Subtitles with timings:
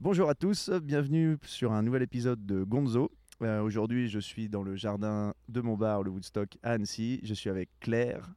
[0.00, 3.10] Bonjour à tous, bienvenue sur un nouvel épisode de Gonzo.
[3.42, 7.20] Euh, Aujourd'hui, je suis dans le jardin de mon bar, le Woodstock à Annecy.
[7.22, 8.28] Je suis avec Claire.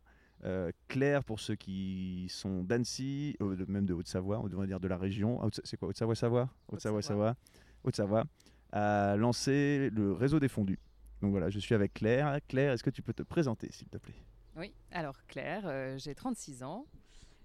[0.46, 4.88] Euh, Claire, pour ceux qui sont d'Annecy, euh, même de Haute-Savoie, on devrait dire de
[4.88, 5.42] la région.
[5.44, 7.36] Haute- C'est quoi Haute-Savoie-Savoie Haute-Savoie-Savoie.
[7.84, 8.24] Haute-Savoie
[8.72, 10.80] a lancé le réseau des fondus.
[11.22, 12.40] Donc voilà, je suis avec Claire.
[12.48, 14.16] Claire, est-ce que tu peux te présenter, s'il te plaît?
[14.56, 16.86] Oui, alors Claire, j'ai 36 ans.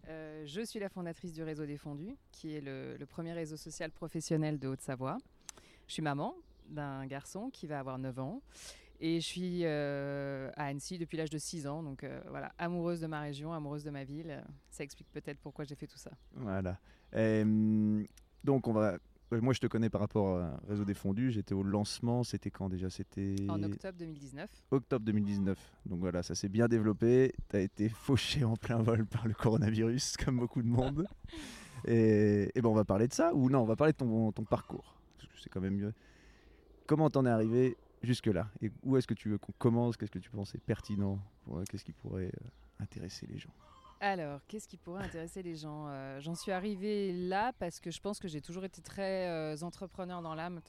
[0.08, 3.90] Euh, je suis la fondatrice du réseau des fondus, qui est le, premier réseau social
[3.90, 5.18] professionnel de Haute-Savoie.
[5.86, 6.34] Je suis maman
[6.68, 8.42] d'un garçon qui va avoir 9 ans.
[9.00, 11.82] Et je suis euh, à Annecy depuis l'âge de 6 ans.
[11.82, 14.42] Donc euh, voilà, amoureuse de ma région, amoureuse de ma ville.
[14.70, 16.12] Ça explique peut-être pourquoi j'ai fait tout ça.
[16.32, 16.78] Voilà.
[18.44, 18.98] Donc on va.
[19.32, 21.30] Euh, Moi, je te connais par rapport au réseau des fondus.
[21.32, 22.22] J'étais au lancement.
[22.24, 22.90] C'était quand déjà?
[22.90, 24.50] C'était En octobre 2019.
[24.70, 25.58] octobre 2019.
[25.86, 27.32] Donc voilà, ça s'est bien développé.
[27.48, 31.06] Tu as été fauché en plein vol par le coronavirus, comme beaucoup de monde.
[31.86, 34.32] et, et ben on va parler de ça, ou non, on va parler de ton,
[34.32, 34.96] ton parcours.
[35.18, 35.92] Parce que C'est quand même mieux.
[36.86, 38.48] Comment t'en es arrivé jusque-là?
[38.60, 39.96] Et où est-ce que tu veux qu'on commence?
[39.96, 41.18] Qu'est-ce que tu penses est pertinent?
[41.44, 42.48] Pour- Qu'est-ce qui pourrait euh,
[42.80, 43.52] intéresser les gens?
[44.00, 48.00] Alors, qu'est-ce qui pourrait intéresser les gens Euh, J'en suis arrivée là parce que je
[48.00, 50.60] pense que j'ai toujours été très euh, entrepreneur dans l'âme.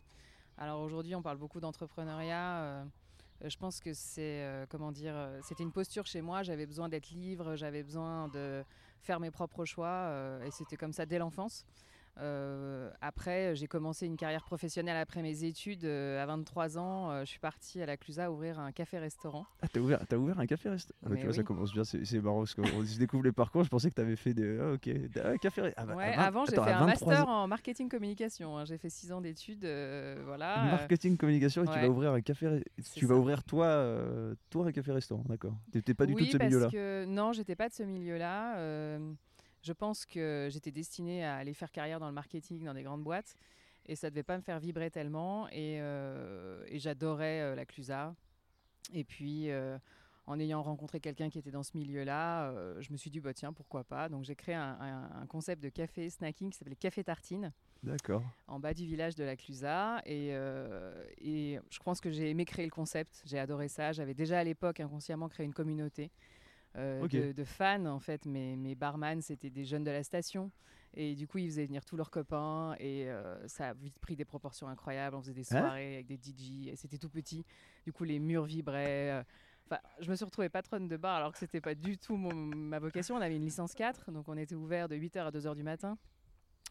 [0.57, 2.61] Alors aujourd'hui, on parle beaucoup d'entrepreneuriat.
[2.61, 2.83] euh,
[3.43, 6.41] je pense que c'est, comment dire, c'était une posture chez moi.
[6.41, 8.63] J'avais besoin d'être libre, j'avais besoin de
[9.01, 10.09] faire mes propres choix,
[10.45, 11.65] et c'était comme ça dès l'enfance.
[12.17, 15.83] Euh, après, j'ai commencé une carrière professionnelle après mes études.
[15.85, 19.45] euh, à 23 ans, euh, je suis partie à la Clusa ouvrir un café-restaurant.
[19.61, 21.45] Ah, t'as ouvert, un café restaurant Mais Tu vois, ça oui.
[21.45, 23.63] commence bien, c'est marrant parce qu'on se découvre les parcours.
[23.63, 24.57] Je pensais que t'avais fait des.
[24.59, 24.89] Ah, ok,
[25.23, 25.73] ah, café.
[25.75, 27.43] Ah, bah, Ouais, avant, j'ai fait un 23 master ans.
[27.43, 28.57] en marketing communication.
[28.57, 28.65] hein.
[28.65, 29.65] J'ai fait six ans d'études.
[29.65, 30.63] euh, voilà.
[30.71, 32.63] Marketing, communication, et tu vas ouvrir un café.
[32.95, 33.85] Tu vas ouvrir toi,
[34.49, 35.55] toi un café restaurant, d'accord.
[35.71, 36.69] T'étais pas du oui, tout de ce milieu-là.
[36.71, 38.55] que non, j'étais pas de ce milieu-là.
[39.65, 43.03] Je pense que j'étais destinée à aller faire carrière dans le marketing, dans des grandes
[43.03, 43.35] boîtes,
[43.87, 45.47] et ça devait pas me faire vibrer tellement.
[45.49, 48.15] Et, euh, et j'adorais euh, la Clusa.
[48.93, 49.77] Et puis, euh,
[50.27, 53.53] en ayant rencontré quelqu'un qui était dans ce milieu-là, je me suis dit bah tiens
[53.53, 54.09] pourquoi pas.
[54.09, 57.51] Donc j'ai créé un, un- un concept de café snacking qui s'appelait Café Tartine
[57.83, 58.23] D'accord.
[58.47, 60.01] en bas du village de la Clusa.
[60.05, 60.29] Et,
[61.19, 63.21] et je pense que j'ai aimé créer le concept.
[63.25, 63.91] J'ai adoré ça.
[63.91, 66.09] J'avais déjà à l'époque inconsciemment créé une communauté
[66.77, 67.01] euh,
[67.33, 67.85] de fans.
[67.85, 70.51] En fait, mes, mes barman, c'était des jeunes de la station.
[70.97, 72.75] Et du coup, ils faisaient venir tous leurs copains.
[72.79, 75.15] Et euh, ça a vite pris des proportions incroyables.
[75.15, 76.67] On faisait des Hein soirées avec des DJ.
[76.67, 77.45] Et c'était tout petit.
[77.85, 79.11] Du coup, les murs vibraient.
[79.11, 79.23] euh,
[79.67, 82.35] Enfin, je me suis retrouvée patronne de bar alors que c'était pas du tout mon-
[82.35, 83.15] ma vocation.
[83.15, 85.97] On avait une licence 4, donc on était ouvert de 8h à 2h du matin.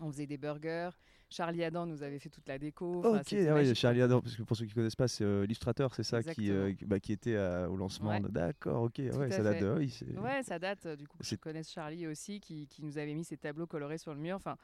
[0.00, 0.90] On faisait des burgers.
[1.34, 3.00] Charlie Adam nous avait fait toute la déco.
[3.00, 5.44] Enfin, ok, ah magique, Charlie Adore, parce que pour ceux qui connaissent pas, c'est euh,
[5.44, 8.10] illustrateur, c'est ça, qui, euh, bah, qui était euh, au lancement.
[8.10, 8.20] Ouais.
[8.30, 10.86] D'accord, ok, ouais, ça date oui, Ouais, ça date.
[10.96, 14.14] Du coup, je connais Charlie aussi qui, qui nous avait mis ses tableaux colorés sur
[14.14, 14.36] le mur.
[14.36, 14.56] Enfin,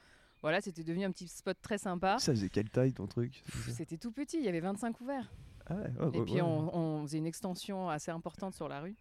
[0.43, 2.19] voilà, c'était devenu un petit spot très sympa.
[2.21, 3.43] Ça faisait quelle taille ton truc?
[3.69, 5.29] C'était tout petit, il y avait 25 couverts.
[5.67, 8.95] Ah ouais, oh, Et puis on faisait une extension assez importante sur la rue.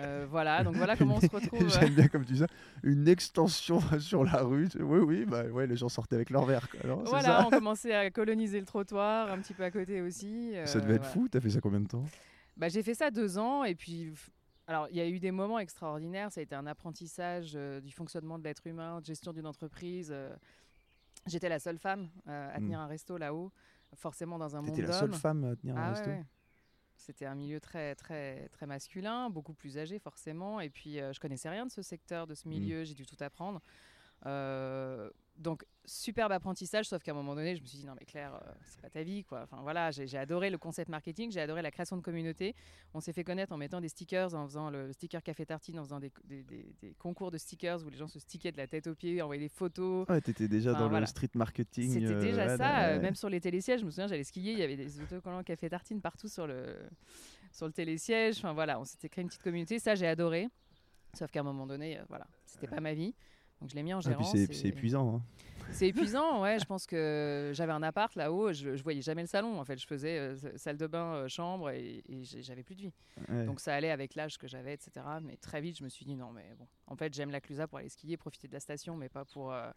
[0.00, 1.62] Euh, voilà, donc voilà comment on se retrouve.
[1.62, 2.46] euh, J'aime bien comme tu dis ça.
[2.82, 4.68] Une extension sur la rue.
[4.80, 6.68] Oui, oui, bah ouais, les gens sortaient avec leur verre.
[6.68, 6.80] Quoi.
[7.04, 10.52] Voilà, ça on commençait à coloniser le trottoir, un petit peu à côté aussi.
[10.64, 11.12] ça euh, devait être voilà.
[11.14, 11.28] fou.
[11.28, 12.04] T'as fait ça combien de temps?
[12.56, 14.12] Bah, j'ai fait ça deux ans et puis
[14.66, 16.32] alors il y a eu des moments extraordinaires.
[16.32, 20.10] Ça a été un apprentissage euh, du fonctionnement de l'être humain, de gestion d'une entreprise.
[20.12, 20.34] euh.
[21.26, 22.64] J'étais la seule femme euh, à Mm.
[22.64, 23.50] tenir un resto là-haut,
[23.94, 24.90] forcément dans un monde T'étais d'hommes.
[24.90, 26.10] la seule femme à tenir un Ah ouais, resto?
[26.10, 26.24] ouais.
[26.96, 30.60] C'était un milieu très très très masculin, beaucoup plus âgé forcément.
[30.60, 32.84] Et puis euh, je connaissais rien de ce secteur, de ce milieu.
[32.84, 33.60] J'ai dû tout apprendre.
[34.26, 38.06] Euh, donc superbe apprentissage, sauf qu'à un moment donné, je me suis dit non mais
[38.06, 39.42] Claire, euh, c'est pas ta vie quoi.
[39.42, 42.54] Enfin voilà, j'ai adoré le concept marketing, j'ai adoré la création de communauté.
[42.94, 45.84] On s'est fait connaître en mettant des stickers, en faisant le sticker café tartine, en
[45.84, 48.66] faisant des, des- des- des concours de stickers où les gens se stickaient de la
[48.68, 50.08] tête aux pieds, envoyaient des photos.
[50.08, 51.92] Ouais, t'étais déjà Enfin, dans le street marketing.
[51.92, 54.52] C'était euh, déjà ouais, ça, euh, même sur les télésièges, je me souviens, j'allais skier,
[54.52, 56.76] il y avait des autocollants café tartine partout sur le,
[57.50, 58.38] sur le télésiège.
[58.38, 60.48] Enfin voilà, on s'était créé une petite communauté, ça j'ai adoré.
[61.18, 63.14] Sauf qu'à un moment donné, voilà, c'était pas ma vie.
[63.64, 64.30] Donc je l'ai mis en Ah, gérance.
[64.36, 65.16] c'est épuisant.
[65.16, 65.22] hein.
[65.72, 66.58] C'est épuisant, ouais.
[66.58, 69.58] Je pense que j'avais un appart là-haut, je, je voyais jamais le salon.
[69.58, 72.82] En fait, je faisais euh, salle de bain, euh, chambre et, et j'avais plus de
[72.82, 72.92] vie.
[73.30, 73.46] Ouais.
[73.46, 75.06] Donc ça allait avec l'âge que j'avais, etc.
[75.22, 76.66] Mais très vite, je me suis dit non, mais bon.
[76.88, 79.50] En fait, j'aime la Clusa pour aller skier, profiter de la station, mais pas pour,
[79.54, 79.70] euh,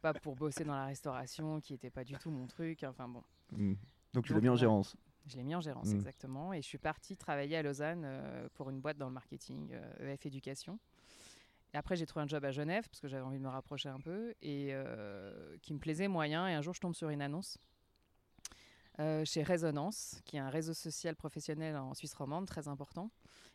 [0.00, 2.84] pas pour bosser dans la restauration, qui était pas du tout mon truc.
[2.84, 3.24] Enfin bon.
[3.50, 3.74] Mm.
[4.12, 4.96] Donc tu l'as mis en gérance.
[5.26, 5.96] Je l'ai mis en gérance, Mm.
[5.96, 6.52] exactement.
[6.52, 8.06] Et je suis partie travailler à Lausanne
[8.54, 10.78] pour une boîte dans le marketing, EF Éducation.
[11.74, 14.00] Après, j'ai trouvé un job à Genève parce que j'avais envie de me rapprocher un
[14.00, 16.46] peu et euh, qui me plaisait moyen.
[16.48, 17.58] Et un jour, je tombe sur une annonce
[19.00, 23.10] euh, chez Résonance, qui est un réseau social professionnel en Suisse romande très important.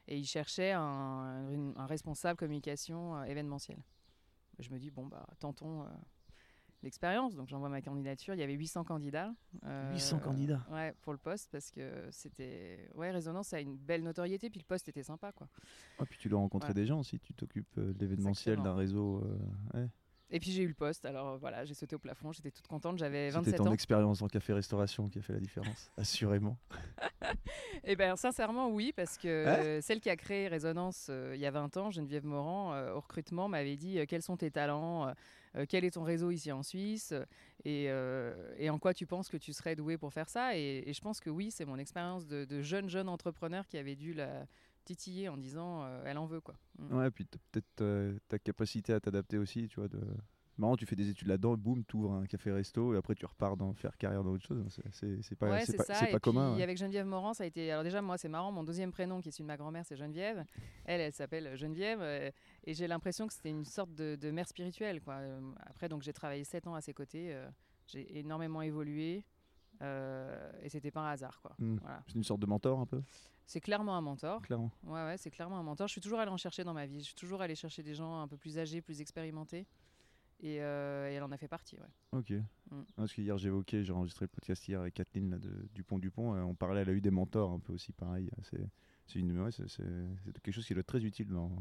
[0.08, 3.82] Et ils cherchaient un responsable communication euh, événementielle.
[4.60, 5.88] Je me dis, bon, bah, tentons, euh,
[6.84, 7.36] l'expérience.
[7.36, 8.34] Donc j'envoie ma candidature.
[8.34, 9.34] Il y avait 800 candidats.
[9.94, 12.90] 800 candidats Ouais, pour le poste parce que c'était.
[12.96, 14.50] Ouais, Résonance a une belle notoriété.
[14.50, 15.48] Puis le poste était sympa, quoi.
[16.00, 16.74] Ah, puis tu dois rencontrer Ouais.
[16.76, 17.20] des gens aussi.
[17.20, 19.24] Tu t'occupes euh, de l'événementiel d'un réseau.
[19.74, 19.88] euh, ouais.
[20.32, 21.06] Et puis j'ai eu le poste.
[21.06, 22.32] Alors euh, voilà, j'ai sauté au plafond.
[22.32, 23.00] J'étais toute contente.
[23.00, 23.74] J'avais C'était 27 ton ans.
[23.74, 26.56] expérience en café-restauration qui a fait la différence, assurément.
[27.84, 31.46] Eh bien, sincèrement, oui, parce que euh, celle qui a créé Résonance euh, il y
[31.48, 35.08] a 20 ans, Geneviève Morand, euh, au recrutement, m'avait dit euh, quels sont tes talents,
[35.08, 35.14] euh, euh,
[35.68, 37.26] quel est ton réseau ici en Suisse, euh,
[37.66, 40.58] et, euh, et en quoi tu penses que tu serais doué pour faire ça.
[40.58, 43.96] Et, et je pense que oui, c'est mon expérience de, jeune, jeune entrepreneur qui avait
[43.96, 44.46] dû la
[44.86, 46.56] titiller en disant euh, elle en veut, quoi.
[46.78, 46.98] Mm.
[46.98, 49.90] Ouais, puis t'as peut-être euh, ta capacité à t'adapter aussi, tu vois.
[50.60, 53.56] Marrant, tu fais des études là-dedans, boum, tu ouvres un café-resto, et après tu repars
[53.56, 54.66] dans faire carrière dans autre chose.
[54.92, 55.96] C'est- pas, ouais, c'est pas, ça.
[55.96, 56.56] c'est et pas puis, commun.
[56.56, 56.62] ouais.
[56.64, 57.72] avec Geneviève Morand, ça a été.
[57.72, 58.52] Alors, déjà, moi, c'est marrant.
[58.52, 60.44] Mon deuxième prénom, qui est celui de ma grand-mère, c'est Geneviève.
[60.86, 62.00] Elle, elle s'appelle Geneviève.
[62.02, 62.30] euh,
[62.66, 65.00] et j'ai l'impression que c'était une sorte de, de mère spirituelle.
[65.02, 65.14] Quoi.
[65.16, 67.34] Euh, Après, donc, j'ai travaillé sept ans à ses côtés.
[67.34, 67.50] euh,
[67.88, 69.24] j'ai énormément évolué.
[69.82, 71.40] euh, et c'était pas un hasard.
[71.42, 71.56] Quoi.
[71.58, 71.78] Mm.
[71.82, 72.04] Voilà.
[72.08, 73.02] C'est une sorte de mentor, un peu,
[73.46, 74.42] C'est clairement un mentor.
[74.42, 74.72] clairement.
[74.84, 75.88] Ouais, ouais, c'est clairement un mentor.
[75.88, 77.00] Je suis toujours allée en chercher dans ma vie.
[77.00, 79.66] Je suis toujours allée chercher des gens un peu plus âgés, plus expérimentés.
[80.42, 81.76] Et, euh, et elle en a fait partie.
[81.78, 82.18] Ouais.
[82.20, 82.32] Ok.
[82.72, 82.82] Mm.
[82.96, 86.56] Parce que hier, j'évoquais, j'ai enregistré le podcast hier avec Kathleen là, de Dupont-Dupont, on
[86.56, 88.30] parlait, elle a eu des mentors un peu aussi, pareil.
[89.08, 91.52] C'est une- ouais, quelque chose qui doit être très utile dans-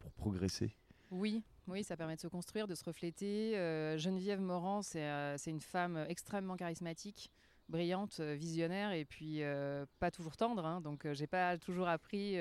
[0.00, 0.74] pour progresser.
[1.10, 3.56] Oui, oui, ça permet de se construire, de se refléter.
[3.56, 7.30] Euh, Geneviève Morand, c'est euh, une femme extrêmement charismatique,
[7.68, 10.64] brillante, euh, visionnaire et puis euh, pas toujours tendre.
[10.66, 10.80] hein.
[10.80, 12.36] donc j'ai pas toujours appris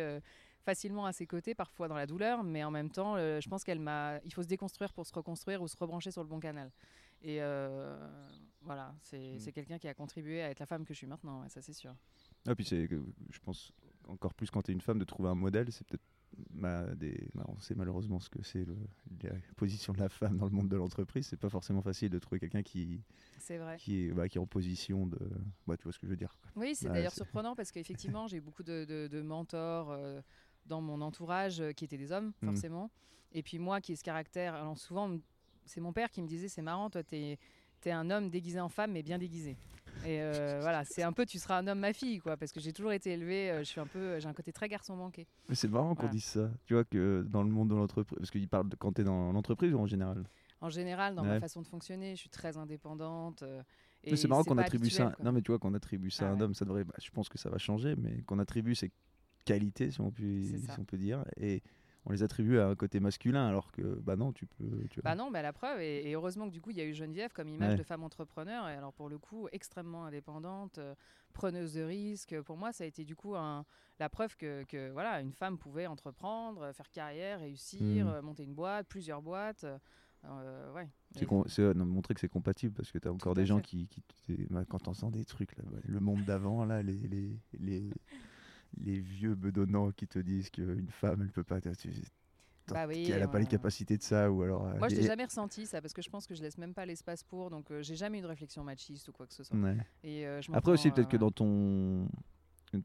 [0.63, 3.63] facilement à ses côtés, parfois dans la douleur, mais en même temps, euh, je pense
[3.63, 4.19] qu'elle m'a.
[4.25, 6.71] Il faut se déconstruire pour se reconstruire ou se rebrancher sur le bon canal.
[7.21, 7.98] Et euh,
[8.62, 9.39] voilà, c'est Mm.
[9.39, 11.62] c'est quelqu'un qui a contribué à être la femme que je suis maintenant, ouais, ça
[11.62, 11.95] c'est sûr.
[12.48, 13.71] Ah, puis c'est, je pense,
[14.07, 16.04] encore plus quand tu es une femme, de trouver un modèle, c'est peut-être.
[16.51, 18.66] ma- des, bah, on sait malheureusement ce que c'est
[19.21, 21.27] la position de la femme dans le monde de l'entreprise.
[21.27, 23.01] C'est pas forcément facile de trouver quelqu'un qui,
[23.51, 23.77] vrai.
[23.77, 25.19] qui, est, bah, qui est en position de.
[25.68, 26.36] Bah, tu vois ce que je veux dire.
[26.56, 30.21] Oui, c'est Ouais, d'ailleurs surprenant parce qu'effectivement, j'ai eu beaucoup de, de- de mentors euh,
[30.65, 32.50] dans mon entourage euh, qui étaient des hommes, Mhm.
[32.50, 32.92] forcément.
[33.33, 35.18] Et puis moi qui ai ce caractère, alors souvent,
[35.65, 37.38] c'est mon père qui me disait c'est marrant, toi, t'es
[37.86, 39.57] es un homme déguisé en femme, mais bien déguisé.
[40.06, 42.62] Et euh, voilà, c'est un peu, tu seras un homme, ma fille, quoi, parce que
[42.62, 45.27] j'ai toujours été élevée, euh, je suis un peu, j'ai un côté très garçon manqué.
[45.50, 46.50] Mais c'est marrant qu'on dise ça.
[46.66, 48.18] Tu vois que dans le monde de l'entreprise.
[48.18, 50.24] Parce qu'il parle de quand tu es dans l'entreprise ou en général
[50.62, 51.30] En général, dans Ouais.
[51.30, 53.44] ma façon de fonctionner, je suis très indépendante.
[53.44, 53.62] euh,
[54.06, 55.12] et Mais c'est marrant qu'on attribue ça.
[55.12, 55.25] quoi.
[55.25, 56.42] Non, mais tu vois qu'on attribue ça Ah à un ouais.
[56.44, 56.86] homme, ça devrait.
[56.86, 58.92] bah, je pense que ça va changer, mais qu'on attribue ces
[59.45, 61.62] qualités, si on, peut, si on peut dire, et
[62.06, 64.84] on les attribue à un côté masculin, alors que bah non, tu peux.
[64.90, 65.12] Tu vois.
[65.12, 66.94] Bah non, mais la preuve, et, et heureusement que du coup, il y a eu
[66.94, 67.78] Geneviève comme image Ouais.
[67.78, 70.95] de femme entrepreneur, et alors pour le coup, extrêmement indépendante, euh,
[71.31, 72.40] preneuse de risques.
[72.42, 73.66] Pour moi, ça a été du coup un-
[74.00, 78.10] la preuve que, que, voilà, une femme pouvait entreprendre, faire carrière, réussir, Mm.
[78.10, 79.66] euh, monter une boîte, plusieurs boîtes.
[80.25, 80.90] euh, ouais.
[81.48, 84.01] C'est euh, montrer que c'est compatible parce que tu as encore des gens qui, qui
[84.50, 87.90] bah, quand on sent des trucs là, ouais, le monde d'avant là les, les, les,
[88.81, 91.60] les vieux bedonnants qui te disent qu'une femme elle peut pas
[92.72, 95.04] Bah oui, qu'elle a pas les capacités de ça ou alors euh, Moi, je l'ai
[95.04, 97.72] jamais ressenti ça parce que je pense que je laisse même pas l'espace pour, donc
[97.72, 99.58] euh, j'ai jamais eu de réflexion machiste ou quoi que ce soit.
[99.58, 99.78] Ouais.
[100.04, 102.08] Et, euh, je Après aussi peut-être que euh, dans ton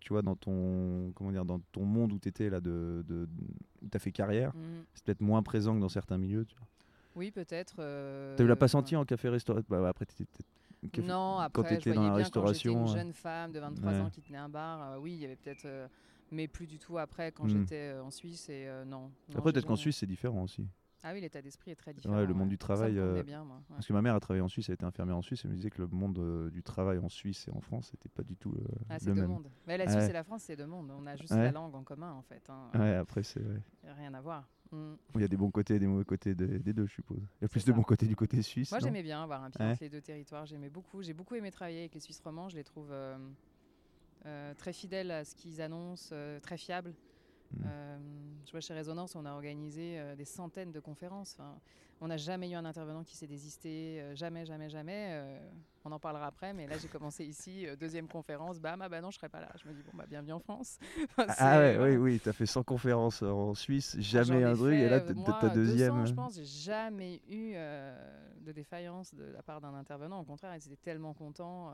[0.00, 3.26] tu vois dans ton comment dire dans ton monde où tu étais là de, de
[3.80, 6.66] où t'as fait carrière mm, c'est peut-être moins présent que dans certains milieux tu vois.
[7.16, 7.76] oui, peut-être.
[7.78, 8.68] euh, tu l'as pas ouais.
[8.68, 10.46] senti en café restaurant bah, ouais, après t'étais peut-être
[10.98, 13.52] Non, quand après, t'étais je dans voyais la bien quand j'étais restauration une jeune femme
[13.52, 14.00] de 23 Ouais.
[14.00, 14.92] ans qui tenait un bar.
[14.92, 15.88] euh, oui, il y avait peut-être, euh,
[16.30, 17.48] mais plus du tout après quand Mm.
[17.48, 19.00] j'étais euh, en Suisse et non.
[19.00, 20.66] non, après peut-être qu'en Suisse c'est différent aussi
[21.02, 22.16] Ah oui, l'état d'esprit est très différent.
[22.16, 23.60] Ouais, le monde du Ça me travail, bien, moi.
[23.68, 25.56] Parce que ma mère a travaillé en Suisse, elle était infirmière en Suisse, elle me
[25.56, 28.54] disait que le monde du travail en Suisse et en France, c'était pas du tout
[28.88, 29.30] Ah, c'est le deux même.
[29.30, 29.50] mondes.
[29.66, 29.88] Mais la.
[29.88, 30.90] Suisse et la France, c'est deux mondes.
[30.96, 32.42] On a juste la langue en commun, en fait.
[32.50, 32.68] hein.
[32.74, 33.42] Ouais, après, c'est
[33.96, 34.46] Rien à voir.
[34.72, 34.94] Mm.
[35.14, 37.18] Il y a des bons côtés et des mauvais côtés de- des deux, je suppose.
[37.40, 38.70] Il y a plus de bons côtés du côté suisse.
[38.70, 39.70] Moi, j'aimais bien avoir un pied Ouais.
[39.72, 40.44] entre les deux territoires.
[40.46, 41.02] J'aimais beaucoup.
[41.02, 42.48] J'ai beaucoup aimé travailler avec les Suisses romands.
[42.48, 43.16] Je les trouve euh,
[44.26, 46.92] euh, très fidèles à ce qu'ils annoncent, euh, très fiables.
[47.56, 47.62] Mm.
[47.66, 47.98] Euh,
[48.46, 51.34] je vois chez Résonance, on a organisé euh, des centaines de conférences.
[51.38, 51.58] Enfin,
[52.00, 54.00] on n'a jamais eu un intervenant qui s'est désisté.
[54.00, 55.20] euh, jamais, jamais, jamais.
[55.84, 56.52] On en parlera après.
[56.52, 58.60] Mais là, j'ai commencé ici, deuxième conférence.
[58.60, 59.48] Bam, ah bah non, je serai pas là.
[59.62, 60.78] Je me dis, bon, bah bienvenue en France.
[61.10, 61.92] Enfin, Ah c'est- ouais, voilà.
[61.94, 65.00] oui, oui, t'as fait 100 conférences en Suisse, Ah, jamais ai un truc, et là,
[65.00, 65.92] ta deuxième.
[65.94, 70.20] 200, je pense, j'ai jamais eu de défaillance de la part d'un intervenant.
[70.20, 71.72] Au contraire, ils étaient tellement contents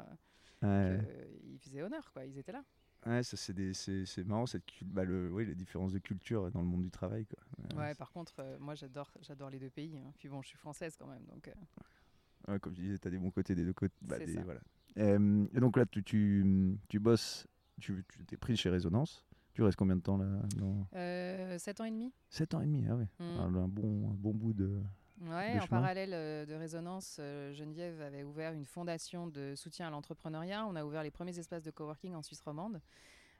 [0.62, 0.98] Ouais.
[1.42, 2.24] qu'ils faisaient honneur, quoi.
[2.24, 2.62] Ils étaient là.
[3.06, 6.50] Ouais, ça c'est des- c'est c'est marrant cette bah, le, oui, les différences de culture
[6.50, 7.38] dans le monde du travail quoi.
[7.76, 9.98] Ouais, Ouais, par contre, euh, moi, j'adore, j'adore les deux pays.
[9.98, 10.12] hein.
[10.18, 11.48] Puis bon, je suis française quand même, donc.
[11.48, 13.94] euh, ouais, comme je disais, t'as des bons côtés des deux côtés.
[14.02, 14.60] bah, des- voilà.
[14.98, 17.46] Euh, et donc là, tu, tu, tu bosses,
[17.80, 19.24] tu tu t'es pris chez Résonance.
[19.54, 20.86] Tu restes combien de temps là dans...
[20.94, 23.08] Euh, 7 ans et demi 7 ans et demi, ah ouais.
[23.20, 23.38] Mm.
[23.40, 24.82] Alors, un, bon, un bon bout de.
[25.20, 25.66] Ouais, en chemin.
[25.66, 30.66] parallèle euh, de Résonance, euh, Geneviève avait ouvert une fondation de soutien à l'entrepreneuriat.
[30.66, 32.80] On a ouvert les premiers espaces de coworking en Suisse romande,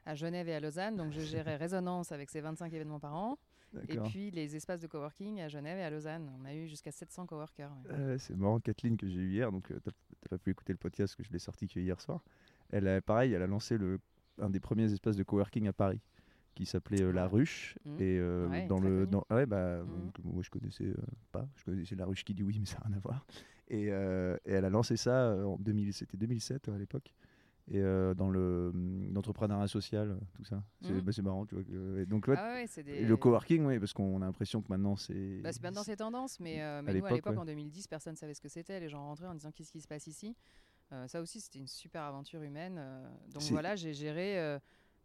[0.05, 0.95] à Genève et à Lausanne.
[0.95, 3.37] Donc je gérais Résonance avec ses 25 événements par an.
[3.89, 6.31] Et puis les espaces de coworking à Genève et à Lausanne.
[6.39, 7.71] On a eu jusqu'à 700 coworkers.
[7.83, 7.91] ouais.
[7.91, 9.91] Euh, c'est marrant, Kathleen que j'ai eu hier, donc euh, t'as
[10.21, 12.23] t'as pas pu écouter le podcast parce que je l'ai sorti que hier soir.
[12.71, 13.99] Elle a, pareil, elle a lancé le,
[14.39, 15.99] un des premiers espaces de coworking à Paris
[16.55, 18.01] qui s'appelait euh, La Ruche Mhm.
[18.01, 20.95] et euh, Ouais, dans le ouais bah donc, moi je connaissais euh,
[21.31, 23.25] pas je connaissais La Ruche qui dit oui mais ça n'a rien à voir
[23.67, 27.13] et, et elle a lancé ça en 2000 c'était 2007 à l'époque
[27.67, 32.29] et dans le hum, l'entrepreneuriat social tout ça c'est bah, marrant tu vois et donc
[32.29, 33.03] Ah ouais, des...
[33.03, 36.39] le coworking oui parce qu'on a l'impression que maintenant c'est Bah, c'est maintenant c'est tendance,
[36.39, 38.79] mais, mais À nous à l'époque, en 2010, personne ne savait ce que c'était.
[38.79, 40.35] Les gens rentraient en disant qu'est-ce qui se passe ici?
[41.07, 42.79] Ça aussi, c'était une super aventure humaine.
[43.33, 44.59] donc voilà, j'ai géré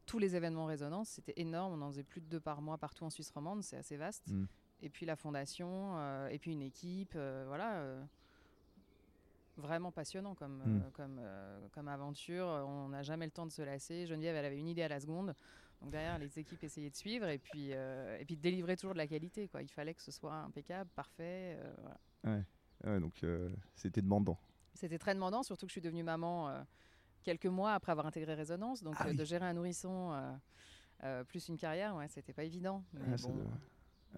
[0.07, 1.09] tous les événements résonance.
[1.11, 1.75] C'était énorme.
[1.81, 3.63] On en faisait plus de deux par mois partout en Suisse romande.
[3.63, 4.29] C'est assez vaste.
[4.31, 4.45] Mm.
[4.83, 7.13] Et puis la fondation, euh, et puis une équipe.
[7.17, 7.75] euh, voilà.
[7.81, 8.03] euh,
[9.57, 10.91] Vraiment passionnant comme, Mm.
[10.95, 11.21] comme,
[11.73, 12.47] comme aventure.
[12.47, 14.07] On n'a jamais le temps de se lasser.
[14.07, 15.35] Geneviève, elle avait une idée à la seconde.
[15.83, 18.99] Donc derrière, les équipes essayaient de suivre et puis, et puis de délivrer toujours de
[18.99, 19.49] la qualité.
[19.49, 19.63] Quoi.
[19.63, 21.59] Il fallait que ce soit impeccable, parfait.
[22.23, 22.43] voilà.
[22.85, 23.23] Ouais, donc
[23.75, 24.39] c'était demandant
[24.75, 26.65] C'était très demandant, surtout que je suis devenue maman
[27.23, 28.83] quelques mois après avoir intégré Résonance.
[28.83, 29.17] Donc Ah euh, oui.
[29.17, 30.33] de gérer un nourrisson euh,
[31.05, 32.85] euh, plus une carrière, ouais, c'était pas évident.
[32.93, 33.35] Mais Ah, bon,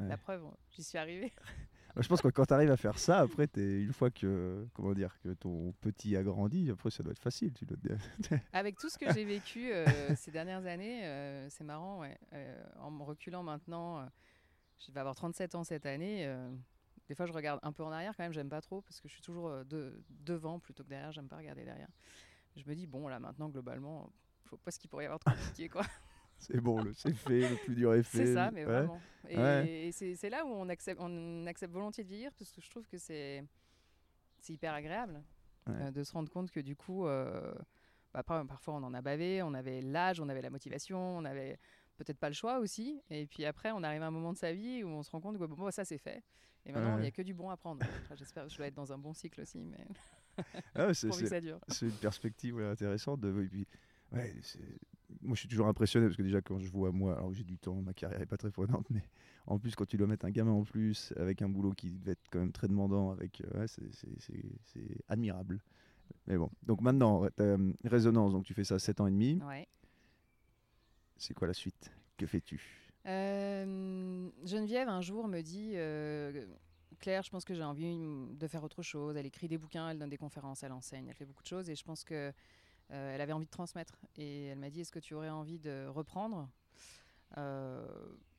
[0.00, 0.08] ouais.
[0.08, 1.32] la preuve, j'y suis arrivée.
[1.94, 4.66] Moi, je pense que quand tu arrives à faire ça, après, es, une fois que,
[4.74, 7.52] comment dire, que ton petit a grandi, après, ça doit être facile.
[7.52, 9.84] Tu dois te- Avec tout ce que j'ai vécu euh,
[10.16, 12.00] ces dernières années, euh, c'est marrant.
[12.00, 12.16] ouais.
[12.32, 14.08] Euh, en me reculant maintenant,
[14.84, 16.26] je vais avoir 37 ans cette année.
[17.08, 18.32] des fois, je regarde un peu en arrière quand même.
[18.32, 21.12] J'aime pas trop parce que je suis toujours de- devant plutôt que derrière.
[21.12, 21.88] J'aime pas regarder derrière.
[22.56, 24.10] Je me dis, bon, là maintenant, globalement,
[24.44, 25.68] faut pas ce qu'il pourrait y avoir de compliqué.
[25.68, 25.82] Quoi.
[26.38, 28.26] c'est bon, c'est fait, le plus dur est fait.
[28.26, 28.72] C'est ça, mais Ouais.
[28.72, 29.00] vraiment.
[29.28, 29.68] Et, Ouais.
[29.88, 32.86] et c'est là où on accepte, on accepte volontiers de vieillir parce que je trouve
[32.88, 33.44] que c'est
[34.40, 35.22] c'est hyper agréable
[35.68, 35.74] Ouais.
[35.82, 37.54] euh, de se rendre compte que du coup, euh,
[38.12, 41.56] bah, parfois on en a bavé, on avait l'âge, on avait la motivation, on avait
[41.96, 43.00] peut-être pas le choix aussi.
[43.10, 45.20] Et puis après, on arrive à un moment de sa vie où on se rend
[45.20, 46.24] compte que bon, ça c'est fait.
[46.66, 47.84] Et maintenant, il n'y a que du bon à prendre.
[48.16, 49.86] J'espère que je dois être dans un bon cycle aussi, mais
[50.74, 51.08] Ah c'est-
[51.82, 53.20] une perspective ouais, intéressante.
[53.20, 53.66] De, et puis,
[54.12, 54.34] ouais,
[55.20, 57.58] moi, je suis toujours impressionné parce que déjà, quand je vois moi, alors j'ai du
[57.58, 59.02] temps, ma carrière est pas très prenante, mais
[59.46, 62.12] en plus, quand tu dois mettre un gamin en plus, avec un boulot qui devait
[62.12, 63.82] être quand même très demandant, avec, euh, ouais, c'est-
[65.08, 65.60] admirable.
[66.26, 69.40] Mais bon, donc maintenant, euh, résonance, donc tu fais ça 7 ans et demi.
[69.48, 69.66] Ouais.
[71.16, 71.90] C'est quoi la suite?
[72.16, 72.90] Que fais-tu?
[73.06, 76.46] Euh, Geneviève, un jour, me dit euh,
[77.00, 77.96] Claire, je pense que j'ai envie
[78.36, 79.16] de faire autre chose.
[79.16, 81.68] Elle écrit des bouquins, elle donne des conférences, elle enseigne, elle fait beaucoup de choses.
[81.70, 82.32] Et je pense que
[82.90, 83.96] euh, elle avait envie de transmettre.
[84.16, 86.48] Et elle m'a dit Est-ce que tu aurais envie de reprendre?
[87.38, 87.86] Euh,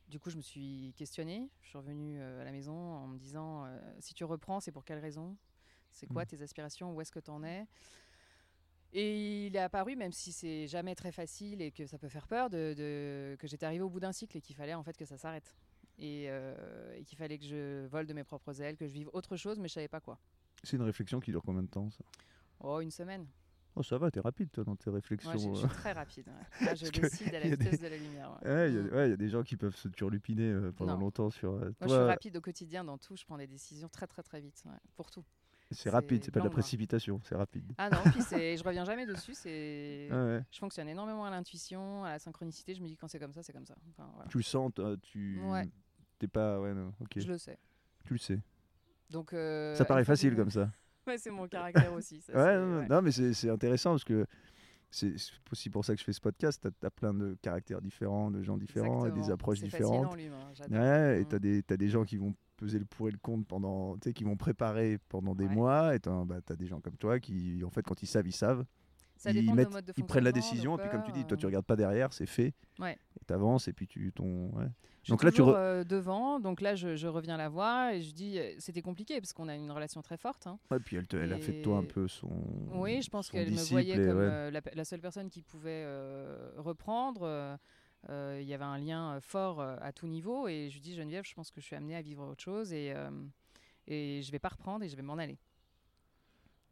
[0.07, 1.49] Du coup, je me suis questionnée.
[1.61, 4.71] Je suis revenue euh, à la maison en me disant euh, Si tu reprends, c'est
[4.71, 5.35] pour quelle raison?
[5.91, 6.27] C'est quoi Mhm.
[6.29, 6.93] tes aspirations?
[6.93, 7.67] Où est-ce que tu en es?
[8.95, 12.27] Et il est apparu, même si c'est jamais très facile et que ça peut faire
[12.27, 14.95] peur, de, de- que j'étais arrivée au bout d'un cycle et qu'il fallait en fait
[14.95, 15.55] que ça s'arrête.
[15.99, 19.09] Et, euh, et qu'il fallait que je vole de mes propres ailes, que je vive
[19.13, 20.17] autre chose, mais je savais pas quoi.
[20.63, 22.03] C'est une réflexion qui dure combien de temps ça?
[22.59, 23.27] Oh, une semaine.
[23.75, 25.31] Oh, ça va, t'es rapide toi dans tes réflexions.
[25.33, 25.55] Je, je euh.
[25.55, 26.27] suis très rapide.
[26.27, 26.65] ouais.
[26.65, 28.39] Là, je décide à la il des- vitesse de la lumière.
[28.43, 28.49] ouais.
[28.51, 28.89] Ouais, il y, a- Mm.
[29.07, 30.99] il y a des gens qui peuvent se turlupiner euh, pendant Non.
[31.01, 31.53] longtemps sur.
[31.53, 33.15] euh, Moi, je suis rapide au quotidien dans tout.
[33.15, 34.63] Je prends des décisions très, très, très vite.
[34.95, 35.23] pour tout.
[35.71, 36.53] c'est rapide, c'est pas de la moi.
[36.59, 37.73] précipitation, c'est rapide.
[37.79, 39.33] Ah non, puis je reviens jamais dessus.
[39.33, 40.07] C'est.
[40.11, 40.43] Ouais.
[40.51, 42.75] Je fonctionne énormément à l'intuition, à la synchronicité.
[42.75, 43.75] Je me dis quand c'est comme ça, c'est comme ça.
[43.89, 44.29] Enfin, voilà.
[44.29, 44.71] Tu le sens,
[45.01, 45.41] tu.
[45.45, 45.67] Ouais.
[46.23, 46.57] T'es pas.
[46.61, 47.09] Ouais, non, ok.
[47.17, 47.57] Je le sais.
[48.05, 48.39] Tu le sais.
[49.09, 50.69] Donc, euh, ça paraît facile comme ça.
[51.05, 52.21] Ouais, c'est mon caractère aussi.
[52.21, 52.87] ça, Ouais, c'est- non, non, ouais.
[52.87, 54.25] non, mais c'est c'est intéressant parce que
[54.89, 56.65] c'est c'est aussi pour ça que je fais ce podcast.
[56.79, 59.33] T'as as plein de caractères différents, de gens différents, et des Exactement.
[59.33, 60.17] approches différentes.
[60.53, 60.79] j'adore.
[60.81, 61.27] Ouais, et Mm.
[61.27, 64.03] t'as des, t'as des gens qui vont peser le pour et le contre pendant, tu
[64.07, 65.53] sais, qui vont préparer pendant des Ouais.
[65.53, 68.27] mois, et t'as bah, t'as des gens comme toi qui, en fait, quand ils savent,
[68.27, 68.63] ils savent.
[69.17, 71.47] Ça ils, mettent- ils prennent la décision, et puis comme tu dis, toi tu euh,
[71.49, 72.97] regardes pas derrière, c'est fait, Ouais.
[73.23, 74.49] Et t'avances, et puis tu ton.
[74.55, 74.67] Ouais.
[75.09, 78.13] Donc là, tu re- euh, devant, donc là je, je reviens la voir et je
[78.13, 80.47] dis euh, c'était compliqué parce qu'on a une relation très forte.
[80.47, 80.57] hein.
[80.71, 82.29] Ouais, puis elle, te- elle a fait de toi un peu son.
[82.71, 84.29] Oui, je pense qu'elle me voyait et comme ouais.
[84.29, 87.57] euh, la, seule personne qui pouvait euh, reprendre.
[88.09, 91.51] Il y avait un lien fort à tout niveau et je dis Geneviève, je pense
[91.51, 92.93] que je suis amenée à vivre autre chose et,
[93.87, 95.37] et je vais pas reprendre et je vais m'en aller.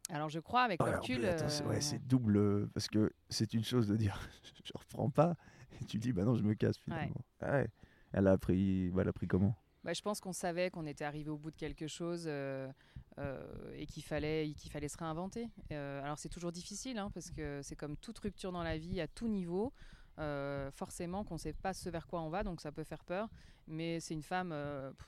[0.10, 1.22] Alors je crois avec Ouais, le recul.
[1.24, 1.38] euh,
[1.70, 4.20] ouais, c'est double parce que c'est une chose de dire
[4.65, 5.36] je reprends pas
[5.82, 7.24] et tu dis bah non je me casse finalement.
[7.42, 7.68] Ah ouais.
[8.13, 9.56] Elle a appris, bah, elle a pris comment?
[9.84, 12.72] Bah, je pense qu'on savait qu'on était arrivé au bout de quelque chose euh,
[13.18, 15.50] euh, et qu'il fallait, qu'il fallait se réinventer.
[15.72, 19.01] Euh, alors c'est toujours difficile hein, parce que c'est comme toute rupture dans la vie
[19.01, 19.74] à tout niveau.
[20.20, 23.04] Euh, forcément qu'on ne sait pas ce vers quoi on va, donc ça peut faire
[23.04, 23.30] peur.
[23.68, 25.08] Mais c'est une femme euh, pff,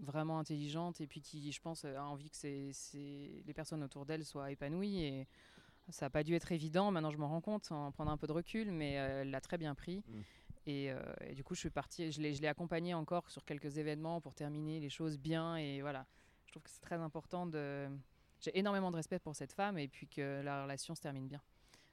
[0.00, 2.72] vraiment intelligente et puis qui, je pense, a envie que c'est
[3.46, 5.02] les personnes autour d'elle soient épanouies.
[5.02, 5.28] Et
[5.90, 8.26] ça n'a pas dû être évident, maintenant je m'en rends compte en prenant un peu
[8.26, 10.02] de recul, mais euh, elle l'a très bien pris.
[10.06, 10.20] Mm.
[10.66, 14.34] Et, et, du coup, je suis partie, je l'ai accompagnée encore sur quelques événements pour
[14.34, 15.56] terminer les choses bien.
[15.56, 16.06] Et voilà,
[16.46, 17.86] je trouve que c'est très important de.
[18.40, 21.42] J'ai énormément de respect pour cette femme et puis que la relation se termine bien.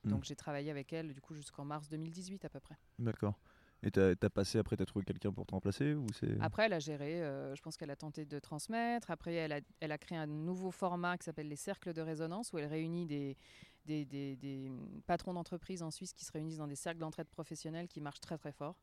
[0.04, 0.10] Mm.
[0.12, 2.78] Donc j'ai travaillé avec elle du coup jusqu'en mars 2018 à peu près.
[2.98, 3.38] D'accord.
[3.84, 6.74] Et t'as as passé après, t'as trouvé quelqu'un pour te remplacer ou c'est Après, elle
[6.74, 7.24] a géré.
[7.24, 9.10] Euh, je pense qu'elle a tenté de transmettre.
[9.10, 12.54] Après, elle a, elle a créé un nouveau format qui s'appelle les cercles de résonance,
[12.54, 13.38] où elle réunit des,
[13.86, 14.72] des, des, des
[15.08, 18.38] patrons d'entreprises en Suisse qui se réunissent dans des cercles d'entraide professionnelle qui marchent très
[18.38, 18.76] très fort,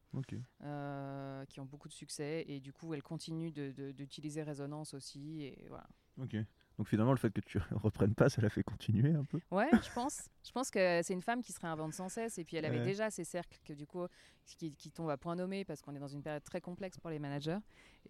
[0.62, 2.45] euh, qui ont beaucoup de succès.
[2.49, 5.43] Et du coup, elle continue d'utiliser résonance aussi.
[5.43, 5.87] Et voilà.
[6.21, 6.37] Ok.
[6.79, 9.41] Donc finalement, le fait que tu reprennes pas, ça l'a fait continuer un peu.
[9.51, 10.31] Ouais, je pense.
[10.45, 12.39] Je pense que c'est une femme qui se réinvente sans cesse.
[12.39, 14.07] Et puis elle avait déjà ces cercles que du coup,
[14.47, 17.11] qui, qui tombent à point nommé parce qu'on est dans une période très complexe pour
[17.11, 17.59] les managers.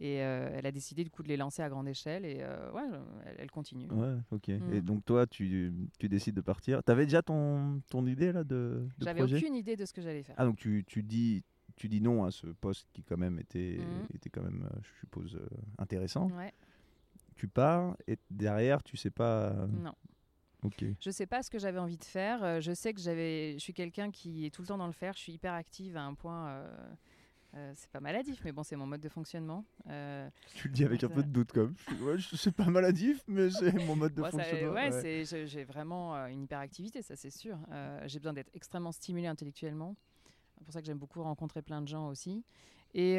[0.00, 2.26] Et euh, elle a décidé du coup de les lancer à grande échelle.
[2.26, 2.82] Et euh, ouais,
[3.38, 3.90] elle, continue.
[3.90, 4.48] Ouais, ok.
[4.48, 4.74] Mm.
[4.74, 6.84] Et donc toi, tu, tu, décides de partir.
[6.84, 10.02] Tu avais déjà ton, ton idée là de, de J'avais aucune idée de ce que
[10.02, 10.34] j'allais faire.
[10.38, 11.42] Ah donc tu, tu dis
[11.76, 14.14] tu dis non à ce poste qui quand même était, mm.
[14.14, 15.40] était quand même, euh, je suppose,
[15.78, 16.28] intéressant.
[16.30, 16.52] Ouais
[17.38, 19.52] tu pars et derrière, tu sais pas.
[19.52, 19.94] Euh, non.
[20.64, 20.84] Ok.
[21.00, 22.42] Je sais pas ce que j'avais envie de faire.
[22.42, 24.92] Euh, je sais que j'avais, je suis quelqu'un qui est tout le temps dans le
[24.92, 25.14] faire.
[25.14, 26.48] Je suis hyper active à un point.
[27.54, 29.64] Euh, c'est pas maladif, mais bon, c'est mon mode de fonctionnement.
[30.54, 31.74] tu le dis avec un peu de doute, comme.
[32.02, 34.72] Ouais, c'est pas maladif, mais c'est mon mode de fonctionnement.
[34.72, 35.24] ouais, ouais.
[35.24, 37.56] j'ai vraiment une hyperactivité, ça c'est sûr.
[38.06, 39.96] j'ai besoin d'être extrêmement stimulé intellectuellement.
[40.58, 42.44] C'est pour ça que j'aime beaucoup rencontrer plein de gens aussi.
[42.94, 43.18] Et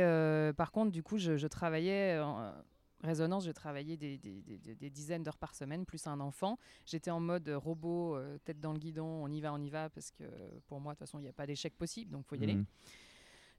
[0.57, 2.19] par contre, du coup, je, je travaillais.
[3.03, 6.57] Résonance, j'ai travaillé des, des, dizaines d'heures par semaine, plus un enfant.
[6.85, 9.89] J'étais en mode robot, euh, tête dans le guidon, on y va, on y va,
[9.89, 10.23] parce que
[10.67, 12.43] pour moi, de toute façon, il n'y a pas d'échec possible, donc il faut y
[12.43, 12.55] aller.
[12.55, 12.65] Mhm.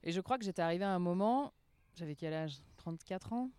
[0.03, 1.53] Et je crois que j'étais arrivée à un moment,
[1.95, 2.59] j'avais quel âge?
[2.77, 3.49] 34 ans?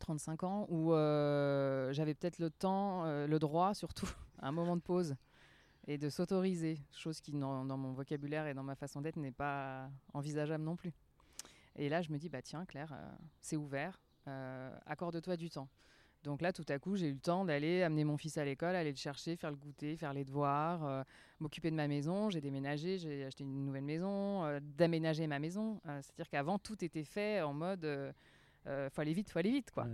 [0.00, 4.76] 35 ans, où euh, j'avais peut-être le temps, euh, le droit surtout, à un moment
[4.76, 5.14] de pause
[5.86, 9.32] et de s'autoriser, chose qui dans, dans, mon vocabulaire et dans ma façon d'être n'est
[9.32, 10.92] pas envisageable non plus.
[11.76, 12.94] Et là, je me dis, bah tiens, Claire,
[13.40, 14.00] c'est ouvert,
[14.86, 15.68] accorde-toi du temps.
[16.24, 18.76] Donc là, tout à coup, j'ai eu le temps d'aller amener mon fils à l'école,
[18.76, 21.02] aller le chercher, faire le goûter, faire les devoirs, euh,
[21.40, 22.30] m'occuper de ma maison.
[22.30, 25.80] J'ai déménagé, j'ai acheté une nouvelle maison, euh, d'aménager ma maison.
[25.84, 28.14] C'est-à-dire qu'avant, tout était fait en mode
[28.64, 29.88] faut aller vite, faut aller vite, quoi.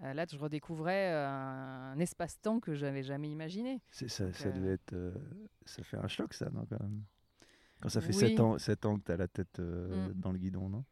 [0.00, 3.82] là, je redécouvrais un, espace-temps que j'avais jamais imaginé.
[3.90, 4.94] ça, ça devait être,
[5.64, 7.02] ça fait un choc, ça, non, quand même?
[7.80, 10.12] Quand ça fait 7 ans, 7 ans que tu as la tête mm.
[10.14, 10.84] dans le guidon, non?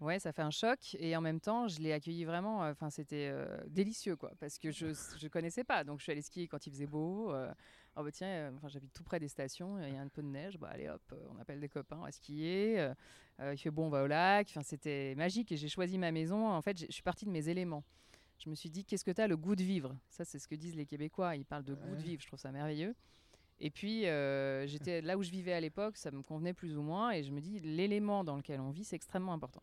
[0.00, 2.62] Ouais, ça fait un choc et en même temps, je l'ai accueilli vraiment.
[2.62, 5.84] Euh, enfin, c'était euh, délicieux, quoi, parce que je ne connaissais pas.
[5.84, 7.32] Donc, je suis allée skier quand il faisait beau.
[7.32, 7.50] Euh,
[7.96, 9.78] oh, bah, tiens, enfin, j'habite tout près des stations.
[9.82, 10.58] Il y a un peu de neige.
[10.58, 12.90] Bah, allez, hop, on appelle des copains à skier.
[13.40, 14.48] il fait bon, on va au lac.
[14.50, 16.46] Enfin, c'était magique et j'ai choisi ma maison.
[16.46, 17.82] En fait, je suis partie de mes éléments.
[18.38, 19.96] Je me suis dit, qu'est-ce que tu as le goût de vivre?
[20.10, 21.36] Ça, c'est ce que disent les Québécois.
[21.36, 22.20] Ils parlent de goût de vivre.
[22.20, 22.94] Je trouve ça merveilleux.
[23.60, 24.02] Et puis,
[24.66, 27.12] j'étais là où je vivais à l'époque, ça me convenait plus ou moins.
[27.12, 29.62] Et je me dis, l'élément dans lequel on vit, c'est extrêmement important.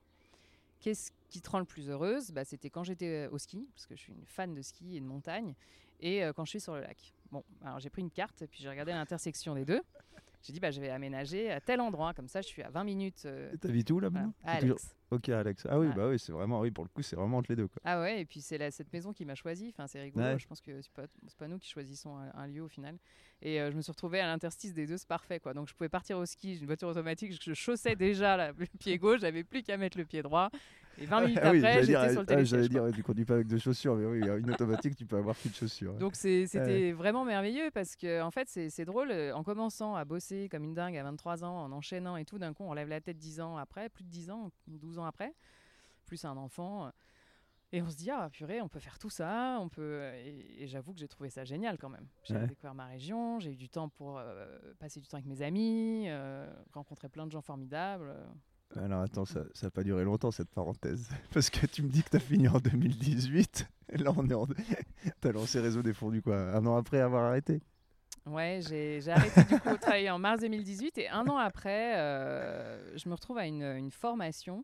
[0.84, 2.32] Qu'est-ce qui te rend le plus heureuse?
[2.32, 4.98] Bah, C'était quand j'étais euh, au ski, parce que je suis une fan de ski
[4.98, 5.56] et de montagne,
[6.02, 7.14] et euh, quand je suis sur le lac.
[7.32, 9.82] Bon, alors j'ai pris une carte, puis j'ai regardé l'intersection des deux.
[10.44, 12.84] J'ai dit, bah, je vais aménager à tel endroit, comme ça je suis à 20
[12.84, 13.24] minutes.
[13.26, 14.34] Euh, T'habites où là maintenant?
[14.44, 14.94] Alex.
[15.10, 15.66] Ok, Alex.
[15.70, 17.68] Ah oui, bah oui, c'est vraiment, oui, pour le coup, c'est vraiment entre les deux.
[17.68, 17.82] Quoi.
[17.86, 19.70] Ah ouais, et puis c'est cette maison qui m'a choisi.
[19.70, 20.38] Enfin, c'est rigolo.
[20.38, 21.04] Je pense que c'est pas,
[21.38, 22.98] pas nous qui choisissons un, lieu au final.
[23.42, 25.40] Et euh, je me suis retrouvée à l'interstice des deux, c'est parfait.
[25.40, 25.54] Quoi.
[25.54, 28.98] Donc je pouvais partir au ski, j'ai une voiture automatique, je chaussais déjà le pied
[28.98, 30.50] gauche, j'avais plus qu'à mettre le pied droit.
[31.00, 32.46] Et 20 minutes ah après, j'étais sur le téléphone.
[32.46, 35.38] J'allais dire, tu conduis pas avec deux chaussures, mais oui, une automatique, tu peux avoir
[35.38, 35.94] qu'une chaussure.
[35.96, 39.12] Donc c'était vraiment merveilleux parce que, en fait, c'est drôle.
[39.12, 42.40] Euh, en commençant à bosser comme une dingue à 23 ans, en enchaînant et tout,
[42.40, 45.06] d'un coup, on lève la tête 10 ans après, plus de 10 ans, 12 ans
[45.06, 45.34] après,
[46.06, 46.92] plus un enfant.
[47.74, 50.04] Et on se dit, ah purée, on peut faire tout ça, on peut.
[50.24, 52.08] Et, j'avoue que j'ai trouvé ça génial quand même.
[52.24, 54.46] J'ai découvert ma région, j'ai eu du temps pour euh,
[54.78, 58.14] passer du temps avec mes amis, euh, rencontrer plein de gens formidables.
[58.82, 61.10] Alors attends, ça n'a pas duré longtemps cette parenthèse.
[61.34, 63.68] Parce que tu me dis que tu as fini en 2018.
[63.90, 64.48] Et là, on est en...
[65.22, 67.62] tu as lancé Réseau Défendu quoi Un an après avoir arrêté
[68.26, 70.98] Ouais, j'ai arrêté du coup de travailler en mars 2018.
[70.98, 74.64] Et un an après, euh, je me retrouve à une, formation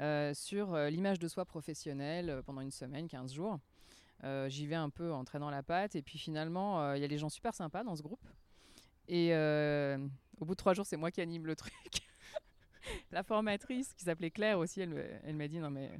[0.00, 3.58] euh, sur euh, l'image de soi professionnelle pendant une semaine, 15 jours.
[4.48, 5.94] J'y vais un peu en traînant la patte.
[5.94, 8.26] Et puis finalement, il y a des gens super sympas dans ce groupe.
[9.08, 9.32] Et
[10.38, 12.09] au bout de trois jours, c'est moi qui anime le truc.
[13.12, 15.90] la formatrice qui s'appelait Claire aussi, elle, elle m'a dit non mais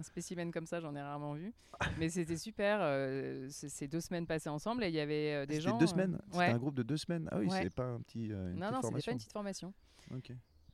[0.00, 1.52] un spécimen comme ça, j'en ai rarement vu.
[1.98, 2.78] Mais c'était super.
[2.80, 5.72] Euh, ces deux semaines passées ensemble et il y avait euh, des gens.
[5.72, 6.14] C'était deux semaines.
[6.14, 7.28] Euh, c'était un groupe de deux semaines.
[7.30, 8.26] Ah oui, c'est pas un petit.
[8.26, 9.72] Une non non, c'était pas une petite formation.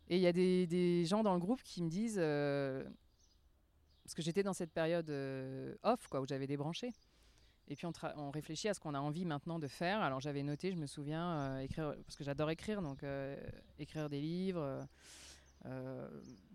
[0.08, 2.20] Et il y a des, des, gens dans le groupe qui me disent
[4.04, 5.10] parce que j'étais dans cette période
[5.82, 6.92] off, quoi, où j'avais débranché.
[7.68, 10.00] Et puis on, on, réfléchit à ce qu'on a envie maintenant de faire.
[10.00, 13.04] Alors j'avais noté, je me souviens, écrire, parce que j'adore écrire, donc
[13.80, 14.86] écrire des livres.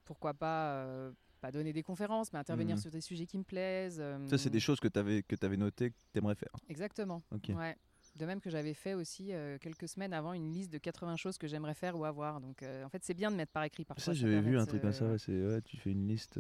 [0.06, 2.80] Pourquoi pas pas donner des conférences, mais intervenir mmh.
[2.80, 4.04] sur des sujets qui me plaisent.
[4.28, 6.56] Ça, c'est des choses que tu avais, que avais notées, que tu aimerais faire.
[6.69, 7.19] Exactement.
[7.50, 7.76] Ouais.
[8.15, 11.47] De même que j'avais fait aussi quelques semaines avant une liste de 80 choses que
[11.47, 12.41] j'aimerais faire ou avoir.
[12.41, 14.04] Donc en fait, c'est bien de mettre par écrit parfois.
[14.04, 15.06] Ça, j'avais vu un truc comme ça.
[15.06, 16.39] Ouais, ouais, tu fais une liste.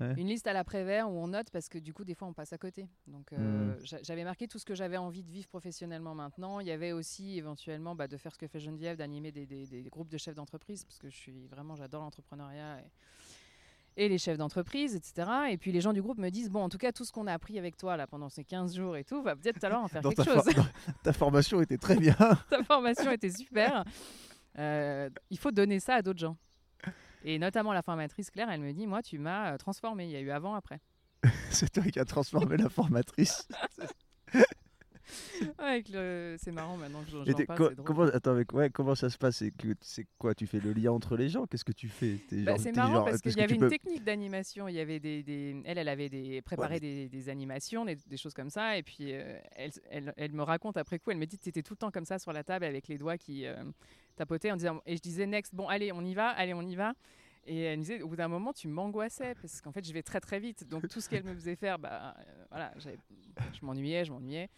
[0.00, 2.52] Une liste à l'après-vert où on note parce que du coup, des fois, on passe
[2.52, 2.88] à côté.
[3.06, 3.74] Donc mmh.
[4.02, 6.60] j'avais marqué tout ce que j'avais envie de vivre professionnellement maintenant.
[6.60, 9.66] Il y avait aussi éventuellement bah, de faire ce que fait Geneviève, d'animer des, des,
[9.66, 12.80] des, groupes de chefs d'entreprise parce que je suis vraiment, j'adore l'entrepreneuriat.
[12.80, 12.90] Et
[13.96, 15.28] et les chefs d'entreprise, etc.
[15.50, 17.26] Et puis les gens du groupe me disent, bon, en tout cas, tout ce qu'on
[17.26, 19.88] a appris avec toi là pendant ces 15 jours et tout, va peut-être l'heure en
[19.88, 20.42] faire quelque chose.
[21.02, 22.16] ta formation était très bien.
[22.50, 23.84] ta formation était super.
[24.58, 26.36] Euh, il faut donner ça à d'autres gens.
[27.24, 30.04] Et notamment la formatrice Claire, elle me dit, moi, tu m'as euh, transformé.
[30.04, 30.80] Il y a eu avant, après.
[31.50, 33.48] C'est toi qui as transformé la formatrice.
[36.38, 37.74] c'est marrant maintenant que j'en parle.
[37.76, 39.42] comment, attends, avec, ouais, comment ça se passe?
[39.80, 40.34] C'est quoi?
[40.34, 41.46] Tu fais le lien entre les gens?
[41.46, 42.18] Qu'est-ce que tu fais?
[42.32, 44.68] Bah, C'est marrant parce qu'il y avait une technique d'animation.
[44.68, 48.34] Il y avait des, des, elle, elle avait des, préparé des, des, animations, des, choses
[48.34, 48.76] comme ça.
[48.76, 51.10] Et puis euh, elle, elle, elle, me raconte après coup.
[51.10, 52.88] Elle me dit que tu étais tout le temps comme ça sur la table avec
[52.88, 53.54] les doigts qui euh,
[54.16, 54.80] tapotaient en disant.
[54.86, 55.54] Et je disais next.
[55.54, 56.28] Bon, allez, on y va.
[56.28, 56.94] Allez, on y va.
[57.46, 60.02] Et elle me disait, au bout d'un moment, tu m'angoissais parce qu'en fait, je vais
[60.02, 60.68] très très vite.
[60.68, 64.48] Donc tout ce qu'elle me faisait faire, bah, euh, voilà, je m'ennuyais, je m'ennuyais.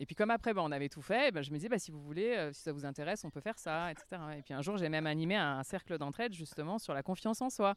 [0.00, 1.90] Et puis comme après, bah, on avait tout fait, bah, je me disais, bah, si
[1.90, 4.06] vous voulez, euh, si ça vous intéresse, on peut faire ça, etc.
[4.38, 7.50] Et puis un jour, j'ai même animé un cercle d'entraide justement sur la confiance en
[7.50, 7.74] soi.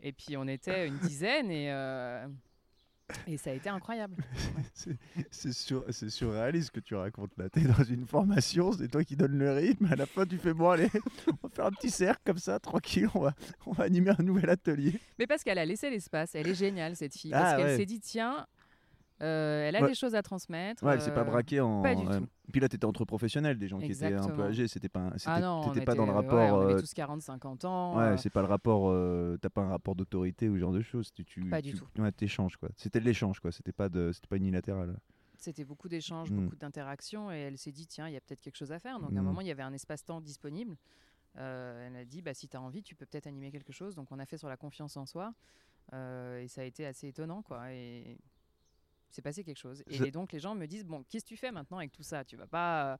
[0.00, 2.26] Et puis on était une dizaine et, euh,
[3.26, 4.16] et ça a été incroyable.
[5.30, 7.48] c'est sur, surréaliste ce que tu racontes là.
[7.48, 9.86] Tu es dans une formation, c'est toi qui donnes le rythme.
[9.90, 10.90] À la fin, tu fais bon, allez,
[11.28, 13.34] on va faire un petit cercle comme ça, tranquille, on va,
[13.66, 15.00] on va animer un nouvel atelier.
[15.18, 17.30] Mais parce qu'elle a laissé l'espace, elle est géniale cette fille.
[17.30, 18.46] parce ah qu'elle s'est dit, tiens,
[19.22, 20.84] euh, elle a des choses à transmettre.
[20.84, 21.82] Ouais, c'est pas euh, braqué en.
[21.82, 22.26] Pas du tout.
[22.52, 24.68] Puis là, tu étais entre professionnels, des gens qui étaient un peu âgés.
[24.68, 26.38] C'était pas, ah non, pas dans le rapport.
[26.38, 27.96] Ouais, on avait euh, tous 40-50 ans.
[27.96, 28.92] Ouais, c'est pas le rapport.
[29.40, 31.12] T'as pas un rapport d'autorité ou ce genre de choses.
[31.12, 31.86] Tu, pas du tout.
[31.98, 32.68] Ouais, t'échanges quoi.
[32.76, 33.52] C'était de l'échange quoi.
[33.52, 34.96] C'était pas de, c'était pas unilatéral.
[35.38, 36.44] C'était beaucoup d'échanges, mm.
[36.44, 38.98] beaucoup d'interactions, et elle s'est dit tiens, il y a peut-être quelque chose à faire.
[38.98, 39.24] Donc à un mm.
[39.24, 40.76] moment, il y avait un espace-temps disponible.
[41.34, 43.94] elle a dit bah si tu as envie, tu peux peut-être animer quelque chose.
[43.94, 45.32] Donc on a fait sur la confiance en soi,
[45.92, 47.72] et ça a été assez étonnant quoi.
[47.72, 48.18] Et
[49.10, 49.82] c'est passé quelque chose.
[49.88, 52.24] Et donc les gens me disent bon, qu'est-ce que tu fais maintenant avec tout ça?
[52.24, 52.98] Tu vas pas.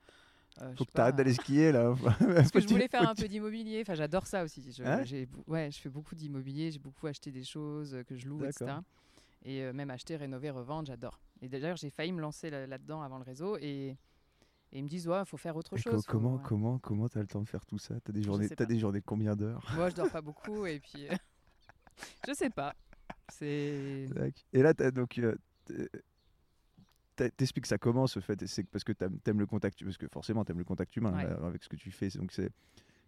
[0.63, 1.95] Euh, Faut que tu arrêtes d'aller skier là.
[2.35, 3.83] Parce que je voulais faire un peu d'immobilier.
[3.83, 4.73] Enfin, j'adore ça aussi.
[4.73, 5.05] Je, hein?
[5.47, 6.71] ouais, je fais beaucoup d'immobilier.
[6.71, 8.77] J'ai beaucoup acheté des choses euh, que je loue, etc.
[9.45, 11.21] Et euh, même acheter, rénover, revendre, j'adore.
[11.43, 13.59] Et d'ailleurs, j'ai failli me lancer là-dedans avant le réseau.
[13.61, 13.97] Et,
[14.73, 16.05] ils me disent, ouais, il faut faire autre chose.
[16.07, 17.95] comment, comment, comment tu as le temps de faire tout ça?
[18.01, 19.65] Tu as des journées, as des journées combien d'heures?
[19.75, 20.67] Moi, je dors pas beaucoup.
[20.67, 21.07] et puis,
[22.27, 22.75] je sais pas.
[23.29, 24.09] C'est.
[24.53, 25.21] Et là, as, donc,
[27.17, 28.47] t'expliques ça comment ce fait?
[28.47, 31.63] C'est parce que t'aimes aimes le contact, parce que forcément t'aimes le contact humain avec
[31.63, 32.09] ce que tu fais.
[32.11, 32.51] Donc c'est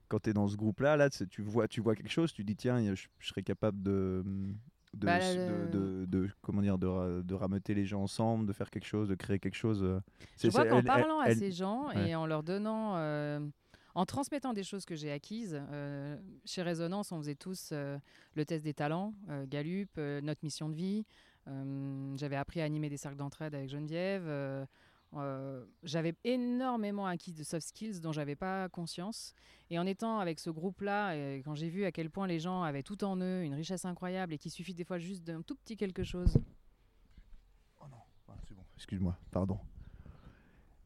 [0.08, 2.56] quand tu es dans ce groupe-là, là, tu vois, tu vois quelque chose, tu dis
[2.56, 4.24] tiens, je, serais capable de
[4.94, 9.08] de, bah, de, de, comment dire de, rameuter les gens ensemble, de faire quelque chose,
[9.08, 9.82] de créer quelque chose.
[9.82, 10.00] Euh.
[10.42, 13.38] Je vois qu'en parlant à ces gens et en leur donnant euh,
[13.94, 15.60] en transmettant des choses que j'ai acquises.
[15.70, 16.16] Euh,
[16.46, 19.14] chez Résonance, on faisait tous le test des talents,
[19.46, 21.04] Galup, notre mission de vie.
[21.48, 24.24] Euh, j'avais appris à animer des cercles d'entraide avec Geneviève.
[24.26, 24.64] Euh,
[25.14, 29.34] euh, j'avais énormément acquis de soft skills dont j'avais pas conscience.
[29.70, 32.82] Et en étant avec ce groupe-là, quand j'ai vu à quel point les gens avaient
[32.82, 35.76] tout en eux, une richesse incroyable, et qu'il suffit des fois juste d'un tout petit
[35.76, 36.38] quelque chose.
[37.80, 37.98] Oh non,
[38.46, 39.58] c'est bon, excuse-moi, pardon.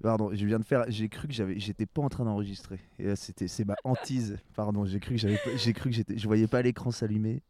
[0.03, 0.85] Pardon, je viens de faire.
[0.89, 2.81] J'ai cru que j'avais, j'étais pas en train d'enregistrer.
[2.99, 4.37] Et c'était, c'est ma hantise.
[4.55, 7.41] Pardon, j'ai cru que j'avais, j'ai cru que j'étais, je voyais pas l'écran s'allumer.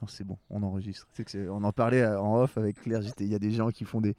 [0.00, 1.06] Non, c'est bon, on enregistre.
[1.34, 3.00] On en parlait euh, en off avec Claire.
[3.18, 4.14] Il y a des gens qui font des,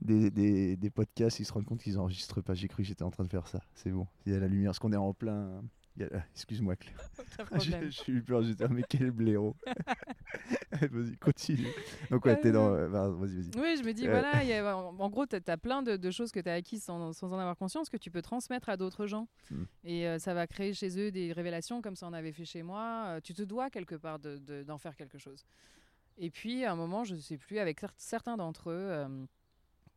[0.00, 2.54] des, des, podcasts, ils se rendent compte qu'ils enregistrent pas.
[2.54, 3.60] J'ai cru que j'étais en train de faire ça.
[3.74, 4.06] C'est bon.
[4.26, 4.70] Il y a la lumière.
[4.70, 5.62] Parce qu'on est en plein.
[6.34, 6.96] Excuse-moi, Claire.
[7.60, 9.56] je, suis peur, j'étais mais quel blaireau.
[10.72, 11.66] vas-y, continue.
[12.10, 12.74] Donc, ouais, t'es dans.
[12.74, 13.60] Euh, vas-y, vas-y.
[13.60, 16.48] Oui, je me dis, euh, voilà, en, gros, tu as, plein de, choses que tu
[16.48, 19.28] as acquises sans, sans, en avoir conscience que tu peux transmettre à d'autres gens.
[19.50, 19.64] Hmm.
[19.84, 22.62] Et euh, ça va créer chez eux des révélations comme ça en avait fait chez
[22.62, 23.20] moi.
[23.22, 25.44] tu te dois quelque part d'en de, d'en faire quelque chose.
[26.18, 29.06] Et puis, à un moment, je ne sais plus, avec certains d'entre eux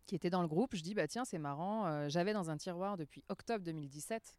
[0.06, 2.96] qui étaient dans le groupe, je dis, bah tiens, c'est marrant, j'avais dans un tiroir
[2.98, 4.38] depuis octobre 2017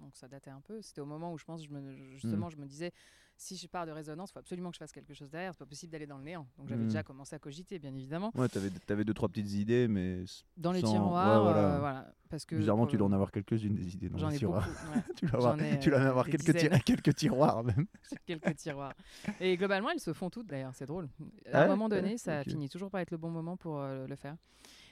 [0.00, 0.82] Donc ça datait un peu.
[0.82, 2.92] C'était au moment où je pense, je me, justement, je me disais,
[3.36, 5.52] si je pars de résonance, il faut absolument que je fasse quelque chose derrière.
[5.54, 6.46] C'est pas possible d'aller dans le néant.
[6.58, 6.88] Donc j'avais Mm.
[6.88, 8.30] déjà commencé à cogiter, bien évidemment.
[8.34, 10.24] Ouais, t'avais, t'avais deux, trois petites idées, mais
[10.56, 11.74] Dans les Sans- tiroirs, ouais, voilà.
[11.74, 12.12] euh, voilà.
[12.28, 14.68] Parce que bizarrement, tu dois en avoir quelques-unes des idées dans les ai tiroirs.
[14.68, 14.94] beaucoup.
[14.96, 15.02] ouais.
[15.16, 16.80] tu dois avoir, J'en ai, tu dois euh, avoir quelques, ti- dizaines.
[16.84, 17.86] quelques tiroirs même.
[18.26, 18.94] Quelques tiroirs.
[19.40, 21.08] Et globalement, elles se font toutes d'ailleurs, c'est drôle.
[21.52, 24.06] Ah À un moment donné, ça finit toujours par être le bon moment pour euh,
[24.06, 24.36] le faire.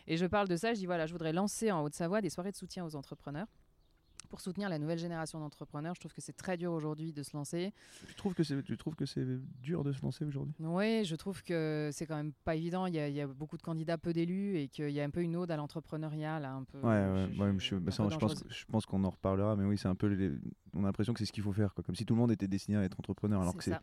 [0.08, 2.50] Et je parle de ça, je dis voilà, je voudrais lancer en Haute-Savoie des soirées
[2.50, 3.46] de soutien aux entrepreneurs
[4.32, 5.94] pour soutenir la nouvelle génération d'entrepreneurs.
[5.94, 7.74] Je trouve que c'est très dur aujourd'hui de se lancer.
[8.08, 9.26] tu, trouves que c'est, tu trouves que c'est
[9.60, 10.54] dur de se lancer aujourd'hui?
[10.58, 12.86] Oui, je trouve que c'est quand même pas évident.
[12.86, 15.04] Il y, a, il y a beaucoup de candidats, peu d'élus, et qu'il y a
[15.04, 16.78] un peu une ode à l'entrepreneuriat là, un peu.
[16.78, 19.04] Ouais, ouais, je- ouais, je- je, bah, un ça, peu je pense, je pense qu'on
[19.04, 20.06] en reparlera, mais oui, c'est un peu.
[20.06, 20.32] les-
[20.72, 21.84] on a l'impression que c'est ce qu'il faut faire, quoi.
[21.84, 23.76] comme si tout le monde était destiné à être entrepreneur, alors que c'est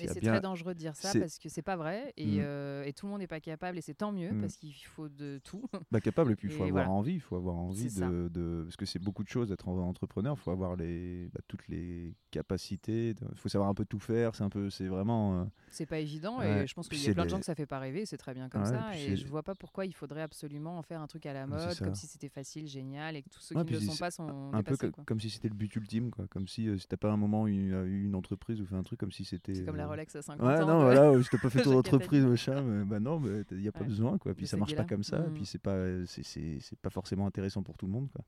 [0.00, 2.40] Et c'est bien- très dangereux de dire ça parce que c'est pas vrai et, Mm.
[2.42, 4.40] euh, et tout le monde n'est pas capable et c'est tant mieux Mm.
[4.40, 5.64] parce qu'il faut de tout.
[5.90, 6.90] bah, capable, et puis il faut Et avoir voilà.
[6.98, 9.78] envie, il faut avoir envie de, de- Parce que c'est beaucoup de choses d'être en-
[9.86, 13.98] entrepreneur, il faut avoir les, bah, toutes les capacités, il faut savoir un peu tout
[13.98, 14.70] faire, c'est un peu.
[14.70, 15.40] C'est vraiment.
[15.40, 17.38] euh, C'est pas évident Ouais, et je pense qu'il y a plein de les- gens
[17.38, 19.42] que ça fait pas rêver, c'est très bien comme Ouais, ça et c'est- je vois
[19.42, 22.06] pas pourquoi il faudrait absolument en faire un truc à la c'est mode comme si
[22.06, 24.62] c'était facile, génial et que tous ceux Ouais, qui ne le sont pas sont un
[24.62, 24.76] peu
[25.06, 26.26] comme si c'était le but ultime, quoi.
[26.28, 28.98] Comme si, euh, si t'as pas un moment eu une entreprise ou fait un truc,
[29.00, 29.54] comme si c'était.
[29.82, 30.66] La euh, Rolex à 50 Ouais, ans.
[30.66, 33.58] non, de- voilà, euh, si t'as pas fait ton entreprise, machin, mais bah non, il
[33.58, 33.86] n'y a pas Ouais.
[33.86, 34.34] besoin, quoi.
[34.34, 35.34] Puis De ça marche pas comme ça, Mm.
[35.34, 38.24] puis c'est pas, c'est- pas forcément intéressant pour tout le monde, quoi.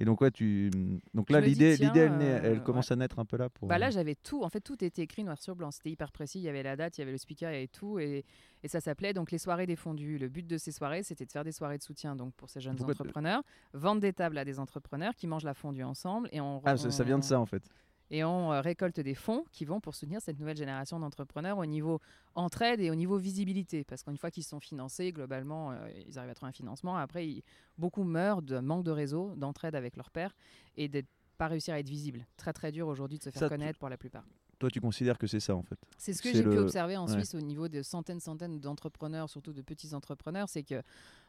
[0.00, 0.70] Et donc, ouais, tu.
[1.12, 3.66] Donc Je là, l'idée, l'idée, elle, euh, elle commence à naître un peu là pour.
[3.66, 4.44] Bah là, euh, j'avais tout.
[4.44, 5.72] En fait, tout était écrit noir sur blanc.
[5.72, 6.38] C'était hyper précis.
[6.38, 7.98] Il y avait la date, il y avait le speaker, il y avait tout.
[7.98, 8.24] Et,
[8.62, 10.16] et ça s'appelait donc les soirées des fondus.
[10.18, 12.60] Le but de ces soirées, c'était de faire des soirées de soutien donc pour ces
[12.60, 13.42] jeunes Pourquoi entrepreneurs,
[13.74, 16.28] vendre des tables à des entrepreneurs qui mangent la fondue ensemble.
[16.30, 17.64] Et on, Ah, ça, ça vient de on- ça, en fait.
[18.10, 21.66] Et on euh, récolte des fonds qui vont pour soutenir cette nouvelle génération d'entrepreneurs au
[21.66, 22.00] niveau
[22.34, 23.84] entraide et au niveau visibilité.
[23.84, 26.96] Parce qu'une fois qu'ils sont financés, globalement, euh, ils arrivent à trouver un financement.
[26.96, 27.42] Après, ils-
[27.76, 30.34] beaucoup meurent de manque de réseau, d'entraide avec leur père
[30.76, 31.02] et de
[31.36, 32.26] pas réussir à être visible.
[32.36, 34.24] Très très dur aujourd'hui de se faire Ça, connaître pour la plupart.
[34.58, 35.78] Toi, tu considères que c'est ça, en fait.
[35.98, 37.12] C'est ce que j'ai pu observer en ouais.
[37.12, 40.82] Suisse au niveau de centaines, centaines d'entrepreneurs, surtout de petits entrepreneurs, c'est que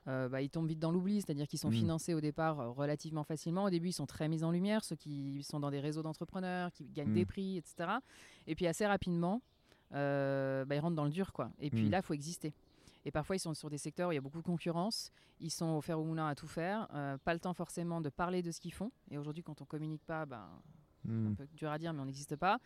[0.08, 1.76] euh, bah, ils tombent vite dans l'oubli, c'est-à-dire qu'ils sont Mhm.
[1.76, 3.66] financés au départ euh, relativement facilement.
[3.66, 6.72] Au début, ils sont très mis en lumière, ceux qui sont dans des réseaux d'entrepreneurs,
[6.72, 8.00] qui gagnent des prix, etc.
[8.48, 9.42] Et puis assez rapidement,
[9.94, 11.52] euh, bah, ils rentrent dans le dur, quoi.
[11.60, 11.92] Et puis Mhm.
[11.92, 12.54] là, il faut exister.
[13.06, 15.12] Et parfois, ils sont sur des secteurs où il y a beaucoup de concurrence.
[15.40, 16.88] Ils sont au fer au moulin à tout faire.
[16.96, 18.92] euh, pas le temps forcément de parler de ce qu'ils font.
[19.12, 20.48] Et aujourd'hui, quand on communique pas, ben,
[21.06, 21.28] Hmm.
[21.32, 22.60] un peu dur à dire, mais on n'existe pas.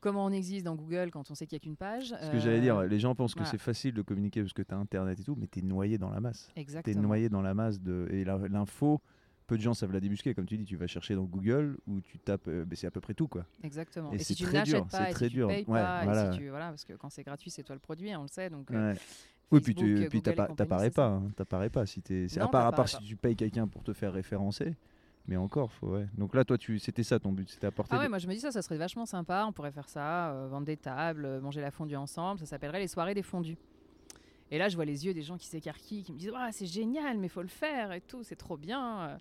[0.00, 2.38] Comment on existe dans Google quand on sait qu'il n'y a qu'une page Ce que
[2.38, 4.78] j'allais dire, Euh, les gens pensent que c'est facile de communiquer parce que tu as
[4.78, 6.48] Internet et tout, mais tu es noyé dans la masse.
[6.54, 7.02] Tu es Exactement.
[7.02, 8.06] noyé dans la masse de.
[8.10, 9.00] Et l'info,
[9.46, 10.34] peu de gens savent la débusquer.
[10.34, 12.48] Comme tu dis, tu vas chercher dans Google ou tu tapes.
[12.48, 13.46] euh, mais c'est à peu près tout, quoi.
[13.62, 14.12] Exactement.
[14.12, 15.48] Et Et, si c'est tu très dur, c'est très si dur.
[15.48, 16.32] tu Ouais, pas, et voilà.
[16.32, 18.50] si tu, voilà, parce que quand c'est gratuit, c'est toi le produit, on le sait.
[18.50, 18.98] Donc, euh, Ouais.
[19.50, 20.84] Oui, puis Facebook, tu euh, puis Google et pas- hein, pas si
[22.38, 24.74] À part, à part si tu payes quelqu'un pour te faire référencer,
[25.28, 26.06] mais encore, faut ouais.
[26.16, 27.90] Donc là, toi, tu, c'était ça ton but, c'était apporter.
[27.94, 29.44] Ah des- ouais, moi je me dis ça, ça serait vachement sympa.
[29.46, 32.40] On pourrait faire ça, euh, vendre des tables, euh, manger la fondue ensemble.
[32.40, 33.56] Ça s'appellerait les soirées des fondus.
[34.50, 37.18] Et là, je vois les yeux des gens qui s'écarquillent, qui me disent c'est génial,
[37.18, 39.00] mais faut le faire et tout, c'est trop bien.
[39.00, 39.16] euh.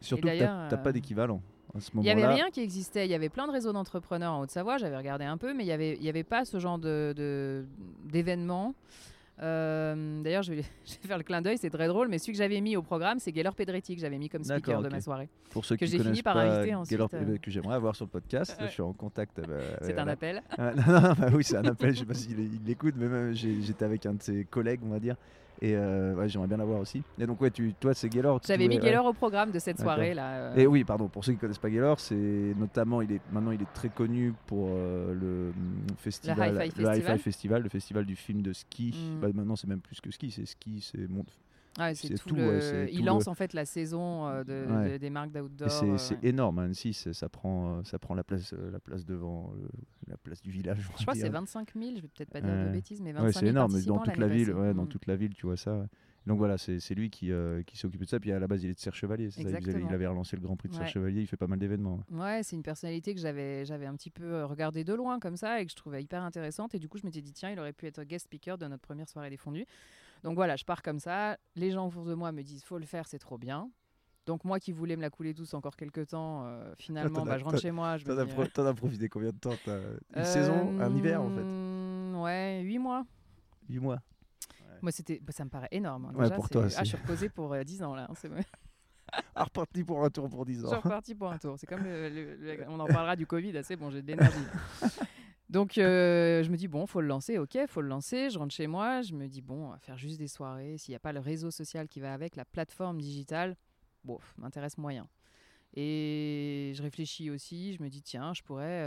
[0.00, 1.40] Surtout que t'as pas d'équivalent
[1.72, 3.06] à ce Il n'y avait rien qui existait.
[3.06, 4.78] Il y avait plein de réseaux d'entrepreneurs en Haute-Savoie.
[4.78, 7.64] J'avais regardé un peu, mais il n'y avait, y avait pas ce genre de- de-
[8.10, 8.74] d'événements.
[9.42, 12.32] Euh, D'ailleurs, je vais, je vais faire le clin d'œil, c'est très drôle, mais celui
[12.32, 15.00] que j'avais mis au programme, c'est Gaylor Pedretti que j'avais mis comme speaker de ma
[15.00, 15.28] soirée.
[15.50, 17.36] Pour ceux que qui j'ai fini par inviter ensuite, Gaylor- euh.
[17.38, 19.38] que j'aimerais avoir sur le podcast, je suis en contact.
[19.40, 20.12] euh, C'est un là.
[20.12, 20.42] appel.
[20.58, 21.94] Ah, non, non, bah oui, c'est un appel.
[21.94, 25.16] Je sais pas s'il l'écoute, mais j'étais avec un de ses collègues, on va dire.
[25.64, 27.04] Et euh, ouais, j'aimerais bien l'avoir aussi.
[27.20, 28.40] Et donc, ouais, tu, toi, c'est Gaylor.
[28.44, 28.82] J'avais mis ouais.
[28.82, 30.32] Gaylor au programme de cette soirée là.
[30.32, 30.56] euh.
[30.56, 33.62] Et oui, pardon, pour ceux qui connaissent pas Gaylor, c'est notamment, il est, maintenant, il
[33.62, 36.96] est très connu pour euh, le hum, festival, Hi-Fi le Festival.
[36.98, 38.92] Hi-Fi Festival, le festival du film de ski.
[38.92, 39.20] Mm.
[39.20, 41.24] Bah, maintenant, c'est même plus que ski, c'est ski, c'est mon-
[41.78, 43.64] Ouais, c'est c'est tout tout, le- ouais, c'est Il tout lance le- en fait la
[43.64, 44.92] saison euh, de, Ouais.
[44.92, 45.70] de- des marques d'outdoor.
[45.70, 46.28] c'est euh, ouais.
[46.28, 49.68] énorme, à Annecy, ça prend, euh, ça prend la place, euh, la place devant, le-
[50.08, 50.78] la place du village.
[50.98, 51.32] Je crois que c'est dire.
[51.32, 53.72] 25 000, je vais peut-être pas dire de bêtises, mais 25 Ouais, 000 c'est énorme,
[53.86, 54.88] dans toute la ville, dans Mm.
[54.88, 55.86] toute la ville, tu vois ça.
[56.24, 58.20] Donc voilà, c'est lui qui, euh, qui s'est occupé de ça.
[58.20, 59.58] Puis à la base, il est de Serre Chevalier, c'est ça.
[59.58, 60.88] Il, avait relancé le Grand Prix de Serre Ouais.
[60.90, 61.20] Chevalier.
[61.22, 62.00] Il fait pas mal d'événements.
[62.12, 62.42] ouais.
[62.44, 65.64] C'est une personnalité que j'avais un petit peu euh, regardé de loin comme ça et
[65.66, 66.74] que je trouvais hyper intéressante.
[66.76, 68.82] Et du coup, je m'étais dit, tiens, il aurait pu être guest speaker de notre
[68.82, 69.64] première soirée des fondus.
[70.22, 71.36] Donc voilà, je pars comme ça.
[71.56, 73.70] Les gens autour de moi me disent, faut le faire, c'est trop bien.
[74.26, 77.44] Donc moi qui voulais me la couler douce encore quelques temps, euh, finalement, bah, je
[77.44, 77.96] rentre chez moi.
[77.98, 79.56] Je T'en me as, pro- t'en as profité combien de temps?
[80.14, 81.40] Une saison, un hiver en fait?
[81.40, 83.04] euh, Ouais, 8 mois.
[83.68, 83.98] 8 mois.
[84.80, 86.06] Moi, c'était, bah, ça me paraît énorme.
[86.06, 86.12] hein.
[86.14, 88.06] Ouais, Déjà, pour c'est- toi, ah, c'est- je suis reposée pour euh, 10 ans là.
[88.08, 88.30] hein, c'est.
[89.34, 90.68] Ah, reparti pour un tour pour 10 Je ans.
[90.68, 91.58] suis reparti pour un tour.
[91.58, 94.38] C'est comme le- le- le- on en parlera du Covid, assez bon, j'ai de l'énergie.
[95.52, 98.30] Donc euh, je me dis bon, faut le lancer, ok, faut le lancer.
[98.30, 100.78] Je rentre chez moi, je me dis bon, on va faire juste des soirées.
[100.78, 103.56] S'il n'y a pas le réseau social qui va avec, la plateforme digitale,
[104.02, 105.06] bon, m'intéresse moyen.
[105.74, 108.82] Et je réfléchis aussi, je me dis, tiens, je pourrais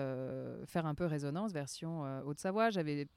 [0.65, 2.71] faire un peu résonance version Haute-Savoie.
[2.71, 3.07] J'avais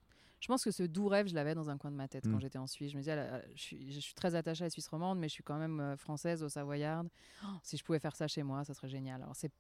[0.41, 2.37] je pense que ce doux rêve, je l'avais dans un coin de ma tête quand
[2.37, 2.41] mm.
[2.41, 2.93] j'étais en Suisse.
[2.93, 3.17] Je me disais,
[3.55, 5.81] je, suis, je, suis, très attachée à la Suisse romande, mais je suis quand même
[5.81, 7.09] euh, française au Savoyarde.
[7.45, 9.23] Oh, si je pouvais faire ça chez moi, ça serait génial.
[9.23, 9.51] Alors, c'est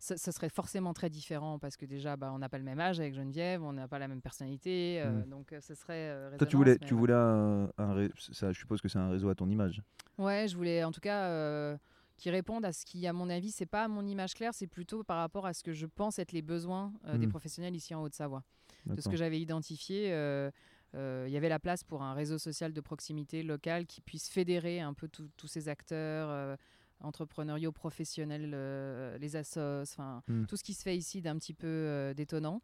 [0.00, 2.98] ça, serait forcément très différent parce que déjà, bah, on n'a pas le même âge
[2.98, 5.28] avec Geneviève, on n'a pas la même personnalité, euh, mm.
[5.28, 6.12] donc euh, ce serait.
[6.38, 7.70] Toi, tu voulais, tu voulais un,
[8.18, 9.82] ça, je suppose que c'est un réseau à ton image.
[10.18, 11.78] Ouais, je voulais en tout cas
[12.16, 15.04] qui répondent à ce qui, à mon avis, c'est pas mon image claire, c'est plutôt
[15.04, 17.30] par rapport à ce que je pense être les besoins des mm.
[17.30, 18.42] professionnels ici en Haute-Savoie
[18.86, 20.12] de ce que j'avais identifié.
[20.12, 20.50] Euh,
[20.94, 24.28] euh, il y avait la place pour un réseau social de proximité local qui puisse
[24.28, 26.56] fédérer un peu tous ces acteurs euh,
[27.00, 28.50] entrepreneuriaux, professionnels,
[29.18, 30.46] les assos, enfin hmm.
[30.46, 32.62] tout ce qui se fait ici d'un petit peu détonnant.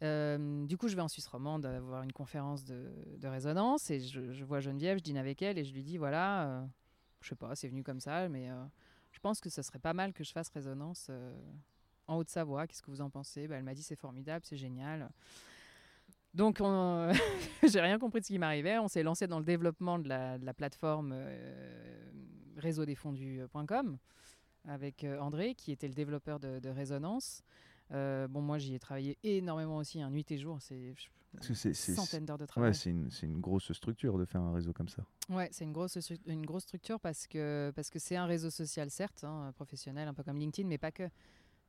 [0.00, 2.90] du coup, je vais en Suisse romande avoir une conférence de,
[3.24, 6.66] résonance et je, vois Geneviève, je dîne avec elle et je lui dis voilà,
[7.20, 8.48] je sais pas, c'est venu comme ça, mais
[9.12, 11.10] je pense que ce serait pas mal que je fasse résonance
[12.06, 12.66] en Haute-Savoie.
[12.66, 13.48] Qu'est-ce que vous en pensez?
[13.48, 15.10] Bah, Elle m'a dit c'est formidable, c'est génial.
[16.34, 16.58] Donc,
[17.68, 18.78] j'ai rien compris de ce qui m'arrivait.
[18.78, 22.10] On s'est lancé dans le développement de la, plateforme euh,
[22.56, 23.98] réseaudesfondus.com
[24.66, 27.42] avec euh, André, qui était le développeur de, Résonance.
[27.92, 30.58] Euh, bon, moi, j'y ai travaillé énormément aussi, un nuit et jour.
[30.60, 30.94] C'est
[31.74, 32.70] centaines d'heures de travail.
[32.70, 35.02] Ouais, c'est une, une, grosse structure de faire un réseau comme ça.
[35.28, 38.90] Ouais, c'est une grosse, une grosse structure parce que c'est parce que un réseau social,
[38.90, 41.08] certes, hein, professionnel, un peu comme LinkedIn, mais pas que.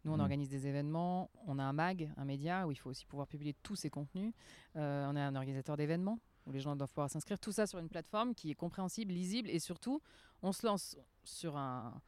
[0.04, 0.22] Nous, on mm.
[0.22, 3.54] organise des événements, on a un mag, un média où il faut aussi pouvoir publier
[3.64, 4.34] tous ces contenus.
[4.76, 7.40] Euh, on est un organisateur d'événements où les gens doivent pouvoir s'inscrire.
[7.40, 10.02] Tout ça sur une plateforme qui est compréhensible, lisible et surtout,
[10.42, 12.02] on se lance sur un.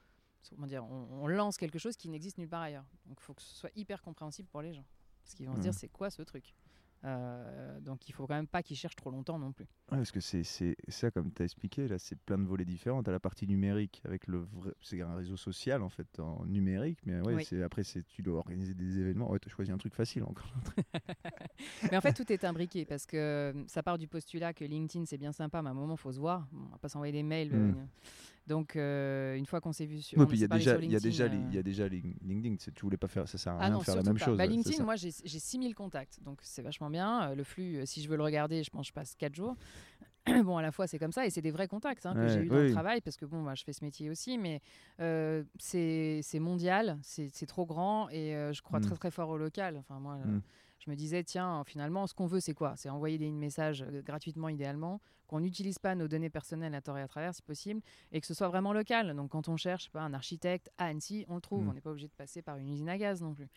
[0.49, 2.85] Comment dire on, lance quelque chose qui n'existe nulle part ailleurs.
[3.07, 4.85] Donc il faut que ce soit hyper compréhensible pour les gens.
[5.23, 5.75] Parce qu'ils vont se dire mm.
[5.75, 6.53] c'est quoi ce truc?
[7.05, 9.67] Euh, donc il faut quand même pas qu'ils cherchent trop longtemps non plus.
[9.87, 10.43] parce que c'est
[10.87, 13.03] ça, comme tu as expliqué, là, c'est plein de volets différents.
[13.03, 14.73] Tu as la partie numérique avec le vrai.
[14.81, 17.61] C'est un réseau social en fait, en numérique, mais ouais, oui.
[17.61, 19.29] après, tu dois organiser des événements.
[19.29, 20.51] Ouais, tu as choisi un truc facile encore.
[21.91, 25.05] mais en fait, tout est imbriqué parce que euh, ça part du postulat que LinkedIn
[25.05, 26.47] c'est bien sympa, mais à un moment, il faut se voir.
[26.53, 27.53] on va pas s'envoyer des mails.
[27.53, 27.69] Hmm.
[27.77, 27.85] Euh,
[28.47, 30.19] donc, euh, une fois qu'on s'est vu sur.
[30.19, 32.55] Oui, puis il y a déjà, il y a déjà, il y a déjà LinkedIn.
[32.57, 34.37] Tu voulais pas faire, ça sert à ah rien de faire la même chose.
[34.37, 37.29] Bah, LinkedIn, moi, j'ai 6000 contacts, donc c'est vachement bien.
[37.29, 39.33] Euh, le flux, euh, si je veux le regarder, je pense que je passe 4
[39.33, 39.55] jours.
[40.43, 42.41] bon, à la fois, c'est comme ça, et c'est des vrais contacts hein, que j'ai
[42.41, 44.61] eu dans le travail, parce que bon, moi, je fais ce métier aussi, mais
[45.57, 48.83] c'est mondial, c'est trop grand, et je crois mm.
[48.83, 49.77] très très fort au local.
[49.77, 50.17] Enfin, moi.
[50.17, 50.41] Mm
[50.85, 52.75] je me disais, tiens, finalement, ce qu'on veut, c'est quoi?
[52.75, 56.97] C'est envoyer des messages euh, gratuitement, idéalement, qu'on n'utilise pas nos données personnelles à tort
[56.97, 59.15] et à travers, si possible, et que ce soit vraiment local.
[59.15, 61.65] Donc, quand on cherche pas, un architecte à Annecy, on le trouve.
[61.65, 61.69] Mm.
[61.69, 63.47] On n'est pas obligé de passer par une usine à gaz non plus.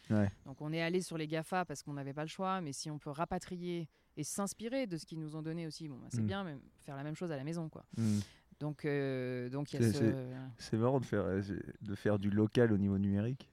[0.46, 2.90] Donc, on est allé sur les GAFA parce qu'on n'avait pas le choix, mais si
[2.90, 6.22] on peut rapatrier et s'inspirer de ce qu'ils nous ont donné aussi, bon, bah, c'est
[6.22, 6.26] mm.
[6.26, 7.84] bien, mais faire la même chose à la maison, quoi.
[7.98, 8.18] Mm.
[8.60, 10.14] Donc, euh, donc a ce...
[10.56, 11.42] C'est marrant de faire, euh,
[11.82, 13.50] de faire du local au niveau numérique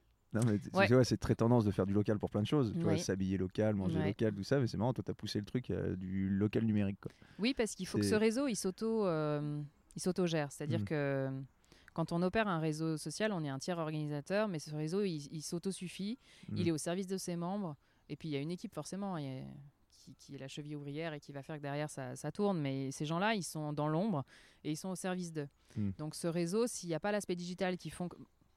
[1.04, 2.74] c'est très tendance de faire du local pour plein de choses.
[2.74, 4.60] Tu vois, s'habiller local, manger local, tout ça.
[4.60, 7.00] Mais c'est marrant, toi, tu as poussé le truc euh, du local numérique.
[7.02, 7.12] Quoi.
[7.40, 9.62] Oui, parce qu'il faut que ce réseau, il s'auto, euh,
[9.96, 10.52] il s'auto-gère.
[10.52, 10.86] C'est-à-dire mmh.
[10.86, 11.30] que
[11.94, 15.42] quand on opère un réseau social, on est un tiers organisateur, mais ce réseau, il,
[15.42, 16.20] s'auto-suffit.
[16.50, 16.58] Mmh.
[16.58, 17.76] Il est au service de ses membres.
[18.10, 19.18] Et puis, il y a une équipe, forcément.
[20.20, 22.60] qui, est la cheville ouvrière et qui va faire que derrière ça, ça tourne.
[22.60, 24.24] Mais ces gens-là, ils sont dans l'ombre
[24.64, 25.48] et ils sont au service d'eux.
[25.76, 25.92] Mmh.
[25.98, 28.10] Donc ce réseau, s'il n'y a pas l'aspect digital qui font...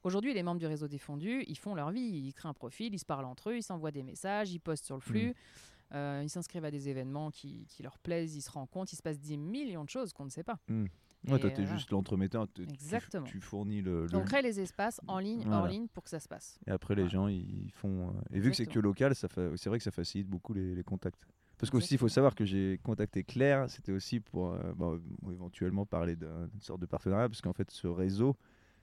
[0.03, 2.99] Aujourd'hui, les membres du réseau défendu, ils font leur vie, ils créent un profil, ils
[2.99, 5.95] se parlent entre eux, ils s'envoient des messages, ils postent sur le flux, mm.
[5.95, 9.19] euh, ils s'inscrivent à des événements qui, leur plaisent, ils se rencontrent, il se passe
[9.19, 10.57] des millions de choses qu'on ne sait pas.
[10.69, 10.85] Mm.
[11.27, 12.47] toi, tu es juste l'entremetteur.
[12.57, 13.25] Exactement.
[13.25, 16.29] Tu, fournis le, On crée les espaces en ligne, hors ligne pour que ça se
[16.29, 16.59] passe.
[16.65, 18.09] Et après, les gens, ils font.
[18.09, 21.25] Euh, et vu que c'est que local, c'est vrai que ça facilite beaucoup les, contacts.
[21.57, 24.97] Parce qu'aussi, il faut savoir que j'ai contacté Claire, c'était aussi pour euh,
[25.29, 28.37] éventuellement parler d'une sorte de partenariat, parce qu'en fait, ce réseau,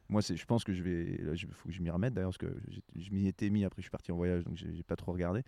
[0.09, 1.21] moi, je pense que je vais.
[1.35, 2.55] Il faut que je m'y remette d'ailleurs, parce que
[2.95, 5.42] je m'y étais mis, après je suis parti en voyage, donc j'ai pas trop regardé.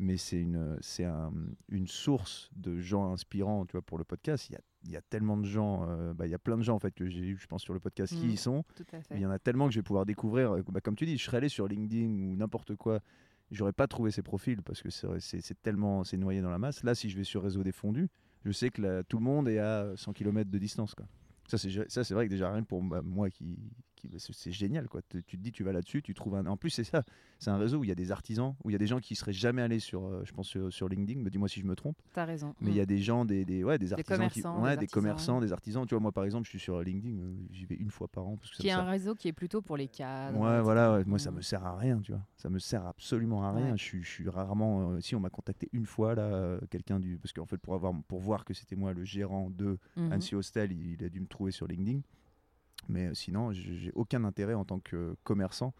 [0.00, 1.32] Mais c'est une, c'est un,
[1.68, 4.48] une source de gens inspirants tu vois, pour le podcast.
[4.48, 6.56] Il y a, il y a tellement de gens, euh, bah, il y a plein
[6.56, 8.36] de gens en fait, que j'ai eu, je pense, sur le podcast qui y mmh,
[8.36, 8.64] sont.
[9.10, 10.52] Il y en a tellement que je vais pouvoir découvrir.
[10.52, 13.00] Euh, bah, comme tu dis, je serais allé sur LinkedIn ou n'importe quoi.
[13.50, 16.84] J'aurais pas trouvé ces profils parce que c'est tellement c'est noyé dans la masse.
[16.84, 18.08] Là, si je vais sur Réseau des Fondus,
[18.44, 20.94] je sais que tout le monde est à 100 km de distance.
[20.94, 21.06] Quoi.
[21.48, 23.58] Ça, c'est vrai que déjà rien pour moi qui,
[24.18, 25.00] c'est génial quoi.
[25.08, 26.46] Tu, te dis tu vas là-dessus, tu trouves un.
[26.46, 27.04] En plus c'est ça,
[27.38, 29.00] c'est un réseau où il y a des artisans, où il y a des gens
[29.00, 31.20] qui seraient jamais allés sur, euh, je pense sur, LinkedIn.
[31.20, 31.96] Me dis-moi si je me trompe.
[32.12, 32.54] T'as raison.
[32.60, 32.86] Mais il y a mm.
[32.86, 35.86] des gens, des, des ouais, des artisans, qui, ouais, des, commerçants, des artisans.
[35.86, 38.26] Tu vois moi par exemple, je suis sur LinkedIn, euh, j'y vais une fois par
[38.26, 40.38] an parce que qui est un réseau qui est plutôt pour les cadres.
[40.38, 41.36] Ouais voilà, moi ça mm.
[41.36, 42.22] me sert à rien, tu vois.
[42.36, 43.76] Ça me sert absolument à rien.
[43.76, 44.92] Je, suis, je suis rarement.
[44.92, 47.92] Euh, si on m'a contacté une fois là, quelqu'un du, parce qu'en fait pour avoir,
[48.06, 50.12] pour voir que c'était moi le gérant de mm-hmm.
[50.12, 52.00] Annecy Hostel, il, il a dû me trouver sur LinkedIn.
[52.88, 55.74] Mais sinon, j'ai aucun intérêt en tant que commerçant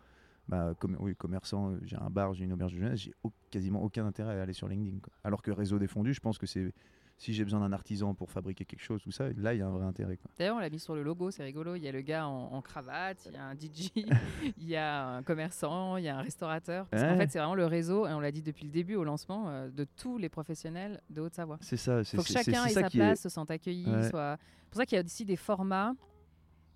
[0.48, 4.06] bah, oui, commerçant, j'ai un bar, j'ai une auberge de jeunesse, j'ai au- quasiment aucun
[4.06, 4.98] intérêt à aller sur LinkedIn.
[5.00, 5.12] quoi.
[5.22, 6.72] Alors que réseau défendu, je pense que c'est
[7.18, 9.66] si j'ai besoin d'un artisan pour fabriquer quelque chose, tout ça, là, il y a
[9.66, 10.18] un vrai intérêt.
[10.38, 11.74] D'ailleurs, on l'a mis sur le logo, c'est rigolo.
[11.74, 13.90] Il y a le gars en, en cravate, il y a un DJ,
[14.56, 16.86] il y a un commerçant, il y a un restaurateur.
[16.86, 19.02] Parce qu'en fait, c'est vraiment le réseau, et on l'a dit depuis le début au
[19.02, 21.58] lancement, euh, de tous les professionnels de Haute-Savoie.
[21.60, 22.04] C'est ça.
[22.04, 23.22] C'est faut que chacun ait ça sa place, est.
[23.24, 23.90] se sente accueilli.
[23.90, 24.08] Ouais.
[24.08, 24.38] Soit...
[24.62, 25.94] C'est pour ça qu'il y a aussi des formats.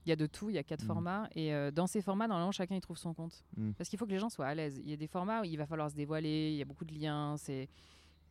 [0.07, 0.87] Il y a de tout, il y a quatre Mm.
[0.87, 1.29] formats.
[1.35, 3.45] Et euh, dans ces formats, normalement, chacun y trouve son compte.
[3.57, 3.73] Mm.
[3.73, 4.81] Parce qu'il faut que les gens soient à l'aise.
[4.85, 6.85] Il y a des formats où il va falloir se dévoiler, il y a beaucoup
[6.85, 7.69] de liens, c'est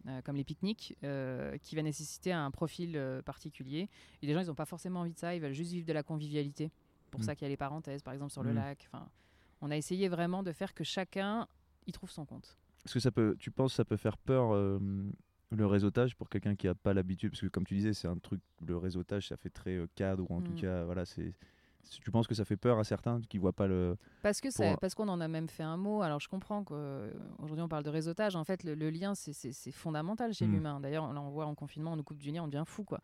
[0.07, 3.87] euh, comme les pique-niques, euh, qui va nécessiter un profil particulier.
[4.21, 5.93] Et les gens, ils n'ont pas forcément envie de ça, ils veulent juste vivre de
[5.93, 6.71] la convivialité.
[7.11, 7.23] pour Mm.
[7.23, 8.87] ça qu'il y a les parenthèses, par exemple, sur le lac.
[8.91, 9.05] Enfin,
[9.59, 11.45] on a essayé vraiment de faire que chacun
[11.87, 12.57] y trouve son compte.
[12.85, 14.53] Est-ce que ça peut, tu penses que ça peut faire peur
[15.51, 17.31] le réseautage pour quelqu'un qui n'a pas l'habitude?
[17.31, 20.33] Parce que comme tu disais, c'est un truc, le réseautage, ça fait très cadre ou
[20.35, 21.33] en tout cas, voilà, c'est.
[21.89, 23.97] Tu penses que ça fait peur à certains qui voient pas le.
[24.21, 26.01] Parce que Pour ça- un- parce qu'on en a même fait un mot.
[26.01, 28.35] Alors je comprends qu'aujourd'hui on parle de réseautage.
[28.35, 30.51] En fait, le, le lien c'est- fondamental chez Mm.
[30.53, 30.79] l'humain.
[30.79, 32.99] D'ailleurs, là on voit en confinement, on nous coupe du lien, on devient fou quoi.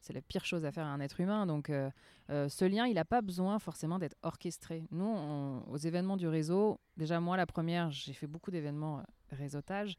[0.00, 1.46] C'est la pire chose à faire à un être humain.
[1.46, 1.90] Donc euh,
[2.30, 4.84] euh, ce lien, il n'a pas besoin forcément d'être orchestré.
[4.90, 9.02] Nous, on- aux événements du réseau, déjà moi la première, j'ai fait beaucoup d'événements euh,
[9.32, 9.96] réseautage.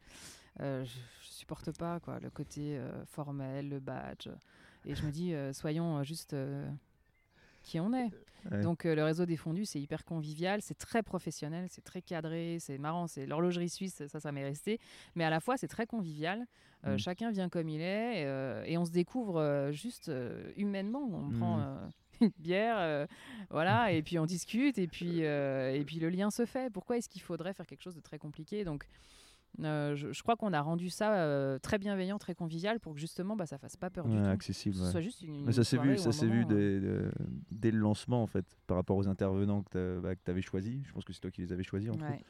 [0.60, 0.90] Euh, je,
[1.22, 4.28] je supporte pas quoi le côté formel, le badge.
[4.86, 6.34] Et je me dis, soyons juste
[7.62, 8.10] qui on est.
[8.50, 8.62] Ouais.
[8.62, 12.56] Donc euh, le réseau des fondus, c'est hyper convivial, c'est très professionnel, c'est très cadré,
[12.58, 14.80] c'est marrant, c'est l'horlogerie suisse, ça, ça m'est resté.
[15.14, 16.46] Mais à la fois, c'est très convivial.
[16.86, 16.98] Euh, Mm.
[16.98, 21.06] Chacun vient comme il est euh, et on se découvre euh, juste euh, humainement.
[21.12, 21.38] On Mm.
[21.38, 21.76] prend euh,
[22.22, 23.06] une bière, euh,
[23.50, 26.70] voilà, et puis on discute et puis euh, et puis le lien se fait.
[26.72, 28.64] Pourquoi est-ce qu'il faudrait faire quelque chose de très compliqué?
[28.64, 28.86] Donc
[29.62, 33.00] euh, je, je crois qu'on a rendu ça euh, très bienveillant, très convivial pour que
[33.00, 34.28] justement bah, ça fasse pas peur du Ouais, tout.
[34.28, 34.76] accessible.
[34.76, 34.90] Ce ouais.
[34.90, 37.10] soit juste une, Mais ça s'est vu, ça s'est vu dès, euh,
[37.50, 40.80] dès le lancement en fait, par rapport aux intervenants que tu avais choisis.
[40.86, 41.90] Je pense que c'est toi qui les avais choisis.
[41.90, 42.00] autres.
[42.08, 42.24] ouais.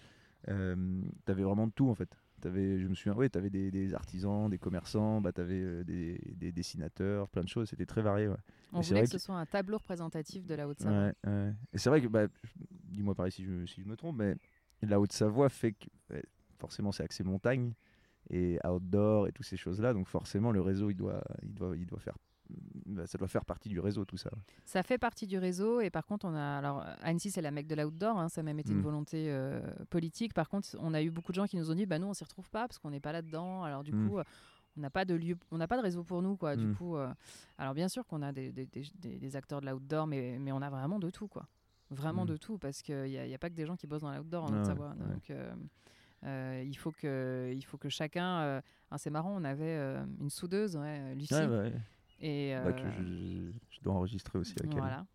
[0.48, 2.16] Euh, t'avais vraiment de tout en fait.
[2.46, 6.18] Avais, je me souviens, oui, t'avais des, des artisans, des commerçants, bah, t'avais euh, des,
[6.36, 7.68] des dessinateurs, plein de choses.
[7.68, 8.30] C'était très varié.
[8.72, 11.12] On voulait vrai que ce que- soit un tableau représentatif de la Haute-Savoie.
[11.74, 12.28] Et c'est vrai que, bah,
[12.88, 14.36] dis-moi pareil si je, si je me trompe, mais
[14.80, 16.24] la Haute-Savoie fait que ouais,
[16.60, 17.72] forcément c'est axé montagne
[18.28, 19.92] et outdoor et toutes ces choses-là.
[19.94, 22.16] Donc forcément le réseau il doit, il doit, il doit faire,
[22.86, 24.30] bah, ça doit faire partie du réseau tout ça.
[24.64, 27.66] Ça fait partie du réseau et par contre, on a alors Annecy, c'est la mecque
[27.66, 28.76] de l'outdoor, hein, ça a même été Mm.
[28.76, 30.34] une volonté euh, politique.
[30.34, 32.14] Par contre, on a eu beaucoup de gens qui nous ont dit, bah nous, on
[32.14, 33.64] s'y retrouve pas parce qu'on n'est pas là-dedans.
[33.64, 34.08] Alors du Mm.
[34.08, 34.24] coup, euh,
[34.76, 36.54] on n'a pas de lieu, on n'a pas de réseau pour nous, quoi.
[36.56, 36.74] Du Mm.
[36.76, 37.08] coup, euh,
[37.58, 40.52] alors bien sûr qu'on a des, des- des- des- des acteurs de l'outdoor, mais, mais
[40.52, 41.46] on a vraiment de tout, quoi.
[41.90, 42.28] Vraiment Mm.
[42.28, 44.14] de tout parce qu'il n'y a, y a pas que des gens qui bossent dans
[44.14, 44.90] l'outdoor en Ah ouais, Haute-Savoie.
[44.90, 45.12] ouais.
[45.14, 45.52] Donc euh,
[46.24, 48.40] euh, il faut que, il faut que chacun.
[48.40, 48.60] euh,
[48.90, 51.72] ah, c'est marrant, on avait euh, une soudeuse, ouais, Lucie, Ouais, ouais.
[52.20, 55.06] et Bah, que je, je dois enregistrer aussi avec voilà.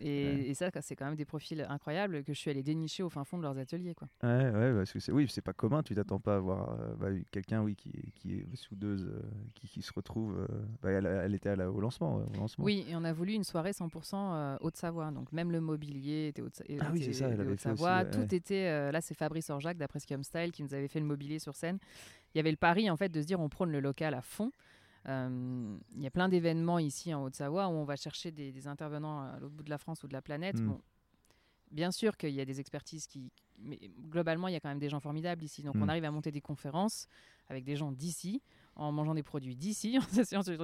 [0.00, 0.48] Et, Ouais.
[0.48, 3.24] et ça, c'est quand même des profils incroyables que je suis allée dénicher au fin
[3.24, 3.94] fond de leurs ateliers.
[3.94, 4.08] Quoi.
[4.22, 5.82] Ouais, ouais, parce que c'est, oui, c'est pas commun.
[5.82, 9.20] Tu t'attends pas à voir euh, bah, quelqu'un, oui, qui, est- qui est soudeuse, euh,
[9.54, 10.36] qui, qui se retrouve.
[10.38, 10.46] euh,
[10.82, 12.64] bah, elle, elle était à la- au lancement, euh, au lancement.
[12.64, 15.10] Oui, et on a voulu une soirée 100% euh, Haute-Savoie.
[15.10, 17.68] Donc même le mobilier était Haute- Ah oui, c'est était ça, elle de avait fait
[17.70, 17.98] aussi, Haute-Savoie.
[18.04, 18.90] ouais, Tout était.
[18.92, 21.78] là, c'est Fabrice Orjac d'après Style qui nous avait fait le mobilier sur scène.
[22.34, 24.22] Il y avait le pari en fait de se dire on prône le local à
[24.22, 24.52] fond.
[25.08, 28.66] Euh, Il y a plein d'événements ici en Haute-Savoie où on va chercher des, des
[28.66, 30.60] intervenants à l'autre bout de la France ou de la planète.
[30.60, 30.66] Mm.
[30.68, 30.80] Bon,
[31.70, 33.30] bien sûr qu'il y a des expertises qui.
[33.62, 33.78] Mais
[34.08, 35.62] globalement, il y a quand même des gens formidables ici.
[35.62, 37.06] Donc on arrive à monter des conférences
[37.48, 38.40] avec des gens d'ici,
[38.76, 40.58] en mangeant des produits d'ici, en s'asseyant sur du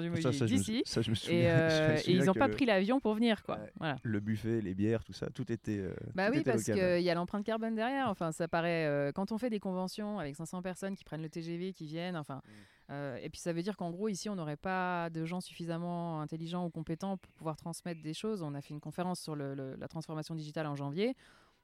[0.46, 0.82] d'ici.
[1.28, 3.58] Et, euh, et ils n'ont pas pris l'avion pour venir, quoi.
[3.78, 3.96] Voilà.
[4.02, 5.78] Le buffet, les bières, tout ça, tout était.
[5.78, 8.08] euh, Bah tout oui, était parce qu'il y a l'empreinte carbone derrière.
[8.08, 8.86] Enfin, ça paraît.
[8.86, 12.16] euh, quand on fait des conventions avec 500 personnes qui prennent le TGV, qui viennent,
[12.16, 12.36] enfin.
[12.36, 12.50] Mm.
[12.90, 16.20] Euh, et puis ça veut dire qu'en gros, ici, on n'aurait pas de gens suffisamment
[16.20, 18.42] intelligents ou compétents pour pouvoir transmettre des choses.
[18.42, 21.14] On a fait une conférence sur le- le- la transformation digitale en janvier.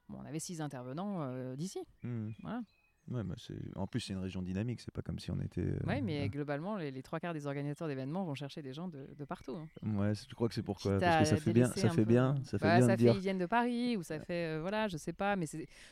[0.09, 1.79] Bon, on avait six intervenants euh, d'ici.
[2.03, 2.31] Hmm.
[2.43, 2.61] Voilà.
[3.11, 3.23] Ouais.
[3.75, 5.61] En plus, c'est une région dynamique, c'est pas comme si on était.
[5.61, 6.29] euh, Oui, mais ouais.
[6.29, 9.57] globalement, les, les trois quarts des organisateurs d'événements vont chercher des gens de, de partout.
[9.57, 9.67] hein.
[9.97, 10.99] Ouais, je crois que c'est pourquoi.
[11.01, 12.05] Parce que ça fait bien, ça fait peu.
[12.05, 13.15] bien, ça fait Bah, bien ça de fait dire.
[13.17, 15.47] ils viennent de Paris ou ça fait euh, voilà je sais pas mais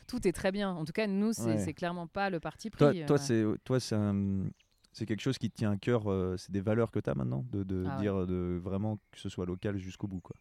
[0.07, 1.73] tout est très bien en tout cas nous c'est Ouais.
[1.73, 3.17] clairement pas le parti pris Toi,
[3.65, 4.45] toi, c'est un-
[4.91, 6.11] c'est quelque chose qui te tient à cœur.
[6.11, 8.01] euh, c'est des valeurs que tu as maintenant, de, de Ah ouais.
[8.01, 10.35] dire de vraiment que ce soit local jusqu'au bout, quoi.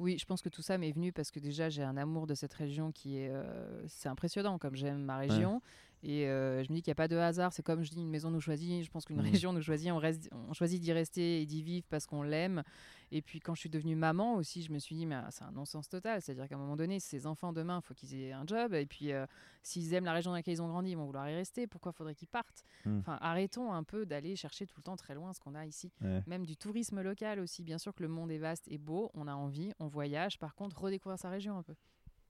[0.00, 2.34] Oui, je pense que tout ça m'est venu parce que déjà j'ai un amour de
[2.34, 5.62] cette région qui est, euh, c'est impressionnant comme j'aime ma région.
[6.06, 7.52] Et euh, je me dis qu'il n'y a pas de hasard.
[7.54, 8.84] C'est comme je dis, une maison nous choisit.
[8.84, 9.22] Je pense qu'une Mhm.
[9.32, 9.90] région nous choisit.
[9.90, 12.62] On, reste, on choisit d'y rester et d'y vivre parce qu'on l'aime.
[13.10, 15.44] Et puis quand je suis devenue maman aussi, je me suis dit, mais ah, c'est
[15.44, 16.20] un non-sens total.
[16.20, 18.74] C'est-à-dire qu'à un moment donné, ces enfants demain, il faut qu'ils aient un job.
[18.74, 19.24] Et puis euh,
[19.62, 21.66] s'ils aiment la région dans laquelle ils ont grandi, ils vont vouloir y rester.
[21.66, 22.64] Pourquoi faudrait qu'ils partent?
[22.84, 22.98] Mhm.
[23.00, 25.90] Enfin, arrêtons un peu d'aller chercher tout le temps très loin ce qu'on a ici
[26.02, 26.22] Ouais.
[26.26, 27.62] même du tourisme local aussi.
[27.62, 30.38] Bien sûr que le monde est vaste et beau, on a envie, on voyage.
[30.38, 31.74] Par contre, redécouvrir sa région un peu.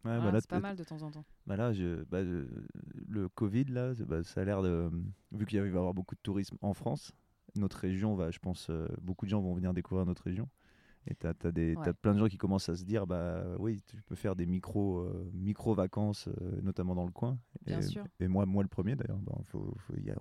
[0.05, 1.25] Ouais, bah c'est pas mal de temps en temps.
[1.47, 2.47] bah là, je- bah, euh,
[3.09, 4.91] le Covid, là, ça a l'air de.
[5.33, 7.13] Vu qu'il va y avoir beaucoup de tourisme en France,
[7.57, 10.49] notre région va, je pense, euh, beaucoup de gens vont venir découvrir notre région.
[11.07, 14.15] Et tu as, plein de gens qui commencent à se dire, bah oui, tu peux
[14.15, 17.39] faire des micro, euh, micro vacances, euh, notamment dans le coin.
[17.67, 18.07] Bien et, sûr.
[18.21, 19.19] Et moi, moi le premier d'ailleurs.
[19.19, 19.35] Bah,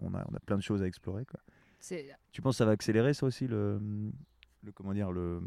[0.02, 1.26] on, a, on a plein de choses à explorer.
[1.26, 1.40] Quoi.
[2.34, 3.80] Tu penses que ça va accélérer ça aussi le,
[4.62, 5.42] le comment dire le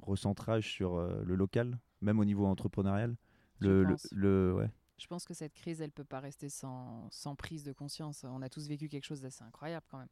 [0.00, 3.16] recentrage sur le local, même au niveau entrepreneurial.
[3.60, 4.08] Je Le, pense.
[4.12, 4.70] le- ouais.
[4.98, 8.24] Je pense que cette crise, elle peut pas rester sans, sans prise de conscience.
[8.24, 10.08] On a tous vécu quelque chose d'assez incroyable quand même,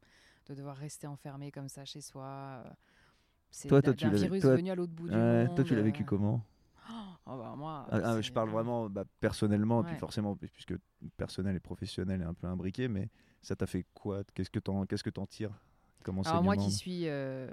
[0.46, 2.24] de devoir rester enfermé comme ça chez soi.
[2.64, 2.70] euh,
[3.50, 5.54] C'est Toi, toi, tu virus toi- venu à l'autre bout du Ouais, monde.
[5.56, 6.42] toi, tu l'as euh, vécu comment?
[6.90, 10.74] Oh, bah, moi, Ah, ah, Je parle vraiment bah, personnellement, puis forcément, pu- puisque
[11.18, 13.10] personnel et professionnel est un peu imbriqué, mais
[13.42, 14.24] ça t'a fait quoi?
[14.34, 15.60] Qu'est-ce que t'en qu'est-ce que tires
[16.24, 17.50] Alors moi qui suis, euh,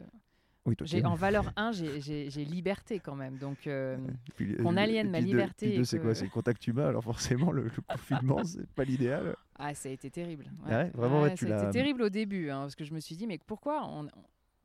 [0.66, 3.38] Oui, toi, en valeur 1, j'ai- liberté quand même.
[3.38, 3.98] Donc euh,
[4.36, 6.16] puis, euh, aliène ma liberté deux, c'est quoi?
[6.16, 9.36] C'est le contact humain, alors forcément, le, le confinement, c'est pas l'idéal.
[9.58, 10.46] ah ça a été terrible.
[10.66, 12.94] Ah ouais, vraiment, ouais, tu ça a été terrible au début, hein, parce que je
[12.94, 14.10] me suis dit mais pourquoi on, on-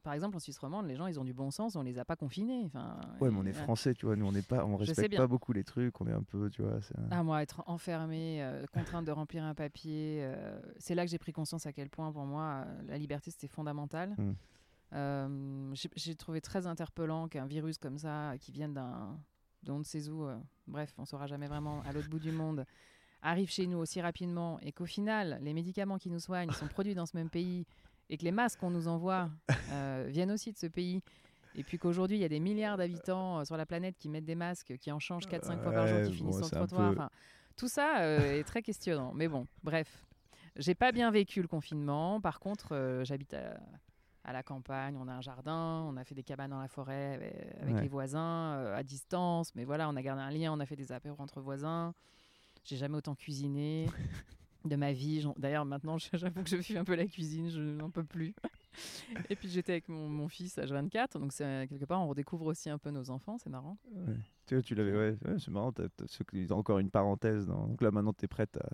[0.02, 2.06] par exemple en Suisse romande, les gens ils ont du bon sens, on les a
[2.06, 2.64] pas confinés.
[2.64, 5.26] Enfin, Ouais, mais on est français, tu vois, nous on n'est pas, on respecte pas
[5.26, 6.78] beaucoup les trucs, on est un peu, tu vois.
[7.10, 11.18] Ah, moi, être enfermée, euh, contrainte de remplir un papier, euh, c'est là que j'ai
[11.18, 14.14] pris conscience à quel point, pour moi, euh, la liberté, c'était fondamental.
[14.16, 14.32] Mm.
[14.92, 19.18] Euh, j'ai- trouvé très interpellant qu'un virus comme ça, qui vienne d'un,
[19.62, 20.36] de on ne sait où, euh,
[20.66, 22.64] bref, on saura jamais vraiment, à l'autre bout du monde,
[23.22, 26.94] arrive chez nous aussi rapidement et qu'au final, les médicaments qui nous soignent sont produits
[26.94, 27.66] dans ce même pays
[28.08, 29.30] et que les masques qu'on nous envoie
[29.70, 31.02] euh, viennent aussi de ce pays.
[31.54, 34.34] Et puis qu'aujourd'hui, il y a des milliards d'habitants sur la planète qui mettent des
[34.36, 36.90] masques, qui en changent 4-5 fois par jour, qui finissent bon, sur le trottoir.
[36.94, 37.10] peu- Enfin,
[37.56, 39.12] tout ça est très questionnant.
[39.14, 40.04] Mais bon, bref.
[40.56, 42.20] J'ai pas bien vécu le confinement.
[42.20, 43.60] Par contre, euh, j'habite à,
[44.30, 47.14] à la campagne, on a un jardin, on a fait des cabanes dans la forêt
[47.14, 47.82] avec, avec Ouais.
[47.82, 49.54] les voisins, euh, à distance.
[49.54, 51.92] Mais voilà, on a gardé un lien, on a fait des apéros entre voisins.
[52.64, 53.86] J'ai jamais autant cuisiné
[54.64, 55.24] de ma vie.
[55.36, 58.34] D'ailleurs, maintenant, j'avoue que je fuis un peu la cuisine, je n'en peux plus.
[59.28, 62.46] Et puis j'étais avec mon, mon fils à 24, donc c'est quelque part on redécouvre
[62.46, 63.76] aussi un peu nos enfants, c'est marrant.
[63.92, 64.14] Ouais.
[64.46, 65.72] Tu tu l'avais, ouais, ouais, c'est marrant,
[66.06, 67.46] ce que- encore une parenthèse.
[67.46, 68.68] dans- Donc là, maintenant, t'es prête à.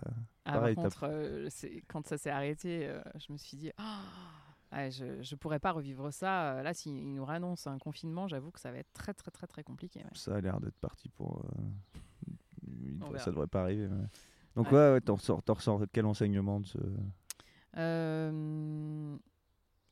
[0.45, 1.49] Ah, Pareil, par contre, euh,
[1.87, 4.01] quand ça s'est arrêté, euh, je me suis dit, Ah,
[4.71, 6.53] ouais, je ne pourrais pas revivre ça.
[6.57, 9.47] Euh, Là, s'ils nous réannoncent un confinement, j'avoue que ça va être très, très, très,
[9.47, 9.99] très compliqué.
[9.99, 10.09] ouais.
[10.13, 11.43] Ça a l'air d'être parti pour.
[13.11, 13.87] euh, ça devrait pas arriver.
[13.87, 14.07] ouais.
[14.55, 14.99] Donc, Ouais.
[15.01, 16.77] t'en ressors, quel enseignement de ce.
[17.77, 19.15] Euh,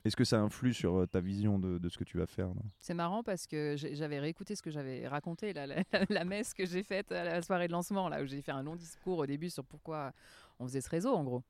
[0.03, 2.49] Est-ce que ça influe sur euh, ta vision de, de ce que tu vas faire
[2.79, 5.67] c'est marrant parce que j'avais réécouté ce que j'avais raconté, la,
[6.09, 8.63] la messe que j'ai faite à la soirée de lancement, là où j'ai fait un
[8.63, 10.11] long discours au début sur pourquoi
[10.59, 11.43] on faisait ce réseau, en gros.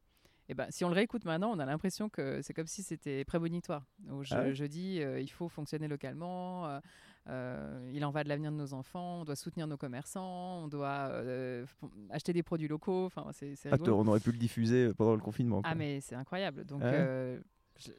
[0.48, 3.26] Et ben, si on le réécoute maintenant, on a l'impression que c'est comme si c'était
[3.26, 3.86] prémonitoire.
[4.12, 6.80] Où je, Ah ouais je dis, euh, il faut fonctionner localement, euh,
[7.30, 10.68] euh, il en va de l'avenir de nos enfants, on doit soutenir nos commerçants, on
[10.68, 11.66] doit euh,
[12.12, 13.06] acheter des produits locaux.
[13.06, 15.62] Enfin, c'est c'est Ah, on aurait pu le diffuser pendant le confinement.
[15.62, 15.72] quoi.
[15.72, 16.64] Ah, mais c'est incroyable.
[16.66, 17.40] Donc, Ah ouais
[17.78, 17.92] je,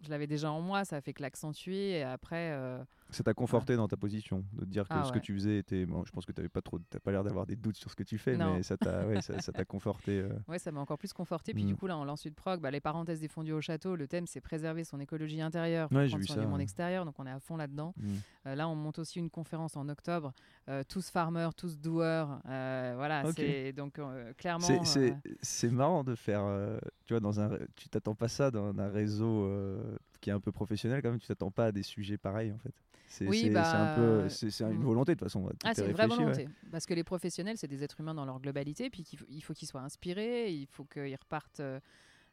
[0.00, 1.90] je l'avais déjà en moi, ça a fait que l'accentuer.
[1.98, 2.78] Et après, euh,
[3.10, 5.58] Ça t'a conforté dans ta position, de te dire que Ah ce que tu faisais
[5.58, 5.86] était.
[5.86, 7.96] Bon, je pense que t'avais pas trop, t'as pas l'air d'avoir des doutes sur ce
[7.96, 8.54] que tu fais, Non.
[8.54, 10.20] mais ça t'a, ouais, ça, ça conforté.
[10.20, 10.28] euh.
[10.48, 11.52] ouais, ça m'a encore plus conforté.
[11.54, 11.68] Puis Mm.
[11.68, 14.06] du coup, là, en lance de prog, bah, les parenthèses des fondus au château, le
[14.06, 17.04] thème, c'est préserver son écologie intérieure, Ouais, prendre soin ça, du monde extérieur.
[17.04, 17.94] Donc, on est à fond là-dedans.
[17.96, 18.14] Mm.
[18.46, 20.32] Euh, là, on monte aussi une conférence en octobre,
[20.68, 22.40] euh, tous farmers, tous doueurs.
[22.48, 23.98] Euh, voilà, c'est donc
[24.36, 24.66] clairement.
[25.42, 26.42] C'est, marrant de faire.
[27.06, 29.48] tu vois, dans un, tu t'attends pas ça dans un réseau
[30.20, 31.20] qui est un peu professionnel quand même.
[31.20, 32.72] Tu t'attends pas à des sujets pareils en fait.
[33.10, 34.82] C'est, Oui, c'est, bah, un peu, c'est, c'est une mm.
[34.84, 35.48] volonté de toute façon.
[35.64, 36.16] Ah, est c'est une vraie ouais.
[36.16, 36.48] volonté.
[36.70, 39.54] Parce que les professionnels, c'est des êtres humains dans leur globalité, puis faut- il faut
[39.54, 41.60] qu'ils soient inspirés, il faut qu'ils repartent.
[41.60, 41.80] euh,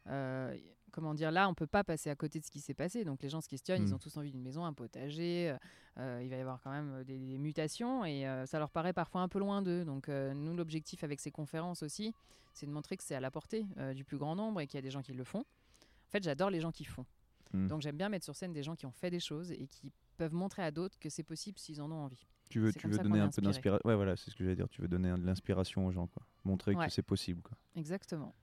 [0.08, 0.56] euh,
[0.92, 3.04] comment dire, là, on peut pas passer à côté de ce qui s'est passé.
[3.04, 3.86] Donc les gens se questionnent, Mm.
[3.86, 5.54] ils ont tous envie d'une maison, un potager.
[5.98, 8.92] euh, il va y avoir quand même des, des mutations et euh, ça leur paraît
[8.92, 9.84] parfois un peu loin d'eux.
[9.84, 12.12] Donc euh, nous, l'objectif avec ces conférences aussi,
[12.52, 14.78] c'est de montrer que c'est à la portée du plus grand nombre et qu'il y
[14.78, 15.40] a des gens qui le font.
[15.40, 17.04] En fait, j'adore les gens qui font.
[17.52, 17.66] Mm.
[17.68, 19.92] Donc j'aime bien mettre sur scène des gens qui ont fait des choses et qui
[20.16, 22.26] peuvent montrer à d'autres que c'est possible s'ils en ont envie.
[22.48, 23.86] Tu veux, tu veux donner un peu d'inspiration.
[23.88, 24.68] Ouais, voilà, c'est ce que j'allais dire.
[24.68, 26.22] Tu veux donner de l'inspiration aux gens, quoi.
[26.44, 26.86] Montrer Ouais.
[26.86, 27.56] que c'est possible, quoi.
[27.74, 28.34] Exactement.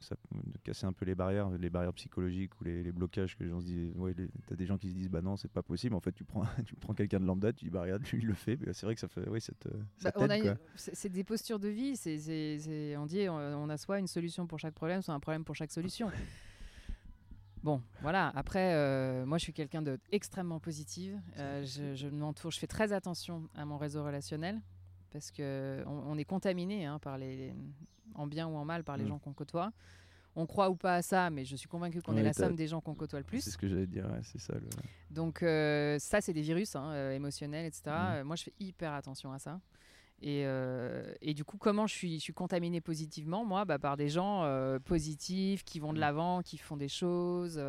[0.00, 3.44] ça, de casser un peu les barrières, les barrières psychologiques ou les, les blocages que
[3.44, 3.92] les gens se disent.
[3.96, 4.14] Ouais,
[4.46, 5.94] t'as des gens qui se disent bah non, c'est pas possible.
[5.94, 8.26] En fait, tu prends, tu prends quelqu'un de lambda, tu dis bah regarde, lui il
[8.26, 8.56] le fait.
[8.56, 9.68] Bah, c'est vrai que ça fait, oui, ça te,
[9.98, 11.96] ça Bah, c'est des postures de vie.
[11.96, 15.44] c'est- on dit on, on a soit une solution pour chaque problème, soit un problème
[15.44, 16.10] pour chaque solution.
[17.62, 18.32] Bon, voilà.
[18.34, 21.20] Après, euh, moi, je suis quelqu'un d'extrêmement positive.
[21.38, 24.60] Euh, je, je m'entoure, je fais très attention à mon réseau relationnel
[25.12, 27.52] parce que on, on est contaminé hein, par les,
[28.14, 29.08] en bien ou en mal, par les Mm.
[29.08, 29.72] gens qu'on côtoie.
[30.36, 32.54] On croit ou pas à ça, mais je suis convaincue qu'on Ouais, est la somme
[32.54, 33.40] des gens qu'on côtoie le plus.
[33.40, 34.54] C'est ce que j'allais dire, ouais, c'est ça.
[34.54, 34.68] Le...
[35.10, 37.82] Donc euh, ça, c'est des virus hein, émotionnels, etc.
[37.88, 39.60] Euh, moi, je fais hyper attention à ça.
[40.22, 43.96] Et, euh, et, du coup, comment je suis, je suis contaminée positivement, moi bah, Par
[43.96, 46.00] des gens euh, positifs, qui vont de mmh.
[46.00, 47.62] l'avant, qui font des choses,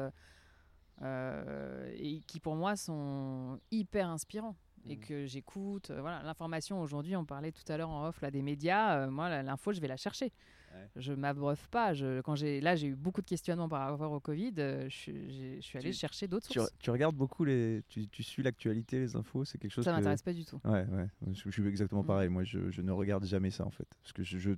[1.01, 4.55] euh, et qui pour moi sont hyper inspirants.
[4.89, 4.99] Et mmh.
[4.99, 5.91] que j'écoute.
[5.91, 9.07] voilà, l'information aujourd'hui, on parlait tout à l'heure en off là, des médias.
[9.07, 10.33] moi, l'info, je vais la chercher.
[10.95, 11.93] Je m'abreuve pas.
[11.93, 14.53] Je, quand j'ai, là, j'ai eu beaucoup de questionnements par rapport au Covid.
[14.57, 16.71] Euh, je, suis allé chercher d'autres sources.
[16.79, 17.83] Tu, regardes beaucoup les.
[17.87, 19.85] Tu, suis l'actualité, les infos C'est quelque chose.
[19.85, 20.59] Ça m'intéresse pas du tout.
[20.65, 21.07] Ouais, ouais.
[21.33, 22.07] Je, suis exactement mm.
[22.07, 22.29] pareil.
[22.29, 23.87] Moi, je, ne regarde jamais ça en fait.
[24.01, 24.55] Parce que je, je, me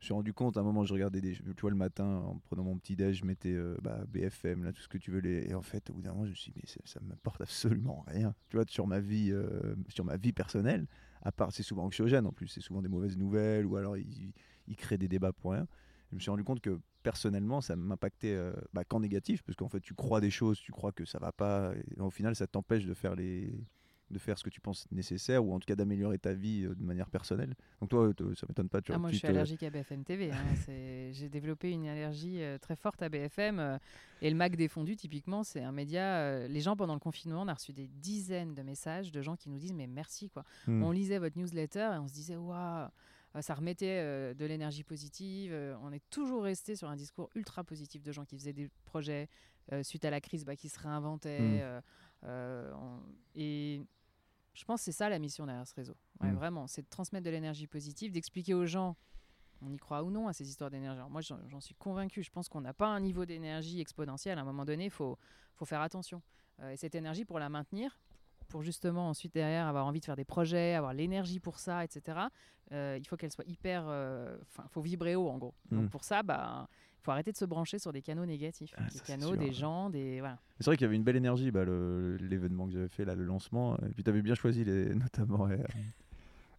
[0.00, 1.34] suis rendu compte à un moment, je regardais des.
[1.34, 4.72] Tu vois, le matin, en prenant mon petit déj, je mettais euh, bah, BFM, là,
[4.72, 5.20] tout ce que tu veux.
[5.20, 5.50] Les...
[5.50, 7.40] Et en fait, au bout d'un moment, je me suis dit, mais ça, ne m'apporte
[7.40, 8.34] absolument rien.
[8.48, 10.86] Tu vois, sur ma vie, euh, sur ma vie personnelle.
[11.22, 12.46] À part, c'est souvent anxiogène en plus.
[12.46, 14.32] C'est souvent des mauvaises nouvelles ou alors ils
[14.68, 15.66] il crée des débats pour rien.
[16.10, 19.68] Je me suis rendu compte que personnellement, ça m'impactait euh, bah, qu'en négatif, parce qu'en
[19.68, 22.46] fait, tu crois des choses, tu crois que ça va pas, et au final, ça
[22.46, 23.52] t'empêche de faire les
[24.10, 26.74] de faire ce que tu penses nécessaire ou en tout cas d'améliorer ta vie euh,
[26.74, 27.54] de manière personnelle.
[27.78, 28.80] Donc toi, ça m'étonne pas.
[28.80, 30.32] Tu ah, moi, je suis allergique à BFM TV.
[30.32, 30.38] Hein.
[31.12, 33.78] J'ai développé une allergie euh, très forte à BFM.
[34.22, 36.48] et le Mac défendu, typiquement, c'est un média.
[36.48, 39.50] les gens, pendant le confinement, on a reçu des dizaines de messages de gens qui
[39.50, 40.44] nous disent mais merci quoi.
[40.66, 40.82] Hmm.
[40.82, 42.88] On lisait votre newsletter et on se disait waouh
[43.42, 45.52] ça remettait euh, de l'énergie positive.
[45.52, 48.68] Euh, on est toujours resté sur un discours ultra positif de gens qui faisaient des
[48.84, 49.28] projets
[49.82, 51.62] suite à la crise bah, qui se réinventaient.
[52.22, 52.30] Mmh.
[53.34, 53.82] et
[54.54, 55.94] je pense que c'est ça la mission derrière ce réseau.
[56.20, 56.32] Mmh.
[56.32, 58.96] Vraiment, c'est de transmettre de l'énergie positive, d'expliquer aux gens,
[59.60, 61.02] on y croit ou non à ces histoires d'énergie.
[61.10, 62.22] Moi, j'en suis convaincu.
[62.22, 64.38] Je pense qu'on n'a pas un niveau d'énergie exponentiel.
[64.38, 65.18] À un moment donné, il faut,
[65.54, 66.22] faut faire attention.
[66.70, 68.00] et cette énergie, pour la maintenir,
[68.48, 72.18] pour justement ensuite derrière avoir envie de faire des projets, avoir l'énergie pour ça, etc.
[72.72, 75.54] Euh, il faut qu'elle soit hyper, euh, enfin, il faut vibrer haut en gros.
[75.70, 75.88] Donc hmm.
[75.88, 76.68] pour ça, bah,
[77.00, 79.90] il faut arrêter de se brancher sur des canaux négatifs, ah, des canaux, des gens,
[79.90, 80.38] des voilà.
[80.60, 83.24] C'est vrai qu'il y avait une belle énergie, bah, l'événement que j'avais fait là, le
[83.24, 83.76] lancement.
[83.78, 85.48] Et puis tu avais bien choisi les, notamment.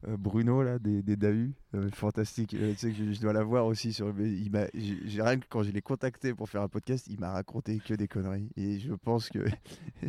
[0.08, 2.54] Euh, Bruno là des, des Dahu euh, fantastique.
[2.54, 5.46] Euh, tu sais que je, dois la voir aussi sur il m'a j'ai rien que
[5.50, 8.50] quand je l'ai contacté pour faire un podcast il m'a raconté que des conneries.
[8.56, 9.40] Et je pense que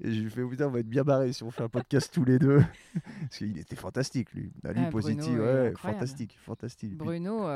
[0.00, 2.12] et je lui fais putain on va être bien barré si on fait un podcast
[2.12, 2.60] tous les deux.
[3.20, 4.50] Parce qu'il était fantastique lui.
[4.64, 7.46] Bah, lui ah, positif ouais fantastique fantastique Bruno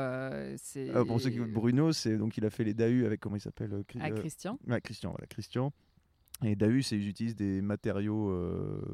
[0.55, 3.41] c'est pour ceux qui Bruno c'est donc il a fait les Dahu avec comment il
[3.41, 4.57] s'appelle ah, Christian.
[4.65, 5.73] Ouais, Christian voilà Christian.
[6.43, 8.33] Et Dahu, c'est ils utilisent des matériaux,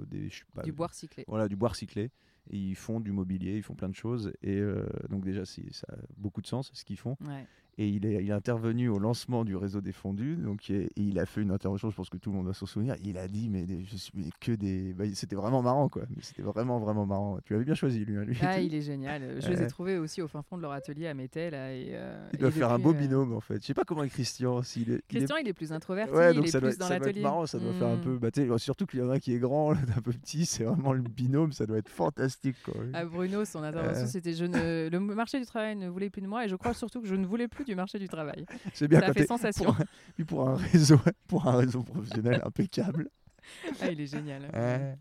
[0.07, 0.29] des,
[0.65, 1.23] du bois recyclé.
[1.29, 2.11] Voilà, du bois recyclé
[2.51, 4.33] ils font du mobilier, ils font plein de choses.
[4.41, 7.17] Et euh, donc déjà, ça a beaucoup de sens ce qu'ils font.
[7.79, 10.35] Et il est, il est intervenu au lancement du réseau des fondus.
[10.35, 12.65] Donc, et, il a fait une intervention, je pense que tout le monde va s'en
[12.65, 12.95] souvenir.
[13.03, 14.93] Il a dit, mais je suis que des.
[14.93, 16.03] Bah, c'était vraiment marrant, quoi.
[16.21, 17.37] C'était vraiment, vraiment marrant.
[17.45, 18.17] Tu avais bien choisi, lui.
[18.17, 19.39] Hein, lui ah, il est génial.
[19.39, 21.53] Je les ai trouvés aussi au fin fond de leur atelier à Métel.
[21.53, 23.61] Et, euh, il doit faire un beau euh, binôme, en fait.
[23.61, 24.63] Je sais pas comment est Christian.
[24.63, 25.53] S'il est, Christian, il est...
[25.53, 26.13] plus introverti.
[26.15, 27.45] Ouais, donc il ça doit, dans ça doit être marrant.
[27.45, 28.01] Ça doit faire un hmm.
[28.01, 28.17] peu.
[28.17, 30.47] Bah, surtout qu'il y en a un qui est grand, un peu petit.
[30.47, 31.51] C'est vraiment le binôme.
[31.51, 32.73] Ça doit être fantastique, quoi.
[32.93, 34.89] Ah, Bruno, son intervention, c'était je ne...
[34.89, 36.45] le marché du travail ne voulait plus de moi.
[36.45, 38.45] Et je crois surtout que je ne voulais plus du marché du travail.
[38.73, 39.73] C'est bien ça fait sensation.
[39.73, 43.09] Pour, pour, un réseau, pour un réseau professionnel impeccable.
[43.81, 44.49] Ah, il est génial.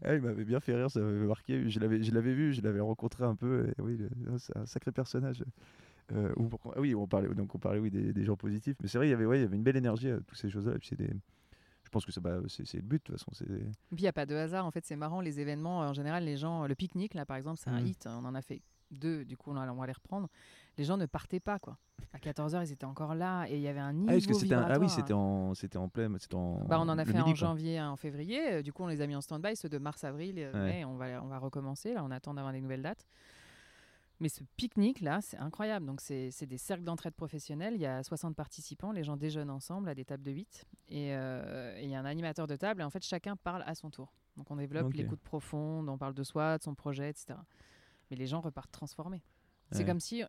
[0.04, 1.68] il m'avait bien fait rire, ça m'avait marqué.
[1.68, 3.68] Je l'avais, je l'avais vu, je l'avais rencontré un peu.
[3.68, 3.98] Et oui,
[4.38, 5.42] c'est un sacré personnage.
[6.12, 6.32] Euh,
[6.76, 8.76] ah oui, on parlait, donc on parlait oui, des, des gens positifs.
[8.80, 10.38] Mais c'est vrai, il y avait, ouais, il y avait une belle énergie à toutes
[10.38, 10.74] ces choses-là.
[10.82, 11.10] c'est des,
[11.86, 13.30] je pense que c'est, le but de toute façon.
[13.32, 13.46] C'est...
[13.46, 14.66] Puis il n'y a pas de hasard.
[14.66, 15.80] En fait, c'est marrant les événements.
[15.80, 17.86] En général, les gens, le pique-nique là, par exemple, c'est un mmh.
[17.86, 18.06] hit.
[18.06, 18.60] On en a fait
[18.90, 19.24] deux.
[19.24, 20.28] Du coup, on va les reprendre
[20.78, 21.78] les gens ne partaient pas quoi.
[22.12, 24.78] À 14h, ils étaient encore là et il y avait un niveau ah, c'était ah
[24.78, 27.80] oui, c'était en c'était en plein c'était en bah, on en a fait en janvier,
[27.80, 30.36] en février, euh, du coup on les a mis en stand-by ceux de mars avril
[30.38, 33.06] euh, on va on va recommencer là, on attend d'avoir des nouvelles dates.
[34.18, 35.84] Mais ce pique-nique là, c'est incroyable.
[35.84, 39.88] Donc c'est des cercles d'entraide professionnels, il y a 60 participants, les gens déjeunent ensemble
[39.88, 42.80] à des tables de 8 euh, et il y a un animateur de table.
[42.80, 44.14] Et en fait chacun parle à son tour.
[44.36, 47.38] Donc on développe l'écoute profonde, on parle de soi, de son projet, etc.
[48.10, 49.22] Mais les gens repartent transformés.
[49.72, 50.22] C'est comme si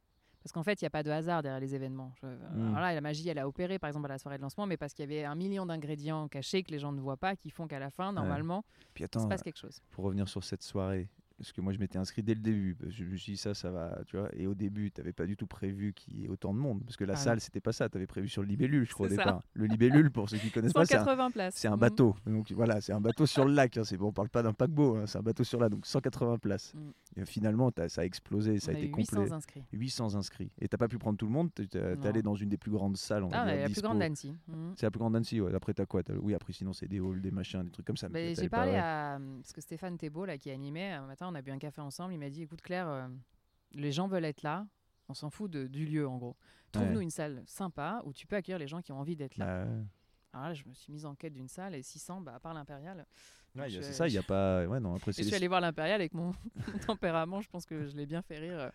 [0.43, 2.13] parce qu'en fait, il n'y a pas de hasard derrière les événements.
[2.21, 2.73] Hmm.
[2.73, 4.93] là, la magie, elle a opéré, par exemple, à la soirée de lancement, mais parce
[4.93, 7.67] qu'il y avait un million d'ingrédients cachés que les gens ne voient pas, qui font
[7.67, 8.63] qu'à la fin, normalement,
[8.99, 9.81] il se passe quelque chose.
[9.91, 12.77] Pour revenir sur cette soirée, parce que moi je m'étais inscrit dès le début.
[12.87, 14.29] Je me suis dit ça, ça va, tu vois.
[14.35, 16.83] Et au début, tu n'avais pas du tout prévu qu'il y ait autant de monde,
[16.83, 17.89] parce que la ah salle, c'était pas ça.
[17.89, 19.43] Tu avais prévu sur le libellule, je crois au départ.
[19.53, 21.79] Le libellule, pour ceux qui connaissent pas, c'est un, c'est un mhm.
[21.79, 22.15] bateau.
[22.25, 23.77] Donc voilà, c'est un bateau sur le lac.
[23.77, 23.83] Hein.
[23.83, 25.05] C'est bon, on parle pas d'un paquebot, hein.
[25.05, 26.73] c'est un bateau sur là, donc 180 places.
[26.73, 27.21] Mm.
[27.21, 29.21] Et finalement, ça a explosé, ça a été complet.
[29.21, 29.63] 800 inscrits.
[29.73, 30.51] 800 inscrits.
[30.59, 31.49] Et t'as pas pu prendre tout le monde.
[31.55, 33.25] Tu es allé dans une des plus grandes salles.
[33.31, 34.33] ah, la plus grande d'Annecy.
[34.47, 34.73] Mm.
[34.75, 35.41] C'est la plus grande d'Annecy.
[35.41, 35.53] Ouais.
[35.53, 36.01] Après t'as quoi?
[36.21, 38.07] Oui, après sinon c'est des halls, des machins, des trucs comme ça.
[38.13, 41.51] J'ai parlé à parce que Stéphane Thébault là qui animait un matin, on a bu
[41.51, 43.07] un café ensemble il m'a dit écoute Claire, euh,
[43.73, 44.67] les gens veulent être là,
[45.09, 46.35] on s'en fout du lieu en gros.
[46.71, 49.61] Trouve-nous une salle sympa où tu peux accueillir les gens qui ont envie d'être là.
[50.33, 52.53] Alors là, je me suis mise en quête d'une salle et 600, bah, à part
[52.53, 53.05] l'Impérial.
[53.55, 54.67] Ouais, c'est ça, il n'y a pas.
[54.67, 56.33] Ouais, non, après, je suis allée voir l'Impérial avec mon,
[56.73, 57.41] mon tempérament.
[57.41, 58.59] Je pense que je l'ai bien fait rire.
[58.59, 58.69] euh,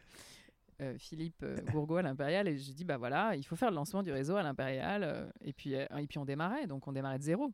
[0.81, 3.77] euh, Philippe euh, Gourgaud à l'Impérial et j'ai dit bah voilà il faut faire le
[3.77, 6.93] lancement du réseau à l'Impérial euh, et puis euh, et puis on démarrait donc on
[6.93, 7.53] démarrait de zéro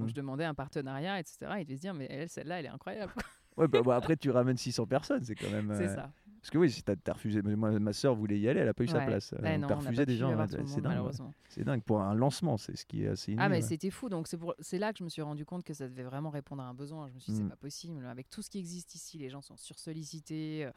[0.00, 2.70] donc je demandais un partenariat etc il devait se dire mais elle celle-là elle est
[2.70, 3.12] incroyable
[3.56, 5.72] Ouais, bah, bah, après, tu ramènes 600 personnes, c'est quand même.
[5.76, 7.42] c'est euh, ça Parce que oui, si t'as as refusé.
[7.42, 9.34] Moi, ma soeur voulait y aller, elle a pas eu sa place.
[9.42, 10.46] Ouais, t'as refusé des gens.
[10.66, 11.10] c'est dingue.
[11.48, 13.34] C'est dingue pour un lancement, c'est ce qui est assez.
[13.36, 13.62] Ah mais ouais.
[13.62, 16.04] c'était fou donc c'est pour là que je me suis rendu compte que ça devait
[16.04, 17.08] vraiment répondre à un besoin.
[17.08, 17.42] Je me suis dit Mm.
[17.44, 20.66] c'est pas possible avec tout ce qui existe ici, les gens sont sursollicités.
[20.66, 20.70] euh,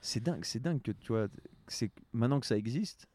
[0.00, 1.28] c'est- dingue, c'est dingue que tu vois,
[1.68, 3.06] c'est maintenant que ça existe,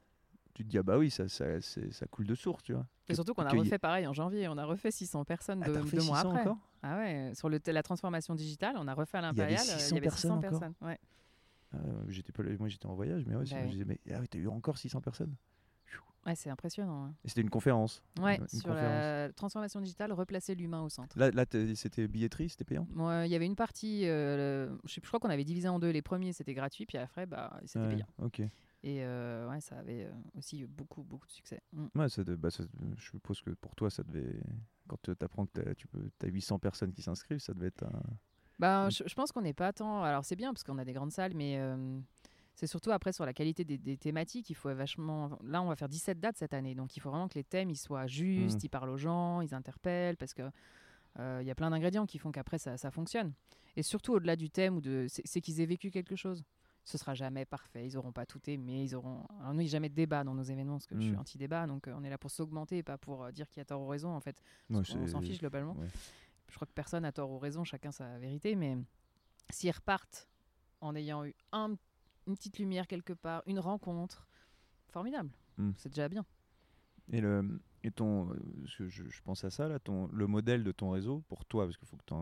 [0.53, 2.85] tu te dis ah bah oui, ça, ça, ça coule de source, tu vois.
[3.09, 5.67] Et surtout qu'on a y refait pareil en janvier, on a refait 600 personnes Ah,
[5.67, 6.41] deux, t'as refait deux mois 600 après.
[6.41, 6.70] encore?
[6.83, 9.77] Ah ouais, sur le, la transformation digitale, on a refait à y avait l'Impérial, euh,
[9.77, 10.73] 600 il y avait 600 personnes encore personnes.
[10.81, 10.97] Ouais.
[11.73, 11.77] Ah,
[12.09, 13.69] J'étais pas, moi j'étais en voyage, mais ouais, Bah je oui.
[13.71, 15.35] disais mais ah t'as eu encore 600 personnes?
[16.25, 17.05] Ouais, c'est impressionnant.
[17.05, 17.13] hein.
[17.25, 18.03] Et c'était une conférence.
[18.19, 19.03] Ouais, Une sur conférence.
[19.03, 21.17] la transformation digitale, replacer l'humain au centre.
[21.17, 22.87] Là, là c'était billetterie, c'était payant?
[23.25, 25.79] Il y avait une partie, euh, le- je, sais- je crois qu'on avait divisé en
[25.79, 25.89] deux.
[25.89, 28.07] Les premiers, c'était gratuit, puis après, bah, c'était Ouais, payant.
[28.19, 28.41] Ok.
[28.83, 31.61] Et euh, ouais, ça avait euh, aussi eu beaucoup, beaucoup de succès.
[31.73, 31.85] Mm.
[31.95, 32.63] Ouais, ça de- bah, ça-
[32.97, 34.39] je suppose que pour toi, ça devait.
[34.87, 38.01] Quand tu apprends que tu peux, as 800 personnes qui s'inscrivent, ça devait être un.
[38.59, 38.91] Bah, Mm.
[38.91, 40.03] je, je pense qu'on n'est pas tant.
[40.03, 41.99] Alors, c'est bien parce qu'on a des grandes salles, mais euh,
[42.55, 44.49] c'est surtout après sur la qualité des, des thématiques.
[44.49, 45.37] Il faut vachement.
[45.43, 47.69] Là, on va faire 17 dates cette année, donc il faut vraiment que les thèmes
[47.69, 48.65] ils soient justes, Mm.
[48.65, 50.49] ils parlent aux gens, ils interpellent, parce que
[51.19, 53.33] euh, il y a plein d'ingrédients qui font qu'après ça, ça fonctionne.
[53.75, 56.43] Et surtout au-delà du thème ou de, c'est qu'ils aient vécu quelque chose.
[56.83, 59.23] Ce sera jamais parfait, ils auront pas tout aimé, ils auront.
[59.39, 61.11] Alors nous, il n'y a jamais de débat dans nos événements parce que je suis
[61.11, 61.19] Mm.
[61.19, 63.65] anti-débat, donc euh, on est là pour s'augmenter et pas pour euh, dire qui a
[63.65, 64.41] tort ou raison en fait.
[64.83, 65.73] C'est- s'en fiche globalement.
[65.77, 65.87] ouais.
[66.49, 68.77] Je crois que personne a tort ou raison, chacun sa vérité, mais
[69.51, 70.27] s'ils repartent
[70.81, 71.75] en ayant eu un-
[72.27, 74.27] une petite lumière quelque part, une rencontre,
[74.89, 75.29] formidable.
[75.57, 75.71] Mm.
[75.77, 76.25] C'est déjà bien.
[77.13, 80.71] Et, le, et ton, euh, je, je pense à ça là, ton, le modèle de
[80.71, 82.13] ton réseau pour toi, parce qu'il faut que tu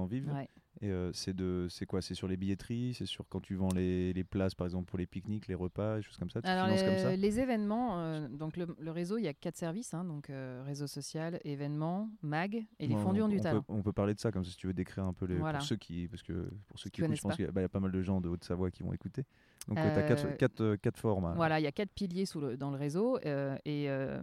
[0.00, 0.30] en, vives.
[0.32, 0.48] Ouais.
[0.80, 2.00] Et euh, c'est de, c'est quoi?
[2.02, 4.96] C'est sur les billetteries, c'est sur quand tu vends les, les places, par exemple pour
[4.98, 6.40] les pique-niques, les repas, des choses comme ça?
[6.40, 7.16] Tu Alors finances les, comme ça?
[7.16, 10.62] les événements, euh, donc le, le réseau, il y a quatre services, hein, donc euh,
[10.64, 13.62] réseau social, événements, mag et les fondus du talent.
[13.62, 15.38] Peut, on peut parler de ça comme ça, si tu veux décrire un peu les,
[15.38, 15.58] Voilà.
[15.58, 17.50] pour ceux qui, parce que pour ceux qui Qui écoutent, je pense qu'il y, a-
[17.50, 19.24] bah, y a pas mal de gens de Haute-Savoie qui vont écouter.
[19.66, 21.34] Donc tu as quatre, Euh, quatre, euh, quatre formats.
[21.34, 24.22] Voilà, il y a quatre piliers sous le- dans le réseau euh, et euh,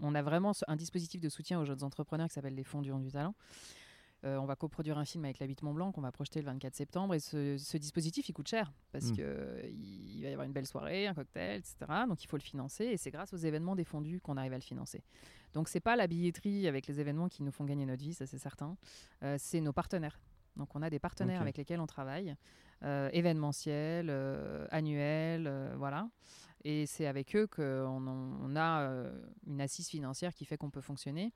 [0.00, 3.10] on a vraiment un dispositif de soutien aux jeunes entrepreneurs qui s'appelle les Fondus du
[3.10, 3.34] talent.
[4.24, 6.46] Euh, on va coproduire un film avec la 8 Mont Blanc qu'on va projeter le
[6.46, 9.16] 24 septembre et ce, ce dispositif il coûte cher parce Mm.
[9.16, 11.76] que euh, il va y avoir une belle soirée, un cocktail, etc.
[12.08, 14.56] Donc il faut le financer et c'est grâce aux événements des fondus qu'on arrive à
[14.56, 15.04] le financer.
[15.52, 18.26] Donc c'est pas la billetterie avec les événements qui nous font gagner notre vie, ça
[18.26, 18.76] c'est certain.
[19.22, 20.18] Euh, c'est nos partenaires.
[20.56, 22.34] Donc on a des partenaires avec lesquels on travaille,
[22.82, 26.08] euh, événementiels, euh, annuels, voilà.
[26.64, 29.06] Et c'est avec eux qu'on on a
[29.46, 31.32] une assise financière qui fait qu'on peut fonctionner.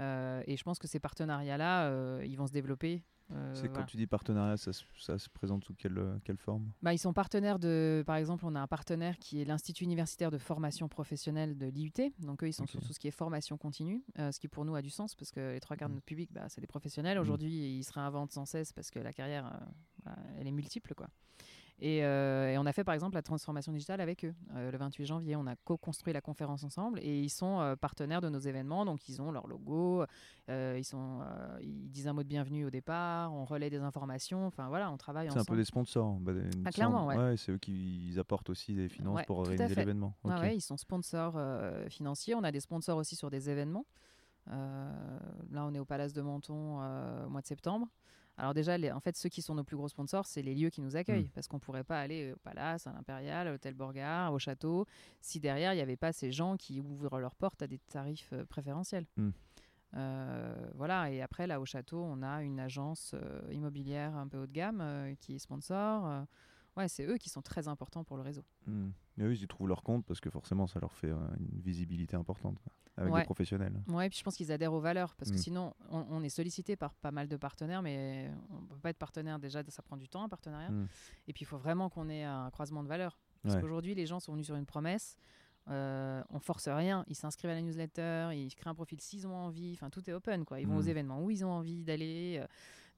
[0.00, 3.02] Euh, et je pense que ces partenariats-là, euh, ils vont se développer.
[3.32, 3.86] euh, c'est quand voilà.
[3.86, 6.72] tu dis partenariat, ça, se- ça se présente sous quelle, quelle forme?
[6.82, 10.30] Bah, ils sont partenaires de, par exemple, on a un partenaire qui est l'Institut universitaire
[10.32, 11.92] de formation professionnelle de l'IUT.
[12.18, 12.70] Donc eux, ils sont Ok.
[12.70, 15.14] sur tout ce qui est formation continue, euh, ce qui pour nous a du sens
[15.14, 15.96] parce que les trois quarts de Mm.
[15.96, 17.18] notre public, bah, c'est des professionnels.
[17.18, 17.20] Mm.
[17.20, 19.66] Aujourd'hui, ils se réinventent sans cesse parce que la carrière, euh,
[20.04, 21.08] bah, elle est multiple, quoi.
[21.82, 24.34] Et, euh, et on a fait par exemple la transformation digitale avec eux.
[24.54, 28.20] Euh, le 28 janvier, on a co-construit la conférence ensemble et ils sont euh, partenaires
[28.20, 28.84] de nos événements.
[28.84, 30.04] Donc ils ont leur logo,
[30.50, 31.20] euh, ils, sont,
[31.62, 34.46] ils disent un mot de bienvenue au départ, on relaie des informations.
[34.46, 35.56] Enfin voilà, on travaille C'est un peu ensemble.
[35.58, 36.12] des sponsors.
[36.20, 36.32] bah,
[36.66, 37.36] Ah, clairement, ouais.
[37.38, 40.14] c'est eux qui ils apportent aussi des finances Ouais, pour organiser l'événement.
[40.24, 40.42] Ah Ok.
[40.42, 41.40] ouais, ils sont sponsors
[41.88, 42.34] financiers.
[42.34, 43.86] On a des sponsors aussi sur des événements.
[44.46, 46.78] Là, on est au Palace de Menton
[47.24, 47.88] au mois de septembre.
[48.40, 50.70] Alors déjà, les- en fait, ceux qui sont nos plus gros sponsors, c'est les lieux
[50.70, 51.34] qui nous accueillent, Mm.
[51.34, 54.86] parce qu'on pourrait pas aller au Palace, à l'Impérial, à l'Hôtel Borgard, au château,
[55.20, 58.30] si derrière il n'y avait pas ces gens qui ouvrent leurs portes à des tarifs
[58.32, 59.06] euh, préférentiels.
[59.16, 59.30] Mm.
[59.94, 64.38] Euh, voilà, et après là au château, on a une agence euh, immobilière un peu
[64.38, 66.24] haut de gamme euh, qui est sponsor.
[66.76, 68.42] Euh, ouais, c'est eux qui sont très importants pour le réseau.
[68.66, 68.90] Hmm.
[69.16, 71.60] Mais eux, ils y trouvent leur compte parce que forcément, ça leur fait euh, une
[71.60, 73.20] visibilité importante quoi, avec Ouais.
[73.20, 73.82] des professionnels.
[73.88, 75.40] Ouais, puis je pense qu'ils adhèrent aux valeurs parce que Mm.
[75.40, 78.98] sinon, on, on est sollicité par pas mal de partenaires, mais on peut pas être
[78.98, 80.70] partenaire déjà, ça prend du temps un partenariat.
[80.70, 80.88] Mm.
[81.28, 83.18] Et puis il faut vraiment qu'on ait un croisement de valeurs.
[83.42, 83.60] Parce Ouais.
[83.62, 85.16] qu'aujourd'hui, les gens sont venus sur une promesse.
[85.68, 87.04] Euh, on force rien.
[87.08, 89.72] Ils s'inscrivent à la newsletter, ils créent un profil s'ils ont envie.
[89.74, 90.60] Enfin, tout est open, quoi.
[90.60, 92.42] Ils vont aux événements où ils ont envie d'aller.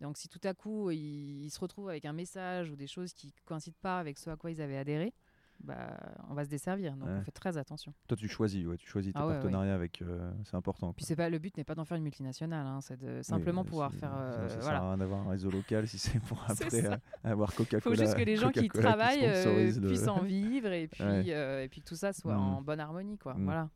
[0.03, 3.13] Donc, si tout à coup ils, ils se retrouvent avec un message ou des choses
[3.15, 5.15] qui coïncident pas avec ce à quoi ils avaient adhéré,
[5.63, 5.97] bah,
[6.29, 6.97] on va se desservir.
[6.97, 7.15] Donc, Ouais.
[7.21, 7.95] on fait très attention.
[8.09, 10.03] Toi, tu choisis, ouais, tu choisis tes Ah ouais, partenariats avec.
[10.03, 10.93] euh, c'est important.
[10.93, 12.67] Puis c'est pas le but n'est pas d'en faire une multinationale.
[12.67, 14.11] hein, c'est de Oui, simplement euh, pouvoir faire.
[14.11, 14.79] sinon, euh, ça sert voilà.
[14.79, 16.93] à rien d'avoir un réseau local si c'est pour après ça.
[16.95, 17.95] euh, avoir Coca-Cola.
[17.95, 21.03] Il faut juste que les gens qui travaillent euh, le- puissent en vivre et puis,
[21.31, 22.41] et puis que tout ça soit Mm.
[22.41, 23.19] en bonne harmonie.
[23.19, 23.35] Quoi.
[23.35, 23.45] Mm.
[23.45, 23.69] Voilà.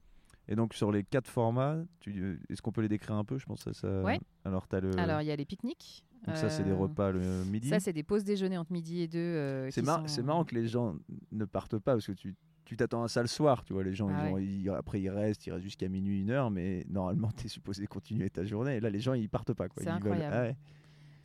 [0.48, 3.38] Et donc sur les quatre formats, tu- est-ce qu'on peut les décrire un peu?
[3.38, 3.80] Je pense que ça.
[3.80, 4.20] ça- Ouais.
[4.44, 4.96] Alors as le.
[4.98, 6.04] Alors, il y a les pique-niques.
[6.26, 7.68] donc ça c'est des Euh, repas le midi.
[7.68, 9.18] Ça, c'est des pauses déjeuner entre midi et deux.
[9.18, 10.96] euh, C'est mar- sont- marrant que les gens
[11.32, 12.34] ne partent pas parce que tu
[12.64, 14.44] tu t'attends à ça le soir, tu vois, les gens, Ah ils ont- ouais.
[14.44, 17.86] ils- après ils restent, ils restent jusqu'à minuit, une heure, mais normalement tu es supposé
[17.86, 18.76] continuer ta journée.
[18.76, 19.68] Et là, les gens, ils partent pas.
[19.68, 19.84] quoi.
[19.84, 20.34] C'est veulent- incroyable.
[20.36, 20.56] Ah ouais.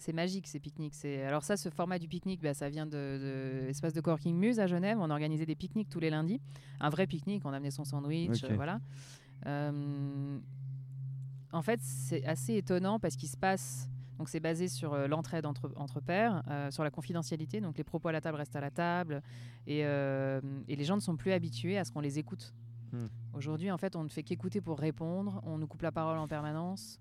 [0.01, 0.95] C'est magique ces pique-niques.
[0.95, 4.35] C'est alors ça, ce format du pique-nique, bah, ça vient de, de l'espace de coworking
[4.35, 4.97] Muse à Genève.
[4.99, 6.41] On organisait des pique-niques tous les lundis,
[6.79, 7.45] un vrai pique-nique.
[7.45, 8.81] On amenait son sandwich, euh, voilà.
[9.45, 10.39] Euh,
[11.51, 13.87] en fait, c'est assez étonnant parce qu'il se passe.
[14.17, 17.61] Donc c'est basé sur euh, l'entraide entre, entre pairs, euh, sur la confidentialité.
[17.61, 19.21] Donc les propos à la table restent à la table
[19.67, 22.55] et, et les gens ne sont plus habitués à ce qu'on les écoute.
[22.91, 23.05] Hmm.
[23.35, 25.43] Aujourd'hui, en fait, on ne fait qu'écouter pour répondre.
[25.45, 26.99] On nous coupe la parole en permanence.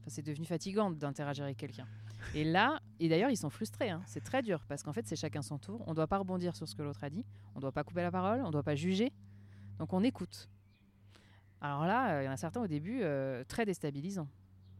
[0.00, 1.86] Enfin, c'est devenu fatigant d'interagir avec quelqu'un.
[2.34, 3.90] Et là, et d'ailleurs, ils sont frustrés.
[3.90, 4.02] hein.
[4.06, 5.82] C'est très dur parce qu'en fait, c'est chacun son tour.
[5.86, 7.24] On ne doit pas rebondir sur ce que l'autre a dit.
[7.54, 8.40] On ne doit pas couper la parole.
[8.42, 9.12] On ne doit pas juger.
[9.78, 10.48] Donc, on écoute.
[11.60, 14.28] Alors là, euh, il y en a certains au début euh, très déstabilisants.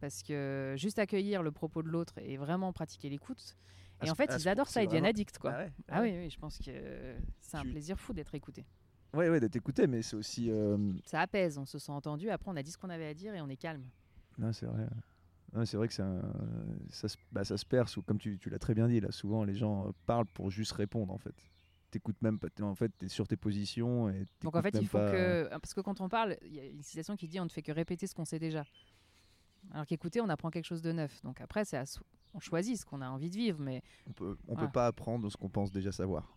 [0.01, 3.57] Parce que juste accueillir le propos de l'autre et vraiment pratiquer l'écoute.
[4.03, 4.83] Et ce- en fait, à ils adorent ça.
[4.83, 5.53] Ils deviennent addicts, quoi.
[5.55, 6.11] Ah ouais, Ah ouais.
[6.13, 8.67] oui, oui, je pense que c'est un Tu- plaisir fou d'être écouté.
[9.15, 10.51] Ouais, ouais, d'être écouté, mais c'est aussi.
[10.51, 12.31] euh, Ça apaise, on se sent entendu.
[12.31, 13.85] Après, on a dit ce qu'on avait à dire et on est calme.
[14.39, 14.87] Non, c'est vrai.
[15.65, 16.23] C'est vrai que un-
[16.89, 17.17] ça, se...
[17.31, 19.55] bah, ça se perd, sous- comme tu, tu l'as très bien dit, là, souvent les
[19.55, 21.35] gens euh, parlent pour juste répondre en fait.
[21.91, 24.09] T'écoutes même pas, en fait, t'es sur tes positions.
[24.09, 25.49] Et Donc en fait, il faut pas- que.
[25.51, 27.61] Parce que quand on parle, il y a une citation qui dit on ne fait
[27.63, 28.65] que répéter ce qu'on sait déjà.
[29.73, 31.21] Alors qu'écouter, on apprend quelque chose de neuf.
[31.23, 32.01] Donc après, c'est so-
[32.33, 34.67] on choisit ce qu'on a envie de vivre, mais On peut, on Voilà.
[34.69, 36.35] peut pas apprendre ce qu'on pense déjà savoir.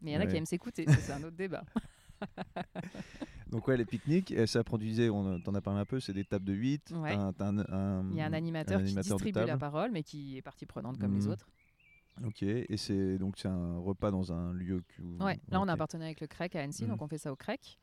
[0.00, 0.30] mais il y en a Ouais.
[0.30, 0.86] qui aiment s'écouter.
[1.00, 1.64] c'est un autre débat.
[3.50, 6.00] Donc ouais, les pique-niques, et ça prend, tu disais, on t'en a parlé un peu,
[6.00, 6.92] c'est des tables de 8.
[6.96, 7.14] Ouais.
[7.14, 9.90] T'as un- t'as un- un- Il y a un animateur, qui animateur distribue la parole,
[9.92, 11.30] mais qui est partie prenante comme les Mhm.
[11.32, 11.48] autres.
[12.24, 15.02] Ok, et c'est donc c'est un repas dans un lieu que.
[15.22, 15.38] Ouais.
[15.50, 16.90] Là, on a un partenariat avec le CREC à Annecy, Mhm.
[16.90, 17.78] donc on fait ça au CREC.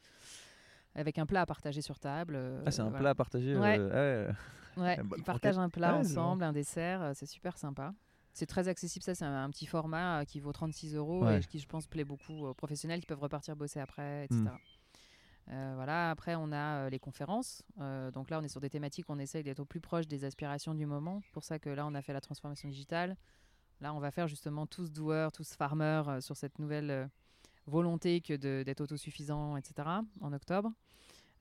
[0.96, 2.34] Avec un plat à partager sur table.
[2.36, 3.00] euh, Ah, c'est un voilà.
[3.00, 3.56] plat à partager.
[3.58, 3.78] Ouais.
[3.80, 4.32] euh,
[4.76, 4.98] ah ouais.
[5.06, 7.94] Bonne ils partagent un plat c'est ensemble, un dessert, euh, c'est super sympa.
[8.34, 11.40] C'est très accessible, ça c'est un, un petit format euh, qui vaut 36 euros Ouais.
[11.40, 14.42] et qui je pense plaît beaucoup aux professionnels qui peuvent repartir bosser après, etc.
[14.42, 14.50] Mm.
[15.50, 17.64] Euh, voilà, après on a euh, les conférences.
[17.80, 20.24] Euh, donc là on est sur des thématiques, on essaye d'être au plus proche des
[20.24, 21.20] aspirations du moment.
[21.26, 23.18] C'est pour ça que là on a fait la transformation digitale.
[23.82, 27.10] Là on va faire justement tous doueurs, tous farmers sur cette nouvelle
[27.68, 29.88] volonté que d'être autosuffisant, etc.
[30.22, 30.72] en octobre.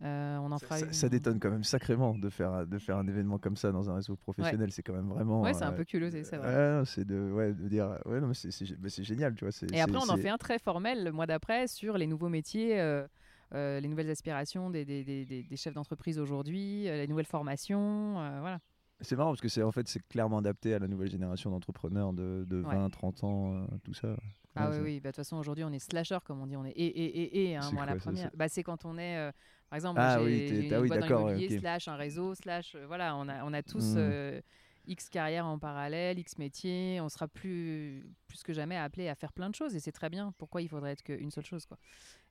[0.03, 2.79] Euh, on en Ça, fera ça- une- ça détonne quand même sacrément de faire, de
[2.79, 4.73] faire un événement comme ça dans un réseau professionnel.
[4.73, 5.43] C'est quand même vraiment.
[5.43, 6.83] Ouais, c'est un euh, peu culotté, c'est vrai.
[6.87, 7.99] C'est de, ouais, de dire.
[8.07, 9.53] Ouais, non, mais c'est- génial, tu vois.
[9.73, 12.81] Et après, on en fait un très formel le mois d'après sur les nouveaux métiers,
[12.81, 13.07] euh,
[13.53, 18.19] les nouvelles aspirations des, des- des- des- chefs d'entreprise aujourd'hui, euh, les nouvelles formations.
[18.21, 18.59] euh, voilà.
[19.03, 22.13] C'est marrant parce que c'est en fait c'est clairement adapté à la nouvelle génération d'entrepreneurs
[22.13, 22.75] de, de Ouais.
[22.75, 24.15] 20, 30 ans, tout ça.
[24.57, 25.01] Ah Ouais, oui.
[25.01, 26.57] Bah, De toute façon, aujourd'hui, on est slasher, comme on dit.
[26.57, 27.57] On est et, et, et, et.
[27.57, 28.31] hein, moi, la quoi première.
[28.37, 29.31] Bah, c'est quand on est.
[29.71, 32.75] par exemple, Ah moi, j'ai une ah oui, boîte d'accord, slash un réseau, slash.
[32.75, 33.99] euh, voilà, on a, on a tous Mhm.
[33.99, 34.41] euh,
[34.87, 37.01] X carrières en parallèle, X métiers.
[37.01, 39.77] On sera plus, plus que jamais appelé à faire plein de choses.
[39.77, 40.33] Et c'est très bien.
[40.39, 41.79] Pourquoi il faudrait être qu'une seule chose quoi?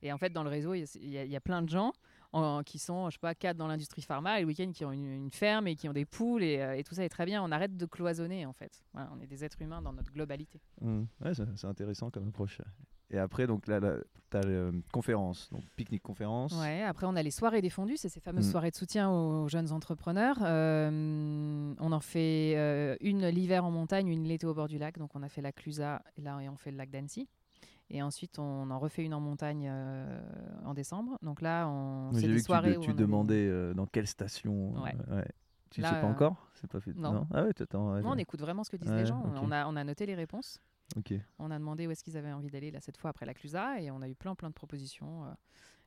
[0.02, 1.70] Et en fait, dans le réseau, il y, y a- il y a plein de
[1.70, 1.94] gens
[2.34, 4.92] en- qui sont, je sais pas, cadres dans l'industrie pharma et le week-end qui ont
[4.92, 7.26] une, une ferme et qui ont des poules et, euh, et tout ça est très
[7.26, 7.42] bien.
[7.44, 8.84] On arrête de cloisonner en fait.
[8.94, 10.60] Voilà, on est des êtres humains dans notre globalité.
[10.82, 12.60] Ouais, c'est c'est intéressant comme approche.
[13.12, 13.96] Et après, donc là, là
[14.32, 16.54] tu as les conférences, donc pique-nique conférence.
[16.60, 18.52] Ouais, après, on a les soirées des fondus, c'est ces fameuses Mm.
[18.52, 20.38] soirées de soutien aux jeunes entrepreneurs.
[20.44, 24.98] Euh, on en fait euh, une l'hiver en montagne, une l'été au bord du lac.
[24.98, 27.28] Donc, on a fait la Clusa et là, on fait le lac d'Annecy.
[27.92, 30.22] Et ensuite, on en refait une en montagne euh,
[30.64, 31.18] en décembre.
[31.24, 34.74] Donc là, on J'ai vu des que tu, soirées demandais euh, dans quelle station.
[34.84, 34.96] Ouais.
[35.10, 35.28] euh, ouais.
[35.72, 36.48] Tu Là, sais pas euh, encore?
[36.54, 36.96] C'est pas fait.
[36.96, 37.26] non.
[37.34, 37.94] Ah ouais, t'attends.
[37.94, 39.24] ouais, Non, on écoute vraiment ce que disent Ouais, les gens.
[39.42, 40.62] On, a, on a noté les réponses.
[41.40, 43.80] On a demandé où est-ce qu'ils avaient envie d'aller là cette fois après la Clusa.
[43.82, 45.26] Et on a eu plein, plein de propositions.
[45.26, 45.34] euh,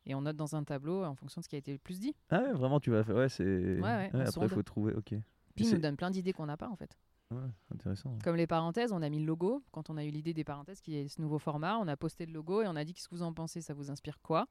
[0.05, 2.00] et on note dans un tableau en fonction de ce qui a été le plus
[2.00, 2.14] dit.
[2.30, 3.14] Ah ouais, vraiment, tu vas faire.
[3.16, 3.78] Ouais, c'est.
[3.80, 4.94] ouais, après, faut trouver.
[4.94, 5.14] Ok.
[5.55, 6.96] Puis, ils nous donne plein d'idées qu'on n'a pas en fait.
[7.30, 7.38] Ouais,
[7.72, 8.18] intéressant.
[8.24, 9.62] Comme les parenthèses, on a mis le logo.
[9.70, 12.26] Quand on a eu l'idée des parenthèses, qui est ce nouveau format, on a posté
[12.26, 14.48] le logo et on a dit qu'est-ce que vous en pensez, ça vous inspire quoi?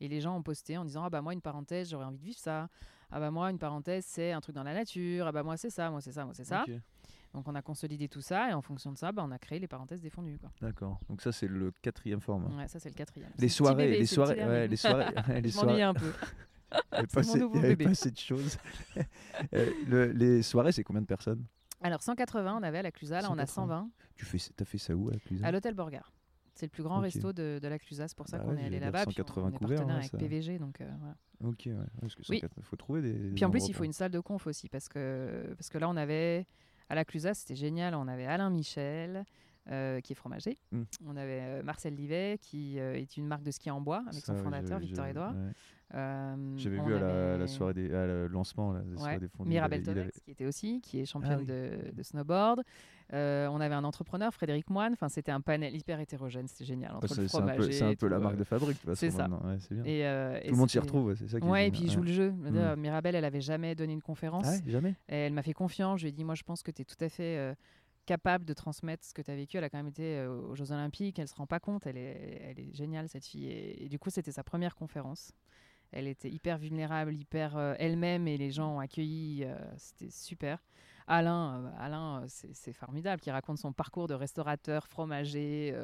[0.00, 2.24] Et les gens ont posté en disant ah bah moi une parenthèse, j'aurais envie de
[2.24, 2.68] vivre ça.
[3.10, 5.26] Ah bah moi une parenthèse, c'est un truc dans la nature.
[5.26, 6.64] Ah bah moi c'est ça, moi c'est ça, moi c'est ça.
[7.34, 9.58] Donc on a consolidé tout ça et en fonction de ça, bah, on a créé
[9.58, 10.38] les parenthèses défendues.
[10.60, 11.00] D'accord.
[11.08, 12.48] Donc ça, c'est le quatrième format.
[12.56, 13.30] Ouais, ça c'est le quatrième.
[13.38, 15.82] Les soirées, bébé, les soirées, ouais, les soirées, les soirées.
[15.82, 16.12] un peu.
[16.72, 18.58] Il y avait pas assez- de choses.
[19.54, 21.44] Euh, le- les soirées, c'est combien de personnes?
[21.82, 23.66] Alors 180, on avait à la Clusa, là on a 180.
[23.88, 26.12] 120 Tu fais, t'as fait ça où à la cuisine à l'hôtel Borgard.
[26.54, 28.62] C'est le plus grand resto de, de la Clusa, c'est pour ça Bah qu'on ouais,
[28.62, 29.04] est allé là-bas.
[29.06, 31.16] puis 180 on, on est partenaire ouais, avec ça- PVG, donc euh, voilà.
[31.42, 31.74] Ok, ouais.
[32.00, 32.38] Parce que Oui.
[32.40, 33.12] 180, faut trouver des.
[33.34, 35.88] Puis en plus, il faut une salle de conf aussi, parce que, parce que là,
[35.88, 36.46] on avait,
[36.92, 39.24] à la Clusa, c'était génial, on avait Alain Michel,
[39.70, 40.58] euh, qui est fromager.
[40.72, 40.82] Mm.
[41.06, 44.22] On avait euh, Marcel Livet, qui euh, est une marque de ski en bois avec
[44.22, 45.32] Ça, son fondateur, Victor Edouard.
[45.32, 45.52] ouais.
[45.94, 49.20] Euh, J'avais vu à la, la soirée des, à le lancement, là, la soirée Ouais.
[49.20, 49.50] des fondus.
[49.50, 51.46] il Mirabel Tomex, avait- qui était aussi, qui est championne oui.
[51.46, 52.62] de, de snowboard.
[53.12, 54.94] Euh, on avait un entrepreneur, Frédéric Moine.
[54.94, 56.92] Enfin, c'était un panel hyper hétérogène, c'était génial.
[56.96, 58.78] Entre le c'est c'est un peu, un et peu la marque euh, de fabrique.
[58.94, 59.28] c'est ça.
[59.28, 59.84] ouais, bien.
[59.84, 61.88] Et, euh, Tout le monde s'y retrouve, c'est ça qui est Ouais, et génial, puis
[61.88, 62.30] il joue le jeu.
[62.30, 62.50] Mm.
[62.52, 64.46] D'ailleurs, Mirabel, elle avait jamais donné une conférence.
[64.48, 66.00] Ah ouais, jamais Et elle m'a fait confiance.
[66.00, 67.54] Je lui ai dit, moi, je pense que tu es tout à fait euh,
[68.06, 69.58] capable de transmettre ce que tu as vécu.
[69.58, 71.18] Elle a quand même été euh, aux Jeux Olympiques.
[71.18, 71.86] Elle se rend pas compte.
[71.86, 73.46] Elle est, elle est géniale, cette fille.
[73.46, 75.32] Et, et du coup, c'était sa première conférence.
[75.92, 78.26] Elle était hyper vulnérable, hyper euh, elle-même.
[78.26, 79.44] Et les gens ont accueilli.
[79.44, 80.58] euh, C'était super.
[81.06, 85.74] Alain, euh, Alain c'est formidable, qui raconte son parcours de restaurateur, fromager.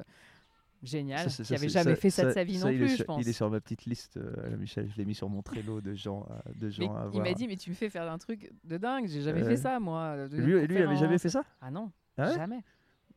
[0.82, 2.88] génial, Ça, qui ça, avait c'est- jamais ça- fait ça, de sa vie non plus,
[2.90, 3.20] sur- je pense.
[3.22, 4.88] Il est sur ma petite liste, euh, Michel.
[4.88, 7.34] Je l'ai mis sur mon Trello de gens, à- de Mais gens à il m'a
[7.34, 10.28] dit, mais tu me fais faire un truc de dingue, j'ai jamais fait ça, moi.
[10.28, 11.42] Lui, lui, il avait jamais fait ça?
[11.60, 12.62] Ah non, Ah jamais.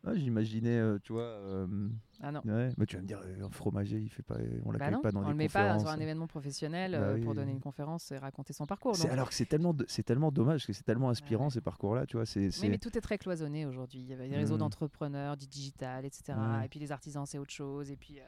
[0.04, 1.22] Ah, J'imaginais, euh, tu vois.
[1.22, 1.68] euh,
[2.22, 2.42] Ah non.
[2.46, 2.70] ouais.
[2.78, 4.36] Mais tu vas me dire, euh, un fromager, il fait pas,
[4.66, 5.82] on Bah l'accueille non, pas dans on des le met pas conférences.
[5.84, 7.36] sur un événement professionnel Bah euh, pour oui.
[7.36, 8.96] donner une conférence et raconter son parcours.
[8.96, 11.52] C'est- donc- Alors que c'est tellement, de- c'est tellement dommage, parce que c'est tellement inspirant
[11.52, 12.26] ces parcours-là, tu vois.
[12.26, 14.00] C'est, Oui, c'est- mais tout est très cloisonné aujourd'hui.
[14.00, 14.60] Il y avait des réseaux Mhm.
[14.62, 16.34] d'entrepreneurs, du digital, etc.
[16.36, 16.66] Ouais.
[16.66, 17.92] Et puis les artisans, c'est autre chose.
[17.92, 18.24] Et puis euh,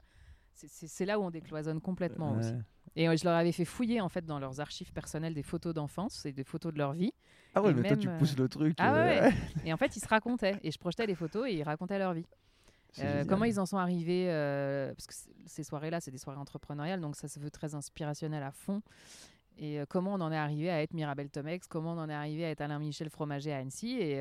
[0.54, 2.52] c'est- c'est c'est là où on décloisonne complètement aussi.
[2.52, 2.60] Ouais.
[2.96, 5.74] Et euh, je leur avais fait fouiller en fait dans leurs archives personnelles des photos
[5.74, 7.12] d'enfance et des photos de leur vie.
[7.56, 8.76] Ah ouais, Et mais toi, tu pousses le truc.
[8.80, 9.34] Ah euh, ouais, ouais.
[9.66, 10.60] Et en fait, ils se racontaient.
[10.64, 12.26] Et je projetais les photos et ils racontaient leur vie.
[13.00, 15.14] Euh, comment ils en sont arrivés euh, Parce que
[15.46, 18.82] ces soirées-là, c'est des soirées entrepreneuriales, donc ça se veut très inspirationnel à fond.
[19.58, 22.14] Et euh, comment on en est arrivé à être Mirabel Tomex Comment on en est
[22.14, 24.20] arrivé à être Alain Michel Fromager à Annecy Et,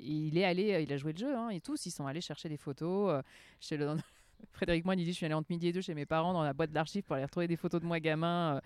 [0.00, 1.36] il est allé, il a joué le jeu.
[1.36, 3.22] Hein, et tous, ils sont allés chercher des photos.
[3.60, 3.96] chez le
[4.52, 6.44] Frédéric Moine, il dit, je suis allé entre midi et deux chez mes parents dans
[6.44, 8.60] la boîte d'archives pour aller retrouver des photos de moi gamin.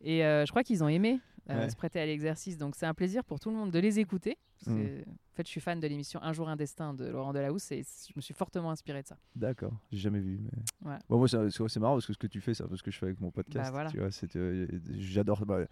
[0.00, 1.20] Et je crois qu'ils ont aimé
[1.50, 1.70] euh, Ouais.
[1.70, 2.56] se prêter à l'exercice.
[2.58, 4.36] Donc c'est un plaisir pour tout le monde de les écouter.
[4.64, 4.82] parce Mm.
[4.82, 7.72] que, En fait, je suis fan de l'émission Un jour un destin de Laurent Delahousse
[7.72, 9.18] et je me suis fortement inspiré de ça.
[9.34, 10.38] D'accord, j'ai jamais vu.
[10.40, 10.90] Mais...
[10.90, 10.98] Ouais.
[11.08, 12.90] Bon, moi, c'est, marrant parce que ce que tu fais, c'est un peu ce que
[12.92, 13.66] je fais avec mon podcast.
[13.66, 13.90] Bah, voilà.
[13.90, 14.66] tu vois, c'est, euh,
[14.96, 15.44] j'adore.
[15.44, 15.66] bah,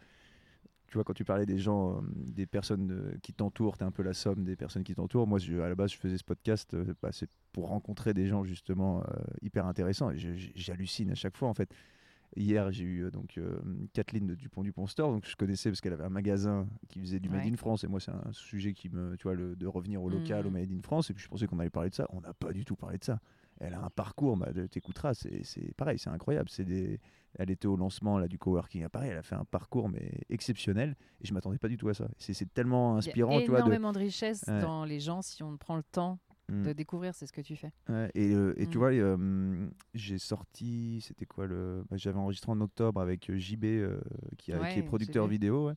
[0.88, 3.86] tu vois, quand tu parlais des gens, euh, des personnes euh, qui t'entourent, tu es
[3.86, 5.26] un peu la somme des personnes qui t'entourent.
[5.26, 8.26] Moi, je- à la base, je faisais ce podcast, euh, bah, c'est pour rencontrer des
[8.26, 9.02] gens justement
[9.42, 10.10] hyper intéressants.
[10.54, 11.72] J'hallucine à chaque fois, en fait.
[12.34, 13.60] Hier, j'ai eu euh, donc euh,
[13.92, 17.20] Kathleen de Dupont Dupont Store, donc je connaissais parce qu'elle avait un magasin qui faisait
[17.20, 17.50] du Made Ouais.
[17.52, 17.84] in France.
[17.84, 20.50] Et moi, c'est un sujet qui me, tu vois, le, de revenir au local, au
[20.50, 20.58] Mhm.
[20.58, 21.10] Made in France.
[21.10, 22.06] Et puis je pensais qu'on allait parler de ça.
[22.10, 23.20] On n'a pas du tout parlé de ça.
[23.60, 26.48] Elle a un parcours, bah, t'écouteras, c'est pareil, c'est incroyable.
[26.48, 26.98] C'est des,
[27.38, 30.10] elle était au lancement là, du coworking à Paris, elle a fait un parcours mais
[30.30, 32.08] exceptionnel et je m'attendais pas du tout à ça.
[32.18, 33.60] C'est tellement inspirant, Il y tu a vois.
[33.60, 34.60] de- énormément de, richesse Ouais.
[34.60, 36.18] dans les gens si on prend le temps
[36.52, 36.62] Mm.
[36.64, 37.72] de découvrir, c'est ce que tu fais.
[37.88, 38.80] Ouais, et euh, et tu Mm.
[38.80, 43.64] vois, euh, j'ai sorti, c'était quoi le, bah, j'avais enregistré en octobre avec euh, JB
[43.64, 44.00] euh,
[44.38, 45.68] qui, a- qui est producteur vidéo.
[45.68, 45.74] ouais.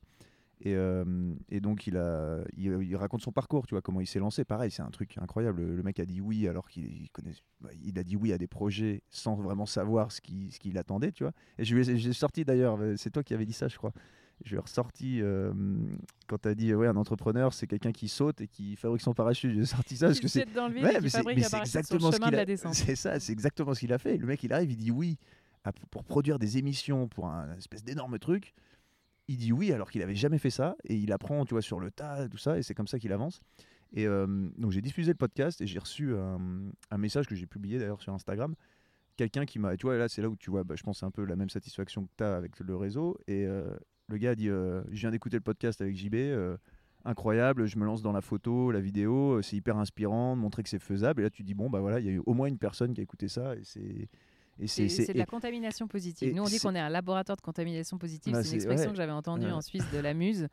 [0.62, 0.74] Et,
[1.50, 4.42] et donc il, a, il, il raconte son parcours, tu vois, comment il s'est lancé.
[4.42, 5.60] Pareil, c'est un truc incroyable.
[5.60, 8.32] Le, le mec a dit oui alors qu'il il connaît, bah, il a dit oui
[8.32, 11.32] à des projets sans vraiment savoir ce qu'il ce attendait, tu vois.
[11.58, 13.92] Et j'ai sorti d'ailleurs, c'est toi qui avais dit ça, je crois.
[14.44, 15.52] Je lui ai ressorti euh,
[16.28, 19.14] quand tu as dit ouais un entrepreneur c'est quelqu'un qui saute et qui fabrique son
[19.14, 19.54] parachute.
[19.54, 22.16] J'ai sorti ça parce que c'est jette dans le vide Ouais, mais c'est exactement ce
[22.16, 22.40] chemin qu'il de a.
[22.40, 22.74] la descente.
[22.74, 24.16] C'est ça, c'est exactement ce qu'il a fait.
[24.18, 25.18] Le mec, il arrive, il dit oui
[25.64, 28.52] à- pour produire des émissions pour un espèce d'énorme truc.
[29.28, 31.80] Il dit oui alors qu'il avait jamais fait ça et il apprend, tu vois, sur
[31.80, 33.40] le tas, tout ça, et c'est comme ça qu'il avance.
[33.92, 34.26] Et euh,
[34.58, 36.38] donc j'ai diffusé le podcast et j'ai reçu un,
[36.90, 38.54] un message que j'ai publié d'ailleurs sur Instagram.
[39.16, 41.06] Quelqu'un qui m'a, tu vois, là c'est là où tu vois, bah, je pense c'est
[41.06, 43.16] un peu la même satisfaction que tu as avec le réseau.
[43.26, 43.74] Et euh,
[44.08, 46.14] le gars a dit, euh, je viens d'écouter le podcast avec JB.
[46.14, 46.56] euh,
[47.04, 50.64] incroyable, je me lance dans la photo, la vidéo, euh, c'est hyper inspirant, de montrer
[50.64, 51.20] que c'est faisable.
[51.20, 52.94] Et là, tu dis, bon, bah voilà, il y a eu au moins une personne
[52.94, 53.54] qui a écouté ça.
[53.54, 54.08] Et c'est.
[54.58, 55.04] Et C'est c'est.
[55.04, 56.34] c'est de la contamination positive.
[56.34, 58.32] Nous, on dit qu'on est un laboratoire de contamination positive.
[58.32, 58.90] Bah, c'est une expression ouais.
[58.92, 59.52] que j'avais entendue Ouais.
[59.52, 60.48] en Suisse de la Muse.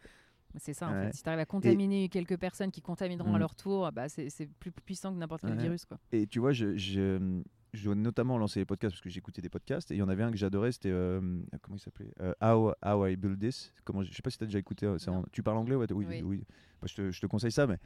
[0.57, 1.05] C'est ça, en Ouais.
[1.07, 1.15] fait.
[1.15, 3.39] Si tu arrives à contaminer quelques personnes qui contamineront à Mm.
[3.39, 5.85] leur tour, bah, c'est c'est plus puissant que n'importe quel virus.
[5.85, 5.97] Quoi.
[6.11, 7.41] Et tu vois, je, je,
[7.73, 10.09] je dois notamment lancer les podcasts parce que j'écoutais des podcasts et il y en
[10.09, 11.19] avait un que j'adorais, c'était euh,
[11.63, 13.73] comment il s'appelait Euh, How, How I Build This.
[13.83, 14.85] Comment, je sais pas si tu as déjà écouté.
[14.85, 16.21] euh, en- tu parles anglais ouais, Oui, Oui.
[16.23, 16.43] oui.
[16.81, 17.79] Bah, je, te, je te conseille ça, mais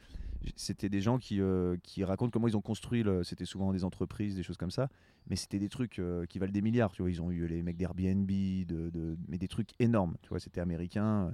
[0.56, 3.02] c'était des gens qui, euh, qui racontent comment ils ont construit.
[3.22, 4.90] C'était souvent des entreprises, des choses comme ça,
[5.28, 6.92] mais c'était des trucs qui valent des milliards.
[6.92, 10.16] Tu vois, ils ont eu les mecs d'Airbnb, de, de, mais des trucs énormes.
[10.22, 11.32] Tu vois, c'était américain.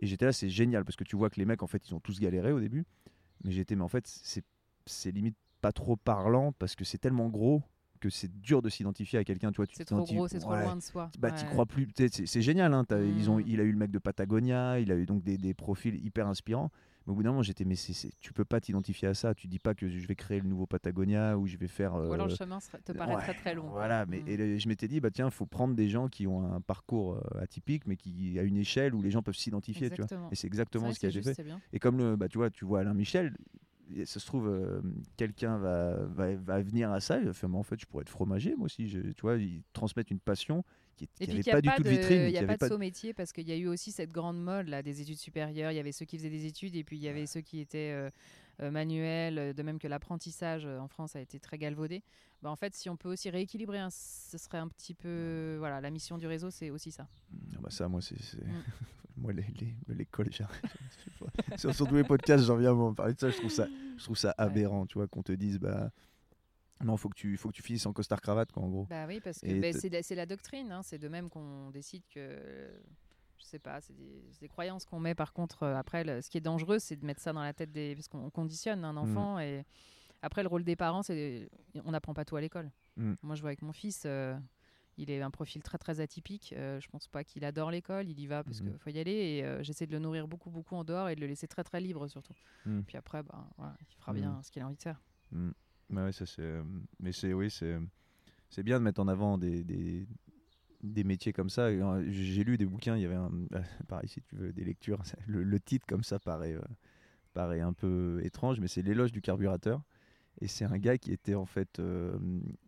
[0.00, 1.94] Et j'étais là, c'est génial parce que tu vois que les mecs, en fait, ils
[1.94, 2.84] ont tous galéré au début.
[3.42, 4.44] Mais j'étais, mais en fait, c'est
[4.86, 7.62] c'est limite pas trop parlant parce que c'est tellement gros
[7.98, 9.50] que c'est dur de s'identifier à quelqu'un.
[9.50, 10.62] Tu vois, tu C'est trop gros, c'est trop ouais.
[10.64, 11.10] loin de soi.
[11.18, 11.44] Bah, Ouais.
[11.50, 11.88] crois plus.
[12.08, 12.72] C'est génial.
[12.74, 13.44] Hein, ils ont, Mm.
[13.46, 16.26] il a eu le mec de Patagonia, il a eu donc des, des profils hyper
[16.26, 16.70] inspirants.
[17.06, 19.34] Mais au bout d'un moment, j'étais, mais c'est- tu peux pas t'identifier à ça.
[19.34, 21.94] Tu dis pas que je vais créer le nouveau Patagonia ou je vais faire.
[21.94, 23.68] Ou alors le euh, chemin te paraît ouais, très très long.
[23.70, 24.28] Voilà, mais Mm.
[24.28, 27.14] et le- je m'étais dit, bah tiens, faut prendre des gens qui ont un parcours
[27.14, 30.04] euh, atypique, mais qui a une échelle où les gens peuvent s'identifier, tu vois.
[30.04, 30.28] Exactement.
[30.30, 31.44] Et c'est exactement ce qu'il a c'est fait.
[31.72, 33.34] Et comme le, bah, tu vois, tu vois Alain Michel,
[34.04, 34.80] ça se trouve, euh,
[35.16, 38.02] quelqu'un va, va, va venir à ça, il va faire, mais en fait, je pourrais
[38.02, 38.88] être fromager, moi aussi.
[38.88, 40.64] Je- tu vois, ils transmettent une passion
[40.96, 42.22] qui Et qui puis avait qu'il y a pas du tout de vitrine.
[42.26, 44.42] Il n'y a pas de saut métier parce qu'il y a eu aussi cette grande
[44.42, 45.70] mode là, des études supérieures.
[45.70, 47.60] Il y avait ceux qui faisaient des études et puis il y avait ceux qui
[47.60, 48.10] étaient euh,
[48.60, 52.02] euh, manuels, de même que l'apprentissage en France a été très galvaudé.
[52.42, 55.56] Bah, en fait, si on peut aussi rééquilibrer, ce serait un petit peu.
[55.58, 57.08] Voilà, la mission du réseau, c'est aussi ça.
[57.54, 58.20] Ah bah ça, moi, c'est.
[58.20, 58.62] c'est- Mm.
[59.20, 59.32] moi,
[59.88, 60.48] l'école, sur,
[61.74, 63.30] sur tous les podcasts, j'en viens à m'en parler de ça.
[63.30, 63.66] Je trouve ça,
[63.96, 65.90] je trouve ça aberrant, tu vois, qu'on te dise, bah.
[66.84, 68.86] Non, faut que tu, faut que tu finisses en costard cravate, quoi, en gros.
[68.88, 70.70] Bah oui, parce que bah, c'est la- doctrine.
[70.70, 70.82] hein.
[70.84, 72.38] C'est de même qu'on décide que.
[73.36, 75.14] Je sais pas, c'est des, croyances qu'on met.
[75.14, 77.52] Par contre, euh, après, le- ce qui est dangereux, c'est de mettre ça dans la
[77.52, 77.94] tête des.
[77.96, 79.40] Parce qu'on conditionne un enfant.
[79.40, 79.64] Et
[80.22, 81.48] après, le rôle des parents, c'est.
[81.84, 82.70] On n'apprend pas tout à l'école.
[82.96, 83.14] Mm.
[83.22, 84.04] Moi, je vois avec mon fils.
[84.06, 84.36] euh,
[84.98, 86.52] il est un profil très très atypique.
[86.56, 88.08] Euh, je pense pas qu'il adore l'école.
[88.08, 88.70] Il y va parce Mhm.
[88.70, 89.12] qu'il faut y aller.
[89.12, 91.64] Et euh, j'essaie de le nourrir beaucoup beaucoup en dehors et de le laisser très
[91.64, 92.34] très libre surtout.
[92.66, 92.80] Mm.
[92.82, 94.18] Puis après, bah, voilà, il fera Mhm.
[94.20, 95.00] bien ce qu'il a envie de faire.
[95.32, 96.42] Ouais, ouais, ça c'est.
[96.42, 96.62] euh,
[97.00, 97.78] Mais c'est oui, c'est
[98.50, 100.06] c'est bien de mettre en avant des, des,
[100.82, 101.62] des métiers comme ça.
[101.66, 102.96] Euh, J'ai lu des bouquins.
[102.96, 103.30] Il y avait un
[103.88, 105.02] pareil si tu veux des lectures.
[105.26, 106.56] Le, le titre comme ça paraît
[107.34, 109.82] paraît un peu étrange, mais c'est l'éloge du carburateur.
[110.40, 112.16] Et c'est un gars qui était en fait euh,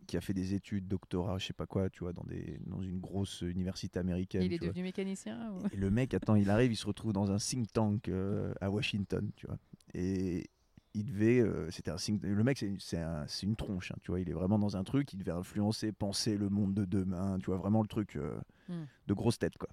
[0.08, 2.82] qui a fait des études, doctorat, je sais pas quoi, tu vois, dans des dans
[2.82, 4.42] une grosse université américaine.
[4.42, 4.68] il est vois.
[4.68, 7.72] devenu mécanicien ou- Et le mec, attends, il arrive, il se retrouve dans un think
[7.72, 9.56] tank euh, à Washington, tu vois.
[9.94, 10.50] Et
[10.94, 14.18] il devait, euh, c'était un think, le mec, c'est un- une tronche, hein, tu vois.
[14.18, 17.46] Il est vraiment dans un truc, il devait influencer, penser le monde de demain, tu
[17.46, 18.18] vois, vraiment le truc
[18.68, 18.84] Hmm.
[19.06, 19.68] de grosse tête, quoi.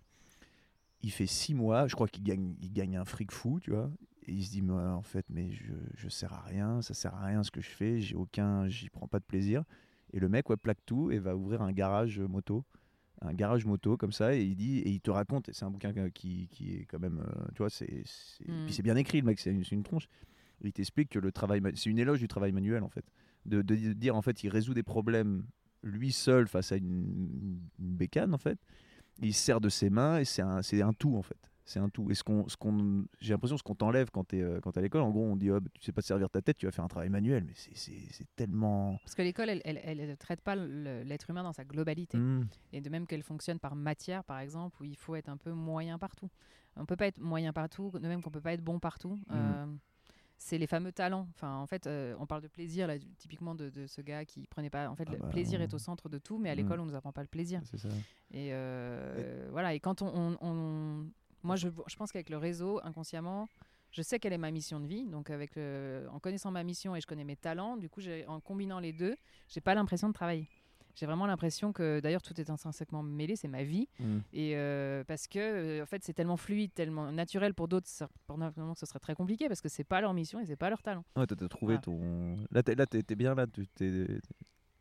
[1.01, 3.89] Il fait six mois, je crois qu'il gagne, il gagne un fric fou, tu vois.
[4.27, 7.15] Et il se dit, mais en fait, mais je, je sers à rien, ça sert
[7.15, 9.63] à rien ce que je fais, j'ai aucun, j'y prends pas de plaisir.
[10.13, 12.63] Et le mec, ouais, plaque tout et va ouvrir un garage moto
[13.21, 14.35] un garage moto comme ça.
[14.35, 16.99] Et il dit et il te raconte et c'est un bouquin qui, qui est quand
[16.99, 18.65] même euh, tu vois c'est c'est- Mm.
[18.65, 20.07] puis c'est bien écrit le mec c'est une, tronche.
[20.61, 23.05] Il t'explique que le travail c'est une éloge du travail manuel en fait.
[23.47, 25.47] De, de dire en fait il résout des problèmes
[25.81, 28.59] lui seul face à une, une bécane en fait.
[29.19, 31.79] Il se sert de ses mains et c'est un, c'est un tout en fait c'est
[31.79, 34.59] un tout et ce qu'on ce qu'on j'ai l'impression ce qu'on t'enlève quand t'es euh,
[34.61, 36.29] quand t'es à l'école en gros on dit oh, bah, tu sais pas te servir
[36.29, 39.21] ta tête tu vas faire un travail manuel mais c'est- c'est c'est tellement Parce que
[39.21, 42.17] l'école, elle, elle, elle ne traite pas l'être humain dans sa globalité.
[42.17, 42.47] Mm.
[42.73, 45.51] Et de même qu'elle fonctionne par matière, par exemple, où il faut être un peu
[45.51, 46.29] moyen partout.
[46.77, 49.15] On peut pas être moyen partout, de même qu'on peut pas être bon partout.
[49.27, 49.33] Mm.
[49.33, 49.65] Euh,
[50.39, 51.27] c'est les fameux talents.
[51.35, 54.45] Enfin, en fait, euh, on parle de plaisir, là, typiquement de, de ce gars qui
[54.47, 54.87] prenait pas.
[54.89, 55.65] En fait, Ah le bah, plaisir ouais.
[55.65, 57.59] est au centre de tout, mais à l'école, on nous apprend pas le plaisir.
[57.65, 57.89] c'est ça
[58.31, 59.73] Et, euh, voilà.
[59.73, 61.05] Et quand on, on- on-
[61.43, 63.47] moi, je, je pense qu'avec le réseau, inconsciemment,
[63.91, 65.05] je sais quelle est ma mission de vie.
[65.05, 68.39] Donc, avec le- en connaissant ma mission et je connais mes talents, du coup, en
[68.39, 69.15] combinant les deux,
[69.47, 70.47] j'ai pas l'impression de travailler.
[70.95, 73.87] J'ai vraiment l'impression que, d'ailleurs, tout est intrinsèquement mêlé, c'est ma vie.
[73.99, 74.17] Mm.
[74.33, 77.87] Et euh, parce que, euh, en fait, c'est tellement fluide, tellement naturel pour d'autres.
[78.25, 80.71] Pour nous, ce serait très compliqué parce que c'est pas leur mission et c'est pas
[80.71, 81.03] leur talent.
[81.15, 82.35] Ouais, t'as trouvé ton.
[82.49, 84.07] Là, là, t'es, t'es bien, là, tu- t'es,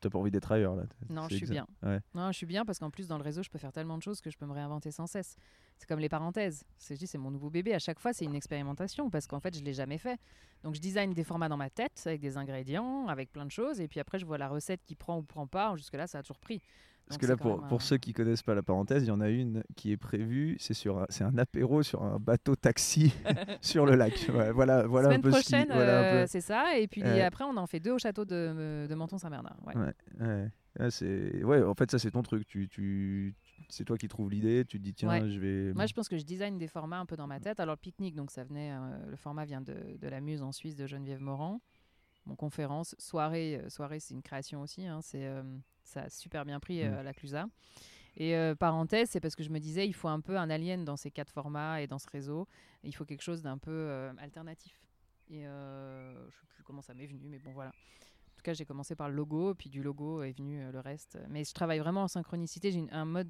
[0.07, 0.85] t'as pas envie d'être ailleurs, là.
[1.11, 1.67] Non, je suis bien.
[1.83, 2.01] Ouais.
[2.15, 4.03] Non, je suis bien parce qu'en plus, dans le réseau, je peux faire tellement de
[4.03, 5.37] choses que je peux me réinventer sans cesse.
[5.79, 6.65] C'est comme les parenthèses.
[6.79, 7.75] C'est, je dis, c'est mon nouveau bébé.
[7.75, 10.19] À chaque fois, c'est une expérimentation parce qu'en fait, je l'ai jamais fait.
[10.63, 13.81] Donc, je design des formats dans ma tête avec des ingrédients, avec plein de choses.
[13.81, 15.75] Et puis après, je vois la recette qui prend ou prend pas.
[15.77, 16.61] Jusque-là, ça a toujours pris.
[17.09, 19.11] Parce que là, pour, même pour un- ceux qui connaissent pas la parenthèse, il y
[19.13, 20.57] en a une qui est prévue.
[20.59, 23.15] C'est sur, un- c'est un apéro sur un bateau taxi
[23.61, 24.13] sur le lac.
[24.35, 26.27] Ouais, voilà, voilà un Semaine peu ce qui- prochaine, voilà un euh, peu.
[26.29, 26.79] c'est ça.
[26.79, 29.57] Et puis après, on en fait deux au château de, de Menton-Saint-Bernard.
[29.67, 29.77] Ouais.
[29.77, 30.51] Ouais, ouais.
[30.79, 32.47] Ouais, c'est, ouais, en fait, ça c'est ton truc.
[32.47, 33.35] Tu, tu,
[33.71, 34.65] c'est toi qui trouves l'idée.
[34.67, 35.73] Tu te dis tiens, je vais.
[35.73, 37.61] Moi, je pense que je design des formats un peu dans ma tête.
[37.61, 40.53] Alors, le pique-nique, donc ça venait, euh, le format vient de, de la Muse en
[40.53, 41.63] Suisse de Geneviève Morand.
[42.27, 44.85] Mon conférence, soirée, euh, soirée, c'est une création aussi.
[44.87, 45.43] hein, c'est, euh,
[45.87, 46.95] ça a super bien pris euh, Mm.
[46.99, 47.47] à la Clusa.
[48.19, 50.85] Et euh, parenthèse, c'est parce que je me disais, il faut un peu un alien
[50.85, 52.49] dans ces quatre formats et dans ce réseau.
[52.83, 54.81] Il faut quelque chose d'un peu euh, alternatif.
[55.29, 57.71] Et euh, je sais plus comment ça m'est venu, mais bon, voilà.
[57.71, 60.81] En tout cas, j'ai commencé par le logo, puis du logo est venu euh, le
[60.81, 61.19] reste.
[61.29, 62.71] Mais je travaille vraiment en synchronicité.
[62.73, 63.29] J'ai un mode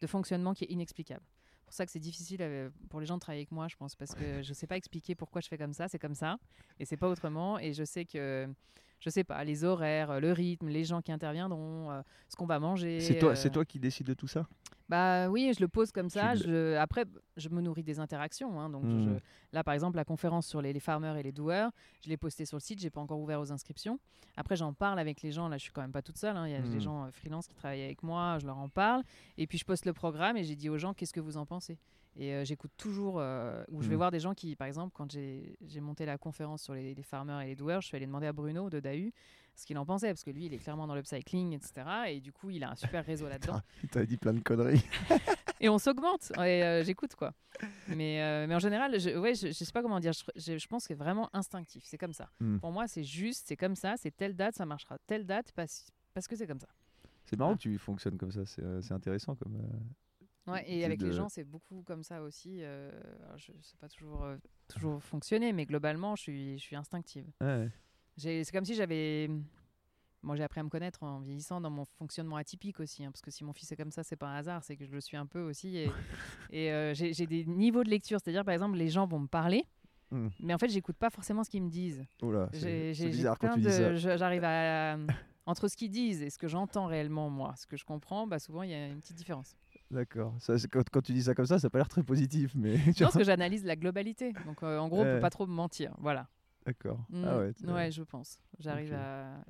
[0.00, 1.24] de fonctionnement qui est inexplicable.
[1.60, 3.76] C'est pour ça que c'est difficile euh, pour les gens de travailler avec moi, je
[3.76, 6.14] pense, parce que je ne sais pas expliquer pourquoi je fais comme ça, c'est comme
[6.14, 6.38] ça,
[6.78, 7.58] et c'est pas autrement.
[7.58, 8.46] Et je sais que,
[9.00, 12.46] je sais pas, les horaires, euh, le rythme, les gens qui interviendront, euh, ce qu'on
[12.46, 13.00] va manger.
[13.00, 14.46] C'est toi, euh, c'est toi qui décides de tout ça?
[14.88, 16.34] Bah oui, je le pose comme ça.
[16.34, 17.04] Je, après,
[17.36, 18.58] je me nourris des interactions.
[18.58, 19.18] hein, donc je-
[19.52, 21.70] là, par exemple, la conférence sur les, les farmers et les doueurs,
[22.02, 22.80] je l'ai postée sur le site.
[22.80, 23.98] J'ai pas encore ouvert aux inscriptions.
[24.36, 25.48] Après, j'en parle avec les gens.
[25.48, 26.36] Là, je suis quand même pas toute seule.
[26.38, 28.38] hein, Il y a des gens euh, freelance qui travaillent avec moi.
[28.40, 29.02] Je leur en parle.
[29.36, 31.44] Et puis je poste le programme et j'ai dit aux gens qu'est-ce que vous en
[31.44, 31.76] pensez?
[32.20, 33.20] Et euh, j'écoute toujours.
[33.20, 33.98] euh, où je vais Mhm.
[33.98, 37.40] voir des gens qui, par exemple, quand j'ai monté la conférence sur les, les farmers
[37.42, 39.12] et les doueurs, je suis allée demander à Bruno de Dahu
[39.54, 41.86] ce qu'il en pensait parce que lui, il est clairement dans l'upcycling, etc.
[42.08, 43.60] Et du coup, il a un super réseau là-dedans.
[43.92, 44.84] T'as dit plein de conneries.
[45.60, 46.32] et on s'augmente.
[46.38, 47.32] Et euh, j'écoute quoi.
[47.88, 50.12] Mais, euh, mais en général, je, ouais, je, je sais pas comment dire.
[50.12, 51.84] Je, pense que c'est vraiment instinctif.
[51.86, 52.28] C'est comme ça.
[52.40, 52.58] Hmm.
[52.58, 53.94] Pour moi, c'est juste, c'est comme ça.
[53.96, 54.98] C'est telle date, ça marchera.
[55.06, 56.68] Telle date parce, parce que c'est comme ça.
[57.26, 57.56] C'est marrant Ah.
[57.56, 59.56] que tu fonctionnes comme ça, c'est c'est intéressant comme.
[60.52, 62.58] Ouais, et avec de- les gens, c'est beaucoup comme ça aussi.
[62.62, 62.90] euh,
[63.24, 64.36] alors je sais pas toujours, euh,
[64.68, 67.26] toujours fonctionner, mais globalement, je suis, je suis instinctive.
[67.40, 67.68] ouais.
[68.16, 69.30] C'est comme si j'avais.
[70.22, 73.04] Moi, j'ai appris à me connaître en vieillissant dans mon fonctionnement atypique aussi.
[73.04, 74.84] hein, parce que si mon fils est comme ça, c'est pas un hasard, c'est que
[74.84, 75.76] je le suis un peu aussi.
[75.76, 75.84] Et,
[76.50, 78.18] et, euh, j'ai des niveaux de lecture.
[78.20, 79.64] C'est-à-dire, par exemple, les gens vont me parler,
[80.10, 80.28] Hmm.
[80.40, 82.02] mais en fait, j'écoute pas forcément ce qu'ils me disent.
[82.22, 83.94] Oh c'est bizarre quand tu dis ça.
[84.16, 84.96] J'arrive à.
[85.46, 88.38] Entre ce qu'ils disent et ce que j'entends réellement, moi, ce que je comprends, bah,
[88.38, 89.54] souvent, il y a une petite différence.
[89.90, 90.34] D'accord.
[90.70, 92.76] Quand, quand tu dis ça comme ça, ça a pas l'air très positif, mais.
[93.04, 93.20] pense vois.
[93.20, 94.32] que j'analyse la globalité.
[94.46, 95.14] Donc, euh, en gros, on Ouais.
[95.14, 95.94] peut pas trop me mentir.
[95.98, 96.28] Voilà.
[96.66, 96.98] D'accord.
[97.08, 97.52] Mm, Ah ouais.
[97.56, 98.38] c'est- ouais, je pense.
[98.58, 99.42] J'arrive à.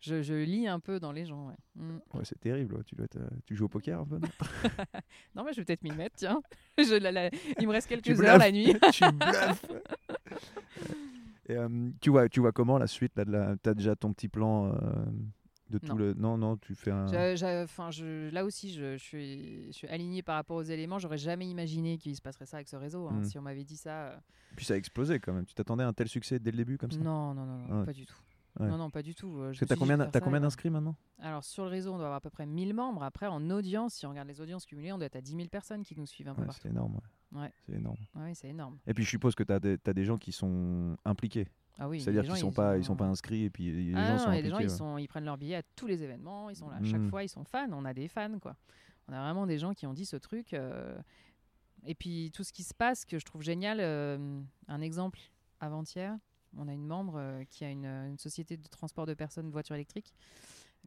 [0.00, 1.48] Je, je lis un peu dans les gens.
[1.48, 1.54] Ouais.
[1.76, 1.96] Mm.
[2.14, 2.74] ouais, c'est terrible.
[2.76, 2.82] ouais.
[2.84, 4.28] Tu, dois être, euh, tu joues au poker un peu non?
[5.34, 6.40] Non, mais je vais peut-être m'y mettre, tiens.
[6.78, 8.74] Je, la- la- Il me reste quelques Tu heures la nuit.
[8.92, 9.64] tu bluffes.
[11.48, 13.56] Et, euh, tu vois, tu vois comment la suite là, de la...
[13.62, 15.04] T'as déjà ton petit plan euh,
[15.70, 15.94] de tout Non.
[15.94, 16.14] le.
[16.14, 17.06] Non, non, tu fais un.
[17.64, 20.98] Enfin, je- là aussi, je, je suis, je suis alignée par rapport aux éléments.
[20.98, 23.08] J'aurais jamais imaginé qu'il se passerait ça avec ce réseau.
[23.08, 23.20] hein.
[23.20, 23.24] Mm.
[23.24, 24.08] Si on m'avait dit ça.
[24.08, 24.16] euh,
[24.56, 25.46] Puis ça a explosé quand même.
[25.46, 26.98] Tu t'attendais à un tel succès dès le début comme ça?
[26.98, 27.86] Non, non, non, non, Ouais.
[27.86, 28.16] pas du tout.
[28.60, 28.68] Ouais.
[28.68, 29.36] Non, non, pas du tout.
[29.40, 30.94] euh, Parce que t'as combien, ça, combien et- d'inscrits maintenant?
[31.18, 33.02] Alors, sur le réseau, on doit avoir à peu près 1000 membres.
[33.02, 35.48] Après, en audience, si on regarde les audiences cumulées, on doit être à 10 000
[35.48, 36.60] personnes qui nous suivent un peu Ouais, partout.
[36.62, 37.00] C'est énorme.
[37.32, 37.40] Ouais.
[37.40, 37.52] Ouais.
[37.66, 37.96] C'est énorme.
[38.14, 38.78] Oui, c'est énorme.
[38.86, 39.58] Et puis je suppose que tu as,
[39.92, 41.48] des gens qui sont impliqués.
[41.78, 44.06] Ah oui, C'est-à-dire qu'ils sont ils pas, ils sont pas inscrits et puis les Ah
[44.06, 44.68] gens non, sont et les gens, ils, ouais.
[44.68, 46.78] sont, ils prennent leur billet à tous les événements, ils sont là.
[46.84, 47.08] Chaque Mm.
[47.10, 47.68] fois, ils sont fans.
[47.72, 48.54] On a des fans, quoi.
[49.08, 50.54] On a vraiment des gens qui ont dit ce truc.
[50.54, 50.96] euh,
[51.86, 55.18] Et puis, tout ce qui se passe, que je trouve génial, euh, un exemple
[55.60, 56.16] avant-hier,
[56.56, 59.74] on a une membre euh, qui a une, une société de transport de personnes, voiture
[59.74, 60.14] électrique,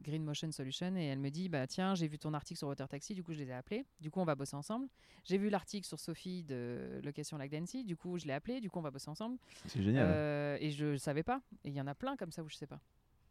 [0.02, 2.88] Green Motion Solution, et elle me dit bah tiens, j'ai vu ton article sur Water
[2.88, 4.88] Taxi, du coup je les ai appelés, du coup on va bosser ensemble.
[5.24, 8.70] J'ai vu l'article sur Sophie de Location Lac d'Annecy, du coup je l'ai appelé, du
[8.70, 9.38] coup on va bosser ensemble.
[9.66, 10.06] C'est génial.
[10.08, 11.40] Euh, et je savais pas.
[11.64, 12.80] Et il y en a plein comme ça où je sais pas.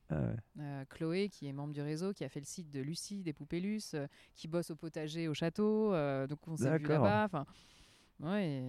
[0.10, 0.36] Ah ouais.
[0.60, 3.34] Euh, Chloé, qui est membre du réseau, qui a fait le site de Lucie des
[3.34, 5.94] poupées Luce, euh, qui bosse au potager au château.
[5.94, 7.26] euh, donc on s'est vu là-bas.
[7.26, 7.46] Enfin,
[8.22, 8.48] ouais.
[8.48, 8.64] et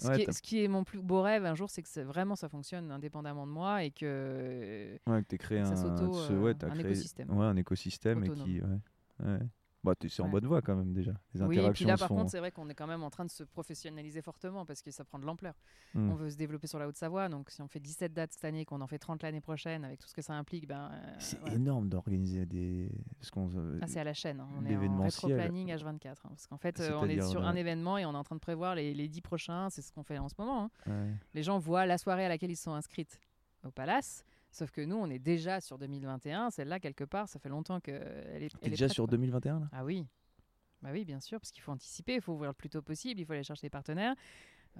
[0.00, 2.00] Ce, Ouais, qui est, ce qui est mon plus beau rêve un jour, c'est que
[2.00, 6.32] vraiment ça fonctionne indépendamment de moi et que Ouais, que tu créé Ça un, ce-
[6.32, 7.30] euh, ouais, t'as un créé- écosystème.
[7.36, 8.46] Ouais, un écosystème et Autonome.
[8.48, 8.60] qui.
[8.62, 9.38] Ouais.
[9.82, 10.30] Bah, c'est en Ouais.
[10.32, 11.12] bonne voie quand même déjà.
[11.32, 11.58] Les oui.
[11.58, 12.16] Et puis là, par font.
[12.16, 14.90] contre, c'est vrai qu'on est quand même en train de se professionnaliser fortement parce que
[14.90, 15.54] ça prend de l'ampleur.
[15.94, 16.10] Hmm.
[16.10, 18.66] On veut se développer sur la Haute-Savoie, donc si on fait 17 dates cette année,
[18.66, 20.90] qu'on en fait 30 l'année prochaine, avec tout ce que ça implique, ben.
[20.92, 22.90] euh, C'est énorme d'organiser des.
[23.36, 24.40] Euh, Ah, c'est à la chaîne.
[24.40, 24.48] hein.
[24.58, 26.08] On est en rétro-planning H24.
[26.26, 28.36] hein, parce qu'en fait, euh, on est sur un événement et on est en train
[28.36, 29.70] de prévoir les, les 10 prochains.
[29.70, 30.70] C'est ce qu'on fait en ce moment.
[30.86, 31.06] hein.
[31.32, 33.06] Les gens voient la soirée à laquelle ils sont inscrits
[33.64, 34.24] au Palace.
[34.52, 36.50] Sauf que nous, on est déjà sur 2021.
[36.50, 37.94] Celle-là, quelque part, ça fait longtemps qu'elle
[38.42, 38.48] est.
[38.48, 39.10] T'es elle est déjà prête, sur quoi.
[39.12, 39.68] 2021 là?
[39.72, 40.06] Ah oui.
[40.82, 43.20] Bah oui, bien sûr, parce qu'il faut anticiper, il faut ouvrir le plus tôt possible,
[43.20, 44.14] il faut aller chercher des partenaires.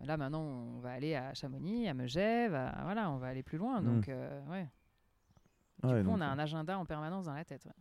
[0.01, 3.43] Euh, Là, maintenant, on va aller à Chamonix, à Megève, à- voilà, on va aller
[3.43, 3.81] plus loin.
[3.81, 3.85] Mm.
[3.85, 4.69] Donc, euh, ouais.
[5.83, 7.65] Du Ouais, coup, donc, on a euh, un agenda en permanence dans la tête.
[7.67, 7.73] ouais.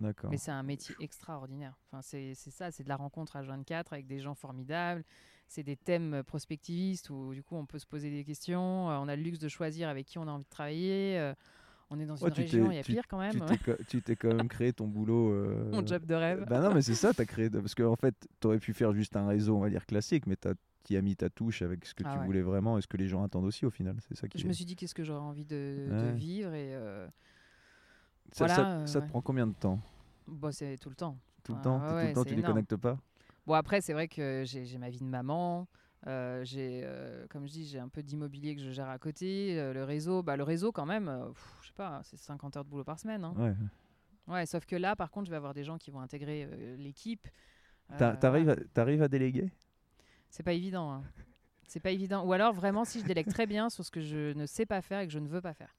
[0.00, 0.30] D'accord.
[0.30, 1.78] Mais c'est un métier extraordinaire.
[1.90, 5.04] Enfin, c'est ça, c'est de la rencontre à 24 avec des gens formidables.
[5.46, 8.90] C'est des thèmes prospectivistes où du coup on peut se poser des questions.
[8.90, 11.18] Euh, on a le luxe de choisir avec qui on a envie de travailler.
[11.18, 11.34] Euh,
[11.90, 13.44] on est dans une région, il y a tu- pire quand même.
[13.88, 15.30] tu t'es quand même créé ton boulot.
[15.32, 16.44] euh, Mon job de rêve.
[16.48, 17.50] Bah non, mais c'est ça, t'as créé.
[17.50, 20.36] Parce qu'en en fait, t'aurais pu faire juste un réseau, on va dire classique, mais
[20.36, 22.26] t'as qui a mis ta touche avec ce que Ah tu ouais.
[22.26, 23.96] voulais vraiment et ce que les gens attendent aussi au final.
[24.08, 24.38] C'est ça qui.
[24.38, 27.06] Je est- me suis dit qu'est-ce que j'aurais envie de, vivre et euh,
[28.32, 29.10] Ça, voilà, ça- euh, ça te ouais.
[29.10, 29.78] prend combien de temps?
[30.26, 31.16] Bon, c'est tout le temps.
[31.44, 32.46] Tout le Ah, temps ouais, Tout ouais, le temps, tu énorme.
[32.46, 32.98] déconnectes pas?
[33.46, 35.68] Bon après c'est vrai que j'ai ma vie de maman.
[36.06, 39.58] euh, j'ai, euh, comme je dis, j'ai un peu d'immobilier que je gère à côté.
[39.58, 41.10] euh, le réseau, bah, le réseau quand même,
[41.60, 43.24] je sais pas, c'est 50 heures de boulot par semaine.
[43.24, 43.34] hein.
[43.36, 43.54] Ouais.
[44.26, 46.48] Ouais, sauf que là, par contre, je vais avoir des gens qui vont intégrer
[46.78, 47.28] l'équipe.
[47.98, 49.50] T'a- T'arrives à, t'arrives à déléguer?
[50.30, 50.90] C'est pas évident.
[50.90, 51.02] hein.
[51.66, 52.24] C'est pas évident.
[52.26, 54.80] Ou alors vraiment si je délègue très bien sur ce que je ne sais pas
[54.82, 55.74] faire et que je ne veux pas faire.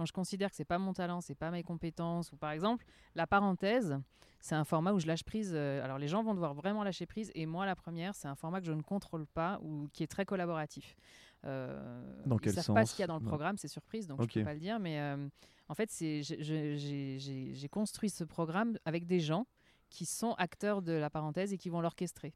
[0.00, 2.86] Quand je considère que c'est pas mon talent, c'est pas mes compétences, ou par exemple
[3.14, 3.98] la parenthèse,
[4.40, 5.52] c'est un format où je lâche prise.
[5.52, 8.34] euh, alors les gens vont devoir vraiment lâcher prise, et moi la première, c'est un
[8.34, 10.96] format que je ne contrôle pas ou qui est très collaboratif.
[11.44, 14.06] Euh, Dans ils quel savent pas ce qu'il y a dans le programme, c'est surprise,
[14.06, 14.30] donc Ok.
[14.30, 14.80] je peux pas le dire.
[14.80, 15.28] Mais euh,
[15.68, 19.46] en fait, j'ai construit ce programme avec des gens
[19.90, 22.32] qui sont acteurs de la parenthèse et qui vont l'orchestrer.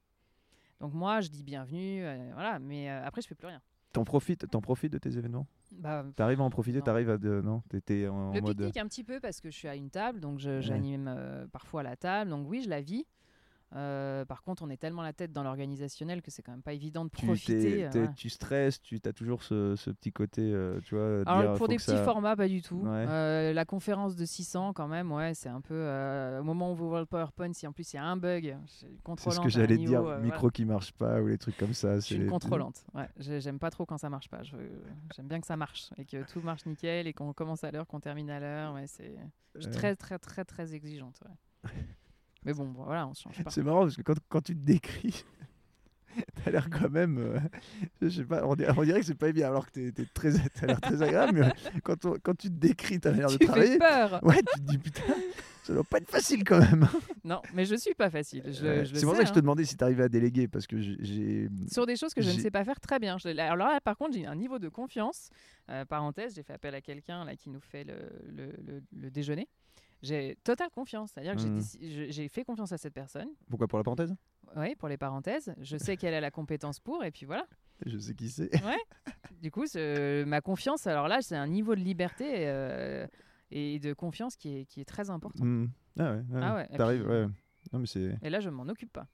[0.80, 3.62] Donc moi, je dis bienvenue, euh, voilà, mais après, je fais plus rien.
[3.94, 5.46] T'en profites, t'en profites de tes événements?
[5.78, 6.80] Bah, T'arrives à en profiter.
[6.80, 7.18] T'arrives à.
[7.18, 7.40] De...
[7.40, 8.56] Non T'étais en le mode.
[8.56, 11.82] pique-nique un petit peu parce que je suis à une table, donc j'anime euh, parfois
[11.82, 13.06] la table, donc oui, je la vis.
[13.74, 16.74] Euh, par contre, on est tellement la tête dans l'organisationnel que c'est quand même pas
[16.74, 17.86] évident de Tu, profiter.
[17.86, 21.22] euh, tu stresses, tu as toujours ce, ce petit côté, euh, tu vois.
[21.26, 22.76] Alors, dire, pour des petits ça- formats, pas du tout.
[22.82, 23.04] Ouais.
[23.08, 25.74] Euh, la conférence de 600, quand même, ouais, c'est un peu.
[26.40, 28.56] au moment où vous voit le PowerPoint, si en plus il y a un bug,
[28.66, 30.50] suis C'est ce contrôlante que j'allais dire, micro voilà.
[30.52, 31.96] qui marche pas ou les trucs comme ça.
[31.96, 32.84] Je suis les- contrôlante.
[32.94, 34.42] Ouais, j'ai- j'aime pas trop quand ça marche pas.
[34.44, 37.86] J'aime bien que ça marche et que tout marche nickel et qu'on commence à l'heure,
[37.86, 38.74] qu'on termine à l'heure.
[38.74, 39.16] Ouais, c'est.
[39.56, 41.20] Je suis très, très, très, très exigeante.
[41.24, 41.70] ouais.
[42.44, 43.50] Mais bon, voilà, on se change pas.
[43.50, 45.24] C'est marrant parce que quand, quand tu te décris,
[46.44, 47.18] t'as l'air quand même.
[47.18, 47.38] euh,
[48.02, 50.06] je sais pas, on dirait, on dirait que c'est pas bien alors que t'es, t'es
[50.12, 51.40] très, t'as l'air très agréable,
[51.74, 54.20] mais quand, on- quand tu te décris ta manière de Tu travailler, fais peur.
[54.22, 55.02] ouais, tu te dis putain,
[55.62, 56.86] ça doit pas être facile quand même.
[57.26, 58.42] Non, mais je suis pas facile.
[58.44, 59.40] Je, je c'est pour ça que je te hein.
[59.40, 61.48] demandais si t'arrivais à déléguer parce que j'ai-.
[61.72, 63.16] Sur des choses que je ne sais pas faire très bien.
[63.16, 65.30] Je- alors là, par contre, j'ai un niveau de confiance.
[65.70, 67.94] Euh, parenthèse, j'ai fait appel à quelqu'un là qui nous fait le,
[68.30, 69.48] le- le- le déjeuner.
[70.04, 71.12] J'ai totale confiance.
[71.12, 71.40] C'est-à-dire que
[71.80, 73.28] je- j'ai fait confiance à cette personne.
[73.48, 74.14] Pourquoi pour la parenthèse?
[74.56, 75.54] Oui, pour les parenthèses.
[75.60, 77.46] Je sais qu'elle a la compétence pour, et puis voilà.
[77.86, 78.50] Je sais qui c'est.
[79.42, 83.06] Du coup, ce- ma confiance, alors là, c'est un niveau de liberté euh,
[83.50, 85.44] et de confiance qui est, qui est très important.
[85.44, 85.68] Hmm.
[85.98, 86.18] Ah ouais.
[86.18, 86.40] ouais.
[86.42, 87.26] Ah ouais, T'arrives, puis- ouais.
[87.72, 88.18] Non mais c'est.
[88.22, 89.06] Et là, je m'en occupe pas.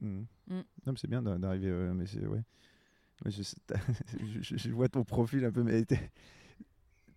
[0.00, 0.22] Hmm.
[0.48, 0.54] Mm.
[0.56, 2.40] Non mais c'est bien d'a- d'arriver, ouais, mais c'est ouais.
[3.24, 3.30] Ouais,
[4.40, 5.84] je- je vois ton profil un peu, mais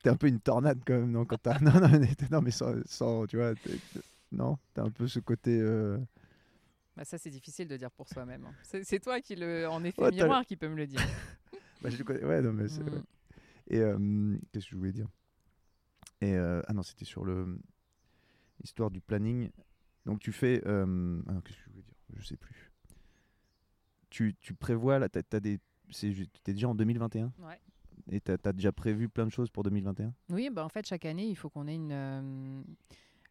[0.03, 1.89] t'es un peu une tornade quand même, non quand t'as- Non non
[2.29, 3.71] non, mais sans, sans, tu vois, t'es-
[4.31, 5.57] non, t'as un peu ce côté.
[5.59, 5.97] euh,
[6.95, 8.45] Bah, ça, c'est difficile de dire pour soi-même.
[8.45, 8.53] hein.
[8.61, 10.85] C'est c'est toi qui le, en effet Ouais, t'as le- miroir, qui peut me le
[10.85, 10.99] dire.
[11.81, 12.83] bah, je le connais- ouais, non mais c'est.
[12.83, 13.03] Mm.
[13.67, 15.07] Et euh, qu'est-ce que je voulais dire?
[16.21, 17.57] Et euh, ah non, c'était sur le
[18.63, 19.49] histoire du planning.
[20.05, 20.61] Donc tu fais.
[20.67, 21.95] euh, ah non, qu'est-ce que je voulais dire?
[22.17, 22.71] Je sais plus.
[24.09, 25.59] Tu, tu prévois là, t'as, t'as des.
[25.91, 26.13] C'est,
[26.43, 27.59] t'es déjà en 2021 Ouais.
[28.11, 31.05] Et t'as, t'as déjà prévu plein de choses pour 2021 Oui, bah en fait, chaque
[31.05, 31.91] année, il faut qu'on ait une.
[31.91, 32.61] euh,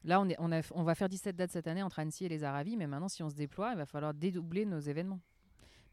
[0.04, 2.28] Là, on, est, on, a, on va faire 17 dates cette année entre Annecy et
[2.28, 5.20] les Aravis, mais maintenant, si on se déploie, il va falloir dédoubler nos événements.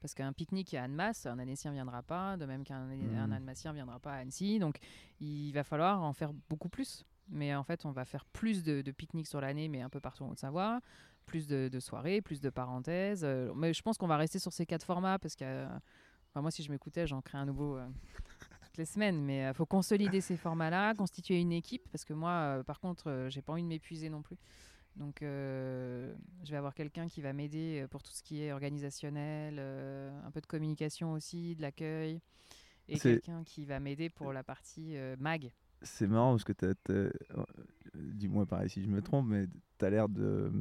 [0.02, 3.72] Parce qu'un pique-nique à Annemasse, un Annecien ne viendra pas, de même qu'un un Annemassien
[3.72, 4.58] ne viendra pas à Annecy.
[4.58, 4.78] Donc,
[5.20, 7.06] il va falloir en faire beaucoup plus.
[7.28, 10.00] Mais en fait, on va faire plus de, de pique-niques sur l'année, mais un peu
[10.00, 10.80] partout en Haute-Savoie,
[11.28, 13.22] plus de, de soirées, plus de parenthèses.
[13.24, 15.68] Euh, mais je pense qu'on va rester sur ces quatre formats, parce que euh,
[16.32, 17.86] enfin, moi, si je m'écoutais, j'en crée un nouveau euh,
[18.70, 19.22] toutes les semaines.
[19.24, 23.10] Mais il faut consolider ces formats-là, constituer une équipe, parce que moi, euh, par contre,
[23.10, 24.38] euh, j'ai pas envie de m'épuiser non plus.
[24.96, 26.14] Donc, euh,
[26.44, 30.10] je vais avoir quelqu'un qui va m'aider euh, pour tout ce qui est organisationnel, euh,
[30.26, 32.20] un peu de communication aussi, de l'accueil,
[32.88, 35.52] et quelqu'un qui va m'aider pour la partie euh, mag.
[35.82, 37.12] C'est marrant parce que t'as- euh,
[37.96, 39.46] dis-moi pareil si je me trompe, mais
[39.78, 40.52] t'as l'air de,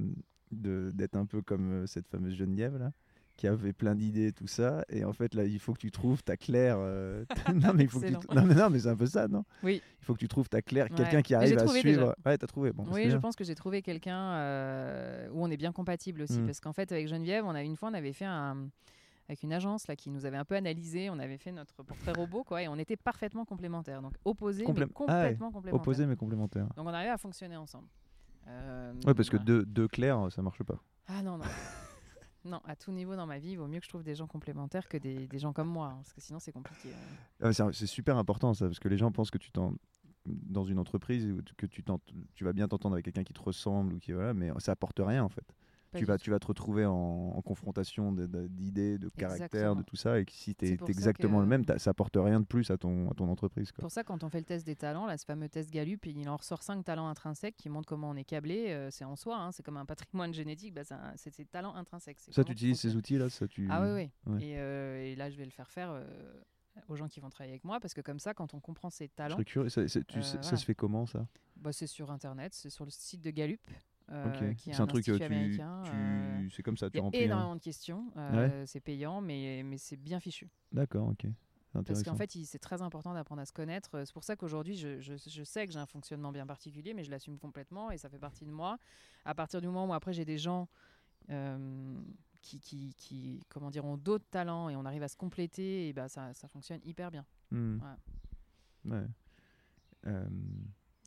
[0.53, 2.93] de- d'être un peu comme euh, cette fameuse Geneviève là,
[3.39, 6.23] qui avait plein d'idées tout ça, et en fait là il faut que tu trouves
[6.23, 6.77] ta Claire.
[6.79, 7.25] euh,
[7.55, 9.45] non mais il faut que tu non mais non mais c'est un peu ça non?
[9.63, 9.81] Oui.
[10.01, 10.97] Il faut que tu trouves ta Claire, Ouais.
[10.97, 11.95] quelqu'un qui arrive à trouvé déjà.
[12.01, 12.15] suivre.
[12.27, 12.85] Ouais t'as trouvé bon.
[12.87, 13.21] c'est Oui, je bien.
[13.21, 16.41] pense que j'ai trouvé quelqu'un euh, où on est bien compatible aussi.
[16.41, 16.47] Mm.
[16.47, 18.69] Parce qu'en fait, avec Geneviève, on a une fois, on avait fait un.
[19.29, 22.13] Avec une agence là, qui nous avait un peu analysé, on avait fait notre portrait
[22.13, 24.01] robot, quoi, et on était parfaitement complémentaires.
[24.01, 25.81] Donc opposés, Complé- mais Ah ouais, complètement complémentaires.
[25.83, 26.67] Opposé mais complémentaire.
[26.77, 27.87] Donc on arrivait à fonctionner ensemble.
[28.49, 30.81] Euh, Ouais parce que deux, deux Claire ça marche pas.
[31.07, 31.45] Ah non, non.
[32.49, 34.27] non, à tout niveau dans ma vie, il vaut mieux que je trouve des gens
[34.27, 36.89] complémentaires que des, gens comme moi, hein, parce que sinon c'est compliqué.
[36.91, 37.53] hein.
[37.59, 39.75] Ah, c'est, super important ça parce que les gens pensent que tu t'en
[40.27, 41.27] dans une entreprise
[41.57, 41.83] que tu,
[42.35, 45.01] tu vas bien t'entendre avec quelqu'un qui te ressemble ou qui voilà mais ça apporte
[45.03, 45.55] rien en fait.
[45.91, 49.75] Pas tu vas, tu vas te retrouver en, en confrontation de- de- d'idées, de, caractères,
[49.75, 52.41] de tout ça, et que si tu es exactement que- le même, ça apporte rien
[52.41, 53.69] de plus à ton, à ton entreprise.
[53.75, 56.05] C'est pour ça, quand on fait le test des talents, là, ce fameux test Gallup,
[56.05, 58.67] il en ressort cinq talents intrinsèques qui montrent comment on est câblé.
[58.69, 60.83] euh, c'est en soi, hein, c'est comme un patrimoine génétique, bah,
[61.17, 62.21] c'est ces talents intrinsèques.
[62.21, 63.69] Ça, tu utilises ces outils-là tu...
[63.71, 64.33] Ah oui, oui.
[64.35, 64.45] Ouais.
[64.45, 66.05] Et, euh, et là, je vais le faire faire euh,
[66.89, 69.07] aux gens qui vont travailler avec moi, parce que comme ça, quand on comprend ces
[69.07, 71.27] Je talents, curieux, ça, tu ça se fait comment ça?
[71.57, 73.61] Bah, c'est sur Internet, c'est sur le site de Gallup.
[74.11, 76.99] Euh, C'est un, truc, institut euh, tu, américain, tu- euh, c'est comme ça, tu Il
[76.99, 77.19] y a remplis.
[77.21, 78.13] un- énormément de questions.
[78.67, 80.49] C'est payant, mais, mais c'est bien fichu.
[80.73, 81.27] D'accord, ok.
[81.87, 83.91] Parce qu'en fait, c'est très important d'apprendre à se connaître.
[84.05, 87.05] C'est pour ça qu'aujourd'hui, je, je- je sais que j'ai un fonctionnement bien particulier, mais
[87.05, 88.79] je l'assume complètement et ça fait partie de moi.
[89.25, 90.69] À partir du moment où après j'ai des gens
[91.31, 92.01] euh,
[92.41, 95.93] qui, qui, qui, comment dire, ont d'autres talents et on arrive à se compléter, et
[95.93, 97.25] ben ça, ça fonctionne hyper bien.
[97.51, 97.79] Hmm.
[98.85, 98.93] Ouais.
[98.93, 99.07] Ouais.
[100.07, 100.29] Euh,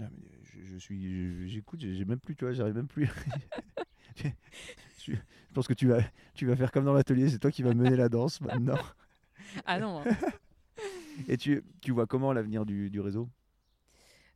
[0.01, 3.09] ah, mais je, je suis, j'écoute, j'ai même plus, tu vois, j'arrive même plus.
[4.15, 6.01] je, je pense que tu vas,
[6.33, 8.79] tu vas faire comme dans l'atelier, c'est toi qui vas mener la danse maintenant.
[9.65, 10.15] Ah non hein.
[11.27, 13.27] Et tu, tu vois comment l'avenir du, du réseau?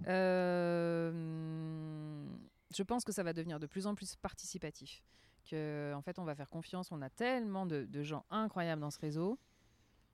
[0.07, 1.09] Euh,
[2.75, 5.03] je pense que ça va devenir de plus en plus participatif.
[5.49, 6.91] Que, en fait, on va faire confiance.
[6.91, 9.39] On a tellement de, de gens incroyables dans ce réseau.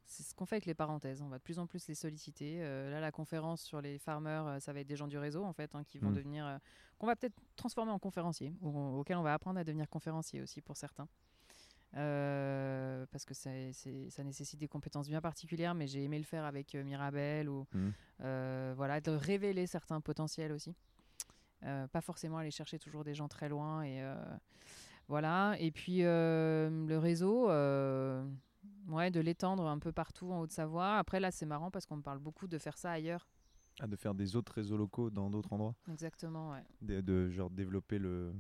[0.06, 1.22] C'est ce qu'on fait avec les parenthèses.
[1.22, 2.58] On va de plus en plus les solliciter.
[2.62, 5.44] Euh, là, la conférence sur les farmers, euh, ça va être des gens du réseau,
[5.46, 6.16] en fait, hein, qui vont Mm.
[6.16, 6.46] devenir.
[6.46, 6.58] euh,
[6.98, 8.70] qu'on va peut-être transformer en conférenciers, ou
[9.00, 11.08] auxquels on va apprendre à devenir conférenciers aussi pour certains.
[11.94, 13.50] parce que ça
[14.24, 17.66] nécessite des compétences bien particulières, mais j'ai aimé le faire avec Mirabel ou
[18.22, 20.74] euh, voilà, de révéler certains potentiels aussi.
[21.62, 24.02] Pas forcément aller chercher toujours des gens très loin et
[25.08, 25.56] voilà.
[25.60, 27.48] Et puis le réseau,
[28.88, 30.98] ouais, de l'étendre un peu partout en Haute-Savoie.
[30.98, 33.28] Après là, c'est marrant parce qu'on me parle beaucoup de faire ça ailleurs.
[33.80, 35.76] Ah, de faire des autres réseaux locaux dans d'autres endroits?
[35.90, 36.64] Exactement, ouais.
[36.82, 38.34] de, de genre développer le.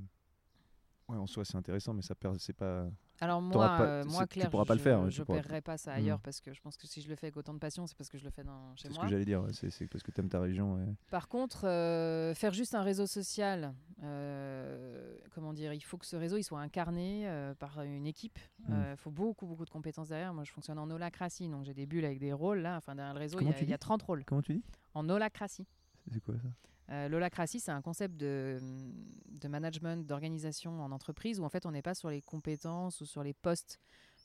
[1.07, 2.87] Ouais, en soi, c'est intéressant, mais ça c'est pas.
[3.23, 5.61] Alors moi, euh, moi tu Claire, pourras pas le je- faire, Je tu pourras paierai
[5.61, 5.97] pas ça Mhm.
[5.97, 7.95] ailleurs parce que je pense que si je le fais avec autant de passion, c'est
[7.95, 9.03] parce que je le fais dans, chez C'est ce moi.
[9.05, 9.43] que j'allais dire.
[9.43, 10.73] ouais, C'est parce que t'aimes ta région.
[10.75, 10.85] ouais.
[11.11, 13.73] Par contre, euh, faire juste un réseau social,
[14.03, 18.39] euh, comment dire, il faut que ce réseau il soit incarné euh, par une équipe.
[18.67, 18.95] Il Mm.
[18.97, 20.33] faut beaucoup, beaucoup de compétences derrière.
[20.33, 22.59] Moi, je fonctionne en holacratie, donc j'ai des bulles avec des rôles.
[22.59, 24.23] Là, enfin, derrière le réseau, il y, tu y a dis 30 rôles.
[24.25, 25.67] Comment tu dis En holacratie.
[26.11, 26.47] C'est quoi ça?
[26.89, 28.59] Euh, L'holacratie, c'est un concept de,
[29.29, 33.05] de management, d'organisation en entreprise où en fait on n'est pas sur les compétences ou
[33.05, 33.79] sur les postes.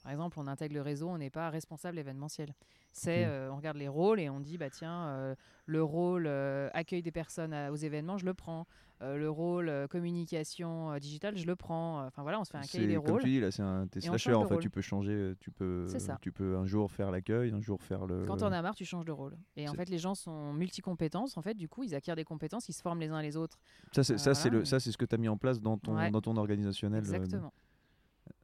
[0.06, 2.54] Par exemple, on intègre le réseau, on n'est pas responsable événementiel.
[2.92, 3.28] C'est, Ok.
[3.28, 5.34] euh, on regarde les rôles et on dit, bah tiens, euh,
[5.66, 8.68] le rôle euh, accueil des personnes à- aux événements, je le prends.
[9.00, 12.06] Le rôle communication digitale, je le prends.
[12.06, 13.22] Enfin voilà, on se fait un cahier des comme rôles.
[13.22, 14.54] tu dis là, c'est un t'es slasher en fait.
[14.54, 14.62] rôle.
[14.62, 15.86] Tu peux changer, tu peux,
[16.22, 18.24] tu peux un jour faire l'accueil, un jour faire le.
[18.26, 19.36] Quand on a marre, tu changes de rôle.
[19.56, 21.36] Et en fait, les gens sont multicompétences.
[21.36, 23.58] En fait, du coup, ils acquièrent des compétences, ils se forment les uns les autres.
[23.92, 24.60] Ça c'est ça c'est voilà.
[24.60, 26.10] le ça c'est ce que tu as mis en place dans ton Ouais.
[26.12, 27.00] dans ton organisationnel.
[27.00, 27.52] Exactement.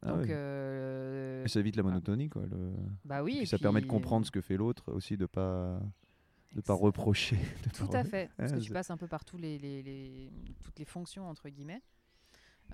[0.04, 0.30] Ah Donc, ouais.
[0.30, 1.94] euh, ça évite la voilà.
[1.96, 2.42] monotonie quoi.
[2.50, 2.72] le-
[3.04, 3.32] bah oui.
[3.32, 5.80] Et et puis ça permet de comprendre ce que fait l'autre aussi de pas
[6.54, 7.36] de pas reprocher.
[7.64, 9.58] de Tout pas à re- fait, parce que tu passes un peu par tous les,
[9.58, 10.30] les- les-
[10.62, 11.80] toutes les fonctions, entre guillemets.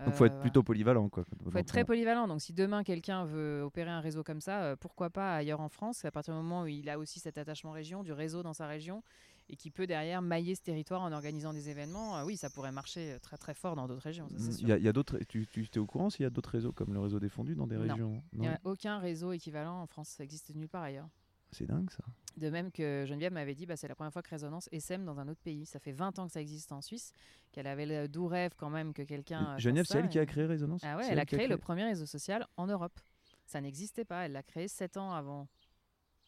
[0.04, 0.40] Donc faut Euh, être voilà.
[0.42, 1.24] plutôt polyvalent quoi.
[1.50, 2.28] faut être très polyvalent.
[2.28, 5.68] Donc, si demain quelqu'un veut opérer un réseau comme ça, euh, pourquoi pas ailleurs en
[5.68, 6.04] France?
[6.04, 8.66] À partir du moment où il a aussi cet attachement région, du réseau dans sa
[8.68, 9.02] région,
[9.50, 12.72] et qui peut derrière mailler ce territoire en organisant des événements, euh, oui, ça pourrait
[12.72, 14.28] marcher euh, très très fort dans d'autres régions.
[14.36, 15.18] ça, c'est Il y a, il y a d'autres.
[15.28, 17.54] Tu, tu es au courant s'il y a d'autres réseaux comme le réseau des fondus
[17.54, 17.82] dans des Non.
[17.82, 18.22] régions?
[18.32, 21.08] Il n'y a aucun réseau équivalent en France, ça existe nulle part ailleurs.
[21.50, 22.04] C'est dingue ça.
[22.36, 25.18] De même que Geneviève m'avait dit, bah, c'est la première fois que Résonance essaime dans
[25.18, 25.64] un autre pays.
[25.64, 27.10] Ça fait 20 ans que ça existe en Suisse,
[27.52, 29.54] qu'elle avait le doux rêve quand même que quelqu'un.
[29.54, 30.82] euh, Geneviève, c'est elle qui a créé Résonance?
[30.84, 33.00] Ah ouais, elle a qui créé le premier réseau social en Europe.
[33.46, 34.26] Ça n'existait pas.
[34.26, 35.48] Elle l'a créé 7 ans avant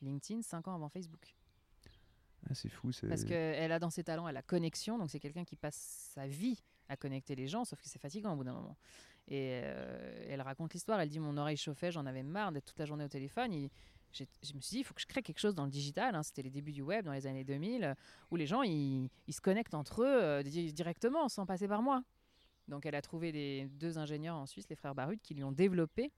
[0.00, 1.36] LinkedIn, 5 ans avant Facebook.
[2.48, 2.90] Ah, c'est fou.
[3.08, 4.98] Parce qu'elle a dans ses talents, elle a connexion.
[4.98, 8.32] Donc c'est quelqu'un qui passe sa vie à connecter les gens, sauf que c'est fatigant
[8.32, 8.76] au bout d'un moment.
[9.28, 11.00] Et euh, elle raconte l'histoire.
[11.00, 13.52] Elle dit Mon oreille chauffait, j'en avais marre d'être toute la journée au téléphone.
[14.12, 16.14] Je me suis dit Il faut que je crée quelque chose dans le digital.
[16.16, 16.22] hein.
[16.22, 17.94] C'était les débuts du web dans les années 2000, euh,
[18.30, 22.02] où les gens ils, se connectent entre eux euh, di- directement sans passer par moi.
[22.66, 25.52] Donc elle a trouvé les deux ingénieurs en Suisse, les frères Barut, qui lui ont
[25.52, 26.10] développé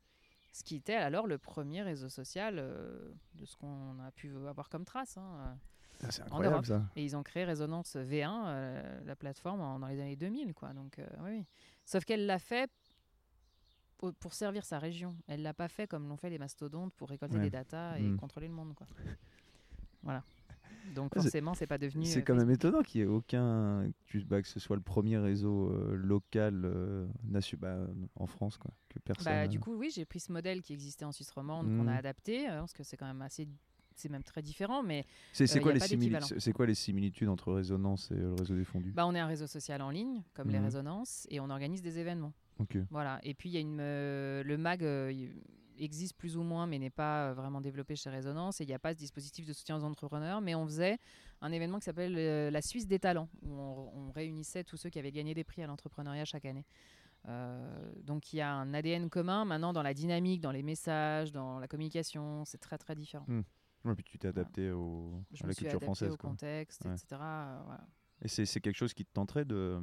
[0.54, 4.68] ce qui était alors le premier réseau social euh, de ce qu'on a pu avoir
[4.70, 5.16] comme trace.
[5.18, 5.58] hein.
[6.04, 6.66] Ah, c'est incroyable Europe.
[6.66, 6.82] ça.
[6.96, 10.52] Et ils ont créé Résonance V1, euh, la plateforme, en- dans les années 2000.
[10.54, 10.72] Quoi.
[10.72, 11.44] Donc, euh, oui, oui.
[11.84, 12.70] Sauf qu'elle l'a fait
[13.98, 15.14] pour, pour servir sa région.
[15.28, 17.42] Elle l'a pas fait comme l'ont fait les mastodontes pour récolter Ouais.
[17.44, 18.16] des datas et Mm.
[18.16, 18.74] contrôler le monde.
[18.74, 18.86] Quoi.
[20.02, 20.24] Voilà.
[20.96, 22.04] Donc forcément, c'est pas devenu.
[22.06, 23.88] C'est euh, quand même étonnant qu'il n'y ait aucun.
[24.26, 27.06] bah, que ce soit le premier réseau euh, local euh,
[27.58, 28.72] bah, en France, quoi.
[28.88, 29.32] Que personne.
[29.32, 31.94] Bah, du coup, oui, j'ai pris ce modèle qui existait en Suisse romande, qu'on a
[31.94, 33.46] adapté, euh, parce que c'est quand même assez.
[33.96, 35.72] C'est même très différent, mais c'est euh, quoi,
[36.40, 38.92] c'est- quoi les similitudes entre Résonance et le réseau des fondus?
[38.92, 40.64] Bah, on est un réseau social en ligne, comme les Mhm.
[40.64, 42.32] résonances, et on organise des événements.
[42.90, 43.18] Voilà.
[43.22, 45.12] Et puis il y a une euh, le mag euh,
[45.78, 48.60] existe plus ou moins, mais n'est pas vraiment développé chez Résonance.
[48.60, 50.98] Et il n'y a pas ce dispositif de soutien aux entrepreneurs, mais on faisait
[51.40, 54.90] un événement qui s'appelle euh, la Suisse des talents, où on, on réunissait tous ceux
[54.90, 56.66] qui avaient gagné des prix à l'entrepreneuriat chaque année.
[58.04, 61.58] Donc il y a un ADN commun maintenant dans la dynamique, dans les messages, dans
[61.58, 62.44] la communication.
[62.44, 63.26] C'est très très différent.
[63.84, 66.12] Ouais, puis tu t'es adapté au, Je à me la suis culture française.
[66.12, 66.30] au quoi.
[66.30, 66.92] contexte, Ouais.
[66.94, 67.06] etc.
[67.20, 67.86] euh, voilà.
[68.22, 69.80] Et c'est c'est quelque chose qui te tenterait de,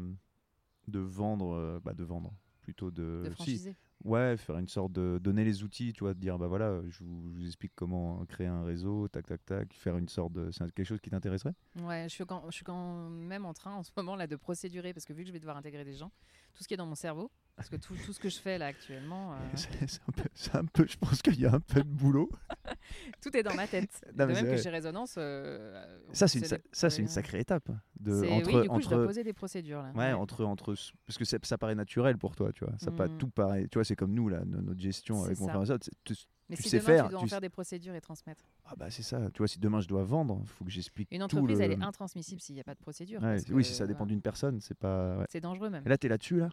[0.87, 3.23] de vendre, euh, bah, de vendre, plutôt de.
[3.25, 3.75] de si, franchiser.
[4.05, 7.03] Ouais, faire une sorte de donner les outils, tu vois, de dire bah voilà, je
[7.03, 10.49] vous, je vous explique comment créer un réseau, tac tac tac, faire une sorte de,
[10.51, 11.53] c'est quelque chose qui t'intéresserait?
[11.81, 14.37] Ouais, je suis, quand, je suis quand même en train en ce moment là de
[14.37, 16.13] procédurer parce que vu que je vais devoir intégrer des gens,
[16.53, 18.57] tout ce qui est dans mon cerveau, parce que tout, tout ce que je fais
[18.57, 19.37] là actuellement, euh,
[20.33, 22.29] C'est un un peu, je pense qu'il y a un peu de boulot.
[23.21, 23.89] tout est dans ma tête.
[24.17, 27.07] Non, de même que chez Résonance, euh, Ça c'est une, sa- des- ça c'est une
[27.07, 27.13] ouais.
[27.13, 27.69] sacrée étape
[27.99, 29.91] de entre oui, du coup, je entre dois poser des procédures là.
[29.93, 30.73] ouais, entre entre
[31.05, 33.17] parce que ça paraît naturel pour toi, tu vois, ça pas Mm.
[33.17, 36.15] tout paraît, tu vois, c'est comme nous là, no- notre gestion avec mon frère tu-
[36.49, 38.45] Mais tu si sais demain faire, tu dois en tu- faire des procédures et transmettre.
[38.65, 41.19] ah bah c'est ça, tu vois, si demain je dois vendre, faut que j'explique Une
[41.19, 43.21] tout entreprise, le- elle est intransmissible s'il n'y a pas de procédure.
[43.21, 45.17] Ouais, parce oui, que, si ça dépend d'une personne, c'est pas.
[45.17, 45.25] ouais.
[45.29, 45.83] C'est dangereux même.
[45.85, 46.49] Et là, t'es là-dessus là?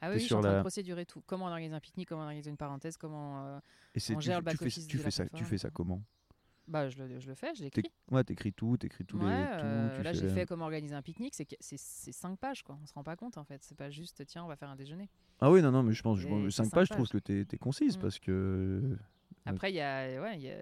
[0.00, 1.22] Ah oui, oui, je suis sur en train la- de procédurer tout.
[1.26, 3.44] Comment on organise un pique-nique, comment on organise une parethèse, comment.
[3.46, 3.58] euh,
[3.94, 5.70] Et c'est On tu, gère le tu fais, back-office tu fais ça, tu fais ça
[5.70, 6.02] comment?
[6.68, 7.82] Bah, je le, je le fais, je l'écris.
[8.10, 9.30] Ouais, t'écris tout, t'écris tous Ouais, les.
[9.64, 11.34] euh, tout, tu là, j'ai fait comment organiser un pique-nique.
[11.34, 12.78] C'est que- c'est c'est cinq pages, quoi.
[12.82, 13.62] On se rend pas compte, en fait.
[13.64, 15.08] C'est pas juste, tiens, on va faire un déjeuner.
[15.40, 17.06] Ah oui, non, non, mais je pense, Et je, c'est 5 cinq pages, je trouve
[17.08, 17.12] pages.
[17.12, 18.00] que t'es es concise Mm.
[18.02, 18.82] parce que.
[18.90, 18.96] Ouais.
[19.46, 20.56] Après, il y a, ouais, y a-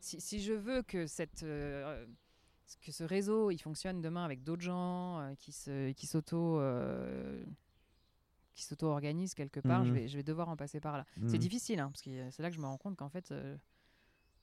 [0.00, 2.04] si, si je veux que cette euh,
[2.84, 5.52] que ce réseau il fonctionne demain avec d'autres gens euh, qui
[5.94, 7.44] qui s'auto euh,
[8.54, 11.06] qui s'auto-organisent quelque part, je vais je vais devoir en passer par là.
[11.26, 11.40] C'est Mm.
[11.40, 13.56] difficile, hein, parce que c'est là que je me rends compte qu'en fait euh,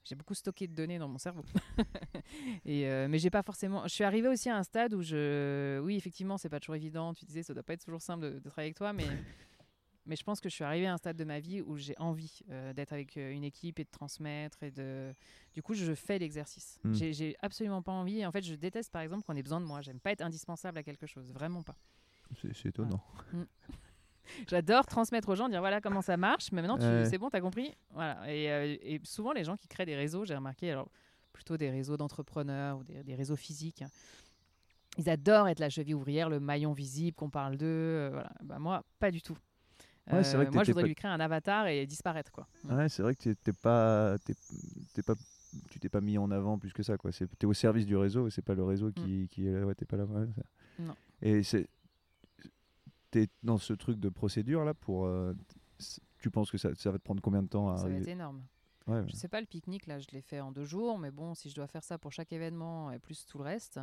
[0.05, 1.43] j'ai beaucoup stocké de données dans mon cerveau.
[2.65, 3.83] Et euh, mais j'ai pas forcément.
[3.83, 7.13] Je suis arrivée aussi à un stade où je, oui, effectivement, c'est pas toujours évident.
[7.13, 9.05] Tu disais, ça doit pas être toujours simple de, de travailler avec toi, mais
[10.05, 11.93] mais je pense que je suis arrivée à un stade de ma vie où j'ai
[11.99, 15.11] envie euh, d'être avec euh, une équipe et de transmettre et de.
[15.53, 16.79] Du coup, je fais l'exercice.
[16.83, 16.93] Mm.
[16.93, 18.25] J'ai- absolument pas envie.
[18.25, 19.81] En fait, je déteste par exemple qu'on ait besoin de moi.
[19.81, 21.75] J'aime pas être indispensable à quelque chose, vraiment pas.
[22.41, 23.03] C'est c'est étonnant.
[24.47, 27.05] J'adore transmettre aux gens, dire voilà comment ça marche, mais maintenant Ouais.
[27.09, 28.21] c'est bon, t'as compris Voilà.
[28.33, 30.89] Et, euh, et souvent, les gens qui créent des réseaux, j'ai remarqué, alors
[31.33, 33.83] plutôt des réseaux d'entrepreneurs ou des, des réseaux physiques,
[34.97, 37.65] ils adorent être la cheville ouvrière, le maillon visible, qu'on parle d'eux.
[37.67, 38.31] euh, voilà.
[38.43, 39.37] Bah, moi, pas du tout.
[40.11, 42.31] Ouais, c'est vrai que moi, je voudrais pas- lui créer un avatar et disparaître.
[42.31, 42.47] quoi.
[42.63, 42.73] Mm.
[42.75, 44.33] Ouais, c'est vrai que t'es- pas, t'es
[44.95, 45.13] t'es pas,
[45.69, 47.11] tu t'es pas mis en avant plus que ça, quoi.
[47.11, 49.65] C'est, t'es au service du réseau et c'est pas le réseau qui, qui est là.
[49.67, 50.05] Ouais, t'es pas là.
[50.05, 50.41] ouais, ça.
[50.79, 50.95] Non.
[51.21, 51.67] Et c'est,
[53.11, 55.05] t'es dans ce truc de procédure là pour.
[55.05, 55.33] euh,
[55.77, 57.93] c- tu penses que ça, ça va te prendre combien de temps à Ça va
[57.95, 58.43] être énorme.
[58.87, 61.35] Ouais, Je sais pas, le pique-nique, là, je l'ai fait en deux jours, mais bon,
[61.35, 63.79] si je dois faire ça pour chaque événement et plus tout le reste.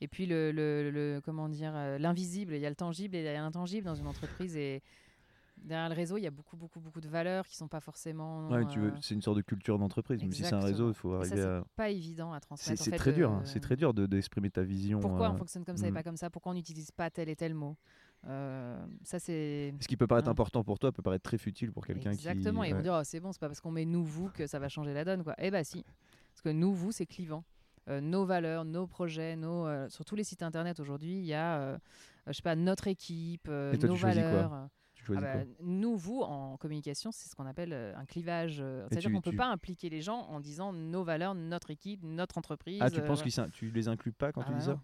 [0.00, 3.20] Et puis, le, le- le- comment dire, euh, l'invisible, il y a le tangible et
[3.20, 4.56] il y a l'intangible dans une entreprise.
[4.56, 4.80] Et
[5.58, 8.48] derrière le réseau, il y a beaucoup, beaucoup, beaucoup de valeurs qui sont pas forcément.
[8.50, 10.22] Ouais, tu veux, euh, c'est une sorte de culture d'entreprise.
[10.22, 11.64] Même si c'est un réseau, il faut Et ça, arriver c'est à.
[11.76, 12.80] pas évident à C'est, transmettre.
[12.80, 13.30] en c'est fait, très dur.
[13.30, 15.00] euh, hein, C'est très dur de, d'exprimer ta vision.
[15.00, 15.94] Pourquoi euh, on fonctionne comme ça et mm.
[15.94, 16.30] pas comme ça?
[16.30, 17.76] Pourquoi on n'utilise pas tel et tel mot?
[18.26, 19.74] Euh, Ça, c'est.
[19.80, 20.32] Ce qui peut paraître Hein.
[20.32, 22.16] important pour toi peut paraître très futile pour quelqu'un qui.
[22.26, 22.64] Exactement.
[22.64, 22.82] Et ils vont ouais.
[22.82, 24.94] dire, oh, c'est bon, c'est pas parce qu'on met nous, vous que ça va changer
[24.94, 25.22] la donne.
[25.24, 25.34] Quoi.
[25.38, 25.84] Eh bah si.
[26.32, 27.44] Parce que nous, vous, c'est clivant.
[27.90, 31.34] Euh, nos valeurs, nos projets, nos, euh, sur tous les sites internet aujourd'hui, il y
[31.34, 31.78] a,
[32.26, 34.68] je sais pas, notre équipe, Et toi, nos tu choisis quoi valeurs.
[34.94, 38.64] Tu Ah bah, quoi nous, vous, en communication, c'est ce qu'on appelle un clivage.
[38.88, 42.00] C'est-à-dire qu'on ne peut tu- pas impliquer les gens en disant nos valeurs, notre équipe,
[42.02, 42.78] notre entreprise.
[42.80, 44.80] Ah, tu penses s'in- tu les inclus pas quand Ah tu bah dis ça non.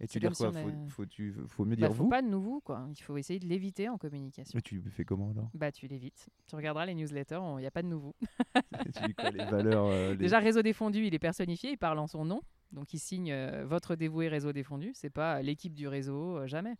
[0.00, 2.08] Et tu dis si quoi on faut, faut, tu, faut mieux Bah, dire faut vous
[2.08, 2.86] pas de nouveau, quoi.
[2.96, 4.52] Il faut essayer de l'éviter en communication.
[4.54, 5.50] Mais tu fais comment alors?
[5.54, 6.28] Bah, tu l'évites.
[6.46, 8.14] Tu regarderas les newsletters, il n'y a pas de nouveau.
[8.94, 11.98] Tu dis quoi les valeurs euh, les- Déjà, Réseau Défendu, il est personnifié, il parle
[11.98, 12.42] en son nom.
[12.72, 14.92] Donc, il signe euh, votre dévoué Réseau Défendu.
[14.94, 16.76] C'est pas l'équipe du réseau, euh, jamais.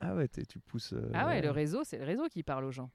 [0.00, 0.94] Ah ouais, tu pousses.
[1.14, 2.90] Ah ouais, le réseau, c'est le réseau qui parle aux gens.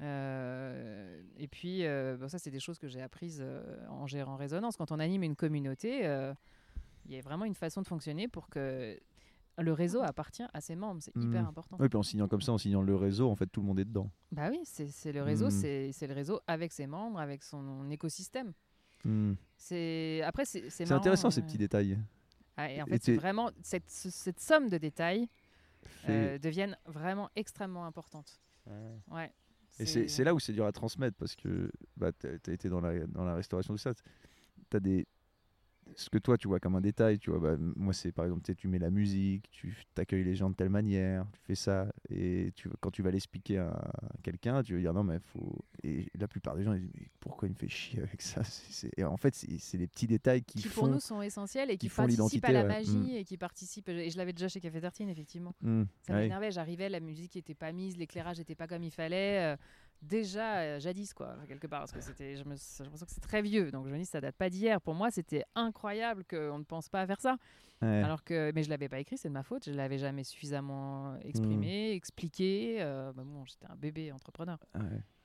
[0.00, 4.36] Euh, et puis, euh, bon, ça, c'est des choses que j'ai apprises euh, en gérant
[4.36, 4.76] Résonance.
[4.76, 6.00] Quand on anime une communauté,
[7.08, 8.98] il y a vraiment une façon de fonctionner pour que
[9.58, 11.00] le réseau appartient à ses membres.
[11.02, 11.48] C'est hyper Mhm.
[11.48, 11.76] important.
[11.80, 13.80] Oui, puis en signant comme ça, en signant le réseau, en fait, tout le monde
[13.80, 14.10] est dedans.
[14.32, 15.50] Bah oui, c'est le réseau, Mhm.
[15.50, 18.52] c'est c'est le réseau avec ses membres, avec son écosystème.
[19.04, 19.34] Hmm.
[19.56, 21.98] C'est après c'est intéressant ces euh, petits détails.
[22.56, 25.28] ah, et en fait, vraiment cette, ce- cette somme de détails
[26.02, 28.40] Fait- euh, deviennent vraiment extrêmement importantes.
[29.10, 29.32] Ouais.
[29.78, 32.68] Et c'est c'est là où c'est dur à transmettre parce que bah, tu as été
[32.68, 33.92] dans la, dans la restauration de ça.
[34.70, 35.06] Tu as des.
[35.94, 38.42] Ce que toi tu vois comme un détail, tu vois, bah, moi c'est par exemple,
[38.54, 42.52] tu mets la musique, tu accueilles les gens de telle manière, tu fais ça, et
[42.54, 45.64] tu, quand tu vas l'expliquer à, à quelqu'un, tu vas dire non, mais faut.
[45.84, 48.42] Et la plupart des gens ils disent mais pourquoi il me fait chier avec ça?
[48.96, 50.82] Et en fait, c'est les petits détails qui, qui font.
[50.82, 52.68] pour nous sont essentiels et qui, qui font participent à la ouais.
[52.68, 53.16] magie Mm.
[53.16, 53.88] et qui participent.
[53.88, 55.54] Et je l'avais déjà chez Café Tartine, effectivement.
[55.62, 56.20] Hmm, Ça ouais.
[56.22, 56.50] m'énervait.
[56.50, 59.54] J'arrivais, la musique n'était pas mise, l'éclairage n'était pas comme il fallait.
[59.54, 59.56] euh,
[60.02, 61.80] déjà, euh, jadis, quoi, quelque part.
[61.80, 63.70] Parce que c'était, je me, j'ai l'impression que c'est très vieux.
[63.70, 64.80] Donc je me dis, ça date pas d'hier.
[64.80, 67.36] Pour moi, c'était incroyable qu'on ne pense pas à faire ça.
[67.82, 68.02] Ouais.
[68.02, 69.66] Alors que, mais je l'avais pas écrit, c'est de ma faute.
[69.66, 71.96] Je l'avais jamais suffisamment exprimé, Hmm.
[71.96, 72.76] expliqué.
[72.80, 74.58] euh, bah bon, j'étais un bébé entrepreneur.
[74.74, 74.80] Ouais.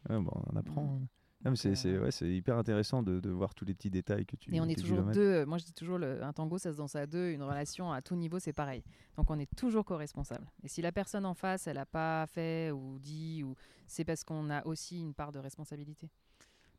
[0.09, 0.83] Ouais, bon, on apprend.
[0.83, 1.07] Mm.
[1.43, 3.73] Non, mais c'est Donc, c'est- euh, ouais, c'est hyper intéressant de, de voir tous les
[3.73, 5.45] petits détails que tu Et on est toujours deux.
[5.45, 7.29] Moi, je dis toujours, le, un tango, ça se danse à deux.
[7.31, 8.83] Une relation à tout niveau, c'est pareil.
[9.17, 10.45] Donc, on est toujours co-responsable.
[10.63, 13.55] Et si la personne en face, elle n'a pas fait ou dit, ou
[13.87, 16.09] c'est parce qu'on a aussi une part de responsabilité.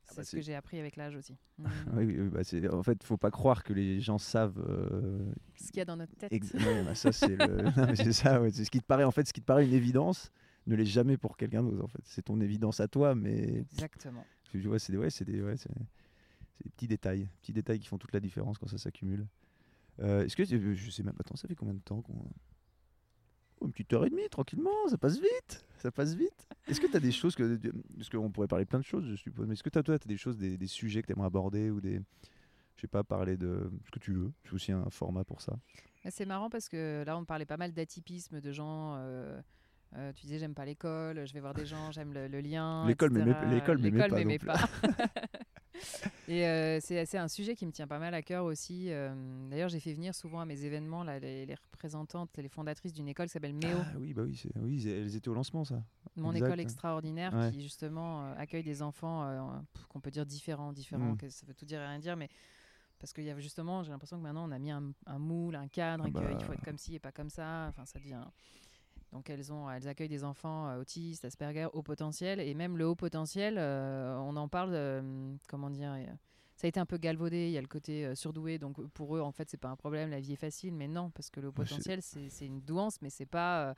[0.05, 1.37] C'est bah, ce c'est- que j'ai appris avec l'âge aussi.
[1.57, 1.67] Mm.
[1.97, 4.59] Oui, oui, bah, c'est- en fait, faut pas croire que les gens savent.
[4.67, 6.31] euh, ce qu'il y a dans notre tête.
[6.31, 7.63] ex- ouais, bah, ça, c'est le.
[7.77, 8.41] non, mais c'est ça.
[8.41, 10.31] ouais, c'est ce qui te paraît, en fait, ce qui te paraît une évidence
[10.67, 11.83] ne l'est jamais pour quelqu'un d'autre.
[11.83, 14.25] En fait, c'est ton évidence à toi, mais Exactement.
[15.09, 15.41] C'est des,
[16.75, 19.25] petits détails, petits détails qui font toute la différence quand ça s'accumule.
[19.99, 22.25] Euh, Est-ce que tu- je sais même attends, ça fait combien de temps qu'on
[23.59, 26.47] Oh, une petite heure et demie, tranquillement, ça passe vite, ça passe vite.
[26.67, 27.55] Est-ce que tu as des choses que,
[27.95, 29.97] parce qu'on pourrait parler plein de choses, je suppose, mais est-ce que tu as, toi,
[29.99, 32.01] t'as des choses, des, sujets que tu aimerais aborder ou des,
[32.75, 34.31] je sais pas, parler de ce que tu veux.
[34.43, 35.57] C'est aussi un format pour ça.
[36.03, 38.95] Mais C'est marrant parce que là, on parlait pas mal d'atypisme, de gens.
[38.97, 39.39] euh,
[39.95, 42.85] euh, tu disais, j'aime pas l'école, je vais voir des gens, j'aime le, le lien.
[42.87, 43.33] L'école m'aimait-
[44.39, 44.69] pas pas.
[46.27, 48.87] Et euh, c'est un sujet qui me tient pas mal à cœur aussi.
[48.91, 49.13] euh,
[49.49, 53.07] D'ailleurs, j'ai fait venir souvent à mes événements là, les, les représentantes, les fondatrices d'une
[53.07, 55.83] école qui s'appelle MEO, Ah oui, bah oui, oui, elles étaient au lancement, ça.
[56.15, 57.51] mon exact, école extraordinaire, Ouais.
[57.51, 59.27] qui justement euh, accueille des enfants
[59.89, 61.17] qu'on peut dire différents, différents, Mm.
[61.17, 62.29] que ça veut tout dire et rien dire, mais
[62.99, 65.55] parce qu'il y a justement, j'ai l'impression que maintenant on a mis un, un moule,
[65.55, 66.39] un cadre, Ah et qu'il bah.
[66.45, 67.65] faut être comme ci et pas comme ça.
[67.69, 68.23] Enfin, ça devient.
[69.13, 72.87] Donc elles ont, elles accueillent des enfants euh, autistes, Asperger, haut potentiel, et même le
[72.87, 75.93] haut potentiel, euh, on en parle, euh, comment dire.
[75.93, 76.05] euh,
[76.55, 79.15] ça a été un peu galvaudé, il y a le côté euh, surdoué, donc pour
[79.15, 81.39] eux, en fait, c'est pas un problème, la vie est facile, mais non, parce que
[81.39, 83.75] le haut c'est- potentiel, c'est c'est une douance, mais c'est pas.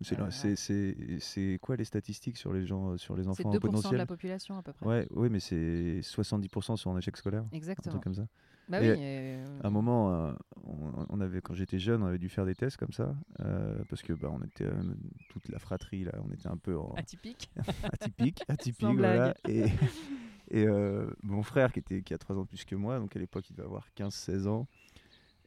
[0.00, 3.54] C'est c'est- c'est c'est quoi les statistiques sur les gens, sur les c'est enfants 2%
[3.54, 3.98] au de potentiel?
[3.98, 4.84] la population à peu près.
[4.86, 7.92] Ouais, oui, mais c'est 70% sont en échec scolaire, un Exactement.
[7.92, 8.26] truc comme ça.
[8.68, 8.96] Bah Et oui.
[8.98, 10.32] euh, À un moment, euh,
[10.64, 13.82] on, on avait, quand j'étais jeune, on avait dû faire des tests comme ça, euh,
[13.88, 14.82] parce que bah, on était euh,
[15.28, 17.50] toute la fratrie là, on était un peu en- atypique.
[17.92, 19.34] atypique, atypique, Sans voilà.
[19.48, 19.64] Et,
[20.50, 23.14] et euh, mon frère qui était qui a 3 ans de plus que moi, donc
[23.16, 24.66] à l'époque il devait avoir 15-16 ans.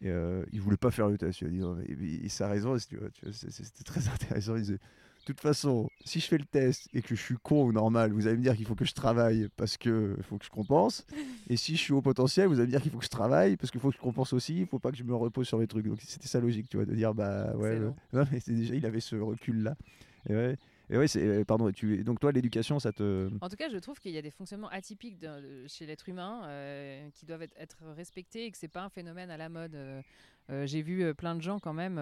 [0.01, 1.39] Et euh, il voulait pas faire le test.
[1.41, 4.55] Il a dit non, mais, mais il- sa raison, c'était très intéressant.
[4.55, 4.79] Il disait de
[5.25, 8.27] toute façon, si je fais le test et que je suis con ou normal, vous
[8.27, 11.05] allez me dire qu'il faut que je travaille parce que faut que je compense.
[11.49, 13.57] Et si je suis au potentiel, vous allez me dire qu'il faut que je travaille
[13.57, 14.59] parce qu'il faut que je compense aussi.
[14.61, 15.85] Il faut pas que je me repose sur mes trucs.
[15.87, 17.79] Donc c'était sa logique, tu vois, de dire bah ouais.
[18.13, 19.75] Non, mais c'est déjà il avait ce recul là.
[20.29, 20.57] Et ouais.
[20.91, 21.71] Et ouais, c'est euh, pardon.
[21.71, 24.29] Tu donc toi l'éducation, ça te En tout cas, je trouve qu'il y a des
[24.29, 28.57] fonctionnements atypiques de- de- chez l'être humain euh, qui doivent être, être respectés et que
[28.57, 29.73] c'est pas un phénomène à la mode.
[29.73, 30.01] Euh,
[30.51, 31.97] euh, J'ai vu euh, plein de gens quand même.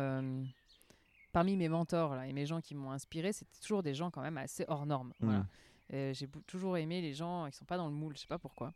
[1.34, 4.22] Parmi mes mentors là, et mes gens qui m'ont inspiré, c'était toujours des gens quand
[4.22, 5.12] même assez hors normes.
[5.20, 5.46] Voilà.
[5.94, 8.40] Euh, J'ai toujours aimé les gens qui sont pas dans le moule, je sais pas
[8.40, 8.74] pourquoi.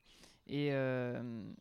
[0.48, 1.54] Et euh,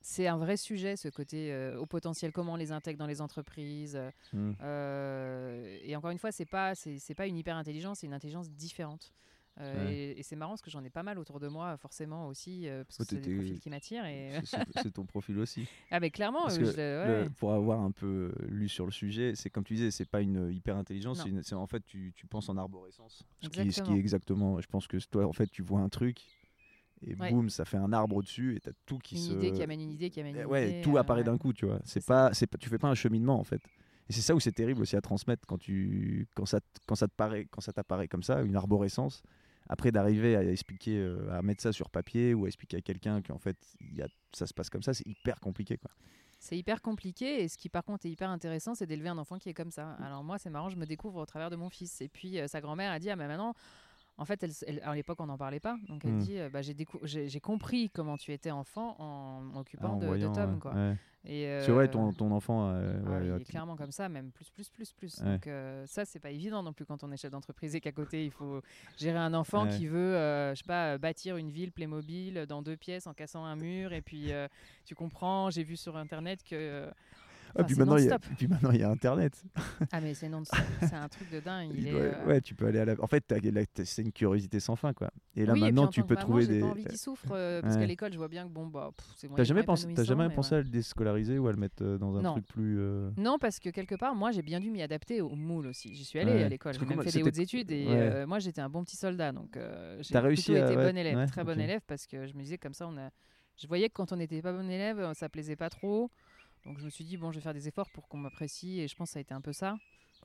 [0.00, 3.20] c'est un vrai sujet, ce côté euh, au potentiel, comment on les intègre dans les
[3.20, 4.00] entreprises.
[4.32, 4.52] Hmm.
[4.62, 8.48] euh, et encore une fois, c'est pas c'est pas une hyper intelligence, c'est une intelligence
[8.50, 9.12] différente.
[9.58, 9.94] Euh, Ouais.
[9.94, 12.68] Et, et c'est marrant parce que j'en ai pas mal autour de moi, forcément aussi,
[12.68, 14.04] euh, parce que Oh, c'est des profils qui m'attirent.
[14.04, 14.32] Et...
[14.82, 15.66] C'est- ton profil aussi.
[15.90, 17.28] ah, mais clairement, euh, que je le- Le- ouais.
[17.38, 20.52] pour avoir un peu lu sur le sujet, c'est comme tu disais, c'est pas une
[20.52, 23.22] hyper intelligence, c'est une- en fait tu, tu penses en arborescence.
[23.40, 25.88] Ce qui, ce qui est exactement, je pense que toi en fait tu vois un
[25.88, 26.20] truc
[27.02, 27.30] et Ouais.
[27.30, 29.80] boum ça fait un arbre au-dessus et t'as tout qui une se idée qui amène
[29.80, 31.24] une idée qui amène une ouais idée, tout euh, apparaît ouais.
[31.24, 31.78] d'un coup tu vois.
[31.84, 33.60] C'est pas c'est pas tu fais pas un cheminement en fait.
[34.08, 37.08] Et c'est ça où c'est terrible aussi à transmettre quand tu quand ça quand ça
[37.08, 39.22] te paraît quand ça t'apparaît comme ça une arborescence.
[39.68, 43.22] Après d'arriver à expliquer euh, à mettre ça sur papier ou à expliquer à quelqu'un
[43.22, 45.90] qu'en fait y a, ça se passe comme ça, c'est hyper compliqué quoi.
[46.38, 49.38] C'est hyper compliqué et ce qui par contre est hyper intéressant, c'est d'élever un enfant
[49.38, 49.92] qui est comme ça.
[50.02, 52.00] Alors moi, c'est marrant, je me découvre au travers de mon fils.
[52.02, 53.54] Et puis euh, sa grand-mère a dit ah mais maintenant,
[54.18, 56.18] en fait, elle, elle- à l'époque on n'en parlait pas, donc elle Hmm.
[56.18, 60.54] dit euh, bah, j'ai compris comment tu étais enfant en m'occupant Ah, en de, Tom
[60.54, 60.72] ouais, quoi.
[60.74, 60.96] ouais.
[61.28, 62.68] Et, C'est vrai, euh, ton, ton enfant.
[62.70, 65.18] euh, Ah, ouais, il est clairement comme ça, même plus, plus, plus, plus.
[65.18, 65.32] Ouais.
[65.32, 67.90] Donc euh, ça, c'est pas évident non plus quand on est chef d'entreprise et qu'à
[67.90, 68.62] côté, il faut
[68.96, 69.76] gérer un enfant Ouais.
[69.76, 73.12] qui veut, euh, je sais pas, euh, bâtir une ville Playmobil dans deux pièces en
[73.12, 73.92] cassant un mur.
[73.92, 74.46] Et puis, euh,
[74.84, 76.88] tu comprends, j'ai vu sur Internet que...
[77.56, 78.32] euh, Ah, enfin, puis, maintenant, il y a, non-stop.
[78.38, 79.42] puis maintenant, il y a Internet.
[79.92, 81.70] Ah mais c'est non-stop, c'est un truc de dingue.
[81.72, 82.94] Il Il est, doit- euh, Ouais, tu peux aller à la.
[83.00, 83.24] En fait,
[83.84, 85.10] c'est une curiosité sans fin, quoi.
[85.34, 86.60] Et là, oui, maintenant, en tu peux maman, trouver j'ai des.
[86.60, 87.80] pas envie qu'il souffre euh, parce Ouais.
[87.82, 90.54] qu'à l'école, je vois bien que bon bah c'est T'as jamais pensé, jamais mais pensé
[90.54, 92.32] à le déscolariser ou à le mettre euh, dans un Non.
[92.32, 92.78] truc plus.
[92.78, 95.94] euh, Non, parce que quelque part, moi, j'ai bien dû m'y adapter au moule aussi.
[95.94, 96.42] J'y suis allée Ouais.
[96.44, 98.96] à l'école, j'ai même fait des hautes études et euh, moi, j'étais un bon petit
[98.96, 99.32] soldat.
[99.32, 102.26] Donc, euh, j'ai T'as réussi plutôt à- été bon élève, très bon élève, parce que
[102.26, 103.10] je me disais comme ça, on a...
[103.56, 106.10] je voyais que quand on n'était pas bon élève, euh, ça plaisait pas trop.
[106.66, 108.88] Donc, je me suis dit, bon, je vais faire des efforts pour qu'on m'apprécie et
[108.88, 109.76] je pense que ça a été un peu ça.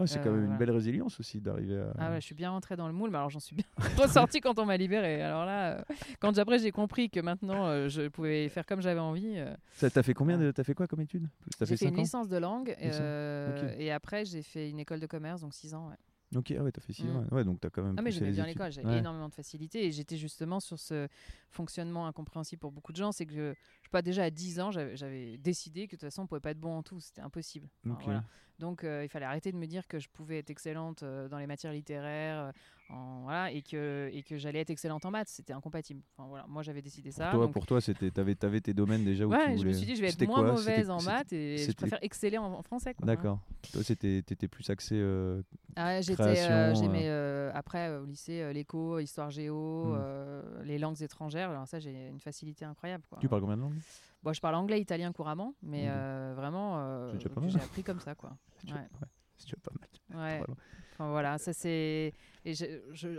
[0.06, 0.58] c'est quand Euh, même une voilà.
[0.58, 1.94] belle résilience aussi d'arriver à.
[2.00, 3.66] Ah ouais, je suis bien rentrée dans le moule, mais alors j'en suis bien
[3.98, 5.22] ressortie quand on m'a libérée.
[5.22, 5.84] Alors là, euh,
[6.20, 9.90] quand après j'ai compris que maintenant euh, je pouvais faire comme j'avais envie, euh, Ça,
[9.92, 10.50] t'as fait combien de...
[10.52, 11.28] T'as fait quoi comme étude
[11.60, 12.02] T'as j'ai fait fait une 5 ans?
[12.04, 15.90] licence de langue euh, et après j'ai fait une école de commerce, donc 6 ans.
[15.90, 15.96] ouais.
[16.34, 17.10] Ok, ah ouais, t'as fait 6 Mm.
[17.10, 17.20] ans.
[17.24, 17.96] Ouais, Ouais, donc t'as quand même.
[17.98, 18.58] Ah mais j'aimais bien études.
[18.58, 18.98] l'école, j'avais Ouais.
[19.00, 21.08] énormément de facilité et j'étais justement sur ce
[21.50, 23.54] fonctionnement incompréhensible pour beaucoup de gens, c'est que
[23.92, 26.60] pas déjà à 10 ans, j'avais décidé que de toute façon on pouvait pas être
[26.60, 27.68] bon en tout, c'était impossible.
[27.86, 28.04] Enfin, Ok.
[28.06, 28.24] voilà.
[28.60, 31.40] Donc euh, il fallait arrêter de me dire que je pouvais être excellente euh, dans
[31.40, 35.30] les matières littéraires euh, en, voilà, et que, et que j'allais être excellente en maths,
[35.30, 36.02] c'était incompatible.
[36.16, 37.32] Enfin, voilà, moi j'avais décidé Pour ça.
[37.32, 39.70] toi, donc- pour toi, c'était, t'avais, t'avais tes domaines déjà où tu ouais, je voulais.
[39.70, 42.54] me suis dit je vais être moins mauvaise en maths et je préfère exceller en,
[42.54, 42.94] en français.
[43.02, 43.40] D'accord.
[43.74, 44.96] Toi, c'était, t'étais plus axé.
[44.96, 45.42] euh,
[45.76, 46.36] Ah, j'étais,
[46.76, 47.10] j'aimais
[47.56, 50.62] après au lycée l'éco, histoire géo, Hmm.
[50.64, 51.50] les langues étrangères.
[51.50, 53.04] Alors ça, j'ai une facilité incroyable.
[53.10, 53.18] Quoi.
[53.20, 53.80] Tu parles combien de langues?
[54.24, 55.94] Bon, je parle anglais, italien couramment, mais Ok.
[55.96, 57.14] euh, vraiment, euh,
[57.48, 58.38] j'ai appris comme ça, quoi.
[58.66, 58.74] Ouais.
[58.74, 60.22] ouais, c'est pas mal.
[60.22, 60.46] Ouais.
[60.94, 62.14] Enfin, voilà, ça c'est.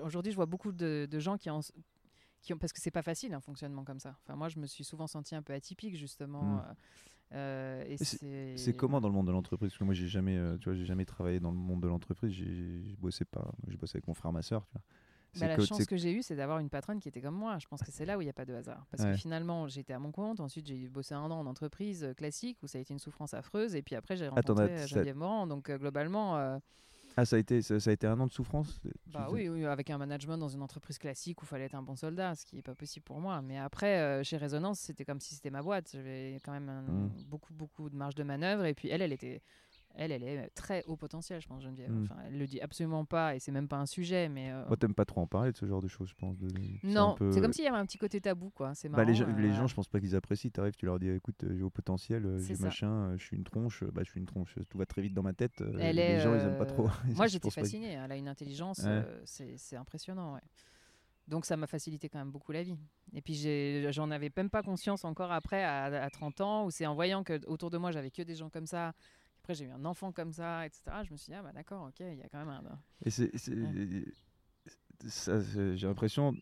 [0.02, 1.60] Aujourd'hui, je vois beaucoup de, de gens qui en
[2.42, 4.16] qui ont, parce que c'est pas facile un fonctionnement comme ça.
[4.22, 6.42] Enfin, moi, je me suis souvent senti un peu atypique justement.
[6.42, 6.74] Mm.
[7.34, 8.76] euh, c'est.
[8.76, 9.70] Comment dans le monde de l'entreprise?
[9.70, 11.88] Parce que moi, j'ai jamais, euh, tu vois, j'ai jamais travaillé dans le monde de
[11.88, 12.32] l'entreprise.
[12.32, 14.82] J'ai j'ai bossé pas, j'ai bossé avec mon frère, ma soeur, tu vois.
[15.40, 17.58] Bah, la chance que j'ai eue, c'est d'avoir une patronne qui était comme moi.
[17.58, 18.84] Je pense que c'est là où il n'y a pas de hasard.
[18.90, 20.40] Parce que finalement, j'étais à mon compte.
[20.40, 23.34] Ensuite, j'ai bossé un an en entreprise euh, classique où ça a été une souffrance
[23.34, 23.74] affreuse.
[23.74, 25.46] Et puis après, j'ai rencontré Attends, Geneviève Morand.
[25.46, 26.60] Donc, globalement.
[27.16, 29.90] Ah, ça a, été, ça, a été un an de souffrance bah oui, oui, avec
[29.90, 32.56] un management dans une entreprise classique où il fallait être un bon soldat, ce qui
[32.56, 33.42] n'est pas possible pour moi.
[33.42, 35.90] Mais après, euh, chez Résonance, c'était comme si c'était ma boîte.
[35.92, 37.24] J'avais quand même mmh.
[37.28, 38.64] beaucoup, beaucoup de marge de manœuvre.
[38.64, 39.42] Et puis elle, elle était
[39.94, 41.90] elle, elle est très haut potentiel, je pense, Geneviève.
[41.90, 42.04] Hmm.
[42.04, 44.28] Enfin, elle le dit absolument pas et c'est même pas un sujet.
[44.28, 44.66] Mais euh...
[44.66, 46.36] Moi, t'aimes pas trop en parler de ce genre de choses, je pense.
[46.82, 48.74] Non, c'est comme s'il y avait un petit côté tabou, quoi.
[48.74, 50.50] C'est bah, les, gens, les gens, je pense pas qu'ils apprécient.
[50.50, 53.36] T'arrives, tu leur dis, écoute, euh, j'ai haut potentiel, euh, j'ai machin, euh, je suis
[53.36, 53.84] une tronche.
[53.84, 54.56] Bah, je suis une tronche.
[54.68, 55.60] Tout va très vite dans ma tête.
[55.60, 56.88] les gens, ils aiment pas trop.
[57.16, 57.92] Moi, j'étais fascinée.
[57.92, 58.86] Elle a une intelligence,
[59.24, 60.34] c'est impressionnant.
[60.34, 60.40] Ouais.
[61.28, 62.76] Donc ça m'a facilité quand même beaucoup la vie.
[63.14, 63.34] Et puis
[63.92, 67.22] j'en avais même pas conscience encore après à, à 30 ans où c'est en voyant
[67.22, 68.92] que autour de moi j'avais que des gens comme ça
[69.42, 70.82] après, j'ai eu un enfant comme ça, etc.
[71.04, 72.62] Je me suis dit, ah bah d'accord, ok, il y a quand même un.
[73.04, 73.30] Et c'est.
[75.76, 76.34] J'ai l'impression.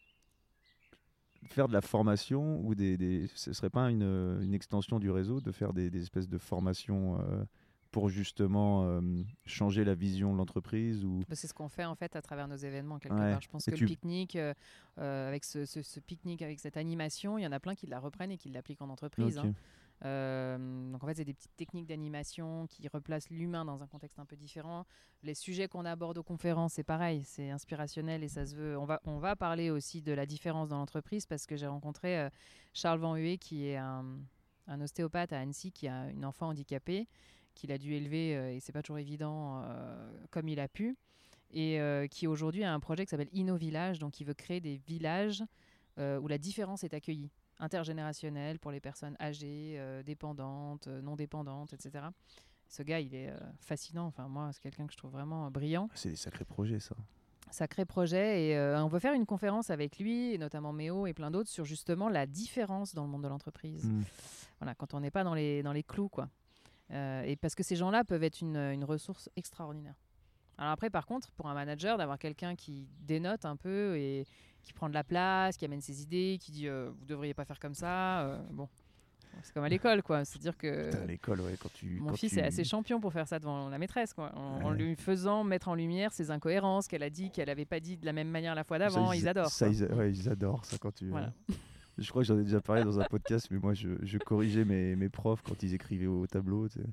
[1.47, 4.03] Faire de la formation ou des, des ce serait pas une,
[4.43, 7.43] une, extension du réseau de faire des, des espèces de formations euh,
[7.91, 9.01] pour justement euh,
[9.47, 12.47] changer la vision de l'entreprise ou bah, c'est ce qu'on fait en fait à travers
[12.47, 14.53] nos événements quelque part je pense que le pique-nique euh,
[14.99, 18.33] avec ce, ce, pique-nique avec cette animation il y en a plein qui la reprennent
[18.33, 19.55] et qui l'appliquent en entreprise hein.
[20.05, 24.19] Euh, donc en fait, c'est des petites techniques d'animation qui replacent l'humain dans un contexte
[24.19, 24.87] un peu différent.
[25.23, 28.79] Les sujets qu'on aborde aux conférences, c'est pareil, c'est inspirationnel et ça se veut.
[28.79, 32.19] On va, on va parler aussi de la différence dans l'entreprise parce que j'ai rencontré
[32.19, 32.31] euh,
[32.73, 34.05] Charles Van Hué, qui est un,
[34.81, 37.07] ostéopathe à Annecy, qui a une enfant handicapée,
[37.55, 39.63] qu'il a dû élever, euh, et c'est pas toujours évident,
[40.31, 40.97] comme il a pu,
[41.53, 44.77] et qui aujourd'hui a un projet qui s'appelle Inno Village, donc il veut créer des
[44.77, 45.43] villages
[45.99, 51.73] où la différence est accueillie intergénérationnel pour les personnes âgées, euh, dépendantes, euh, non dépendantes,
[51.73, 52.07] etc.
[52.69, 54.07] Ce gars, il est euh, fascinant.
[54.07, 55.89] Enfin, moi, c'est quelqu'un que je trouve vraiment brillant.
[55.95, 56.97] C'est des sacrés projets, ça.
[57.51, 58.45] Sacré projet.
[58.45, 61.65] Et on veut faire une conférence avec lui, et notamment Méo et plein d'autres, sur
[61.65, 63.87] justement la différence dans le monde de l'entreprise.
[63.87, 64.03] Hmm.
[64.61, 66.29] Voilà, quand on n'est pas dans les, dans les clous, quoi.
[66.91, 69.97] et parce que ces gens-là peuvent être une, une ressource extraordinaire.
[70.61, 74.27] Alors après, par contre, pour un manager, d'avoir quelqu'un qui dénote un peu et,
[74.63, 77.45] qui prend de la place, qui amène ses idées, qui dit euh, vous devriez pas
[77.45, 78.23] faire comme ça.
[78.23, 78.69] Euh, bon,
[79.43, 80.25] c'est comme à l'école, quoi.
[80.25, 80.95] C'est-à-dire que.
[80.95, 81.99] à l'école, ouais, quand tu.
[82.01, 84.35] Mon fils est assez champion pour faire ça devant la maîtresse, quoi.
[84.35, 87.97] En, lui faisant mettre en lumière ses incohérences qu'elle a dit, qu'elle avait pas dit
[87.97, 89.13] de la même manière la fois d'avant.
[89.13, 89.51] Ils, adorent.
[89.51, 91.11] Ça, ils, ouais, ils adorent ça quand tu.
[91.99, 94.65] je crois que j'en ai déjà parlé dans un podcast, mais moi, je, je corrigeais
[94.65, 96.69] mes, mes, profs quand ils écrivaient au tableau.
[96.69, 96.87] Tu sais.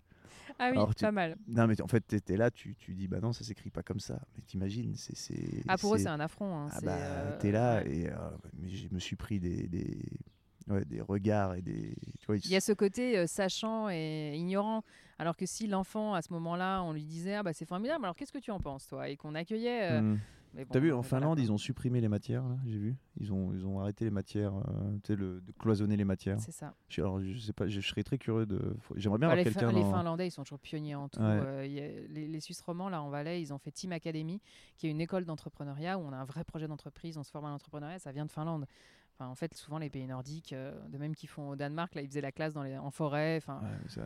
[0.60, 1.36] Ah oui, pas mal.
[1.48, 3.84] Non, mais en fait, tu étais là, tu, tu dis, bah non, ça s'écrit pas
[3.84, 4.20] comme ça.
[4.36, 5.64] Mais t'imagines, c'est.
[5.68, 6.56] Ah, pour eux, c'est un affront.
[6.58, 8.16] Hein, ah, bah, euh, t'es là et euh,
[8.66, 10.00] je me suis pris des, des,
[10.68, 11.96] ouais, des regards et des.
[12.20, 14.84] Tu vois, il y a ce côté euh, sachant et ignorant.
[15.20, 18.16] Alors que si l'enfant, à ce moment-là, on lui disait, ah bah c'est formidable, alors
[18.16, 19.10] qu'est-ce que tu en penses, toi?
[19.10, 20.00] Et qu'on accueillait.
[20.70, 22.96] T'as vu, en Finlande, ils ont supprimé les matières, j'ai vu.
[23.20, 26.40] Ils ont, ils ont arrêté les matières, euh, tu sais, de cloisonner les matières.
[26.40, 26.74] C'est ça.
[26.90, 28.76] Je, alors, je sais pas, je, serais très curieux de.
[28.96, 29.72] J'aimerais bien bah, avoir quelqu'un.
[29.72, 31.20] Les Finlandais, ils sont toujours pionniers en tout.
[31.22, 34.40] Euh, les, Suisses romands, là, en Valais, ils ont fait Team Academy,
[34.78, 37.46] qui est une école d'entrepreneuriat où on a un vrai projet d'entreprise, on se forme
[37.46, 38.66] à l'entrepreneuriat, ça vient de Finlande.
[39.16, 42.02] Enfin, en fait, souvent les pays nordiques, euh, de même qu'ils font au Danemark, là,
[42.02, 43.38] ils faisaient la classe dans les, en forêt.
[43.38, 43.62] Enfin,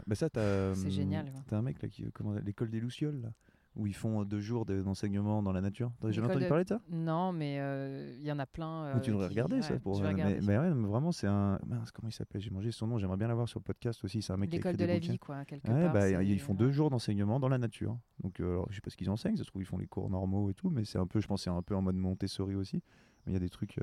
[0.08, 0.30] bah, ça,
[0.76, 1.32] c'est génial.
[1.48, 3.30] T'as un mec là qui, comment, l'école des Lucioles là
[3.76, 5.92] où ils font deux jours d'enseignement dans la nature.
[6.02, 6.82] T'as jamais entendu parler de ça?
[6.90, 8.86] Non, mais euh, il y en a plein.
[8.86, 9.80] Euh, tu devrais regarder ça.
[9.80, 10.02] Pour...
[10.02, 11.58] Mais, mais, ouais, vraiment, c'est un.
[11.94, 12.42] comment il s'appelle?
[12.42, 14.22] J'ai mangé son nom, j'aimerais bien l'avoir sur le podcast aussi.
[14.22, 16.72] C'est un mec qui L'école de la vie, quoi, quelque part, bah, ils font deux
[16.72, 17.98] jours d'enseignement dans la nature.
[18.22, 19.88] Donc, euh, alors, je sais pas ce qu'ils enseignent, ça se trouve, ils font les
[19.88, 21.96] cours normaux et tout, mais c'est un peu, je pense, c'est un peu en mode
[21.96, 22.82] Montessori aussi.
[23.26, 23.80] Mais il y a des trucs.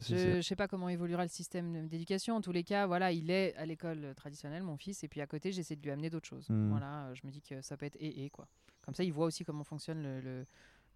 [0.00, 2.36] Je ne sais pas comment évoluera le système d'éducation.
[2.36, 5.26] En tous les cas, voilà, il est à l'école traditionnelle, mon fils, et puis à
[5.26, 6.48] côté, j'essaie de lui amener d'autres choses.
[6.48, 6.70] Hmm.
[6.70, 8.48] Voilà, je me dis que ça peut être et et quoi.
[8.82, 10.44] Comme ça, il voit aussi comment fonctionne le,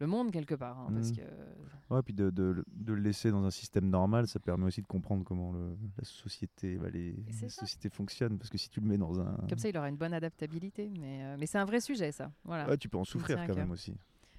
[0.01, 0.79] le, monde quelque part.
[0.79, 1.17] Hein, parce hmm.
[1.17, 1.95] que...
[1.95, 4.87] Ouais, puis de, de, de, le laisser dans un système normal, ça permet aussi de
[4.87, 7.15] comprendre comment le, la société, bah, les,
[7.49, 8.39] sociétés fonctionnent.
[8.39, 9.37] Parce que si tu le mets dans un.
[9.49, 10.91] Comme ça, il aura une bonne adaptabilité.
[10.99, 12.33] Mais, euh, mais c'est un vrai sujet, ça.
[12.45, 12.69] Voilà.
[12.69, 13.95] Ouais, tu peux en souffrir quand même aussi.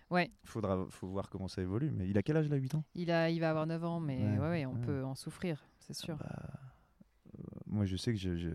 [0.10, 0.32] Ouais.
[0.44, 1.92] Il faudra faut voir comment ça évolue.
[1.92, 2.84] Mais il a quel âge là 8 ans?
[2.96, 5.94] Il, a, il va avoir 9 ans, mais ouais, ouais, on peut en souffrir, c'est
[5.94, 6.18] sûr.
[6.22, 6.60] Ah bah,
[7.38, 8.50] euh, moi, je sais que je, je,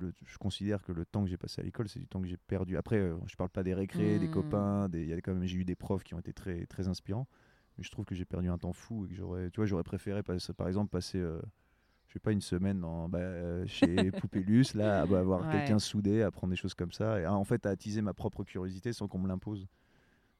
[0.00, 2.36] je, considère que le temps que j'ai passé à l'école, c'est du temps que j'ai
[2.36, 2.76] perdu.
[2.76, 4.30] Après, euh, je parle pas des récrés, des mmh.
[4.30, 6.88] copains, des, y a quand même, j'ai eu des profs qui ont été très, très
[6.88, 7.26] inspirants.
[7.76, 9.82] Mais je trouve que j'ai perdu un temps fou et que j'aurais, tu vois, j'aurais
[9.82, 11.18] préféré, par exemple, passer.
[11.18, 11.40] Euh,
[12.06, 16.22] je sais pas une semaine dans, bah, chez Poupélus là à bah, avoir quelqu'un soudé
[16.22, 19.08] à apprendre des choses comme ça et en fait à attiser ma propre curiosité sans
[19.08, 19.66] qu'on me l'impose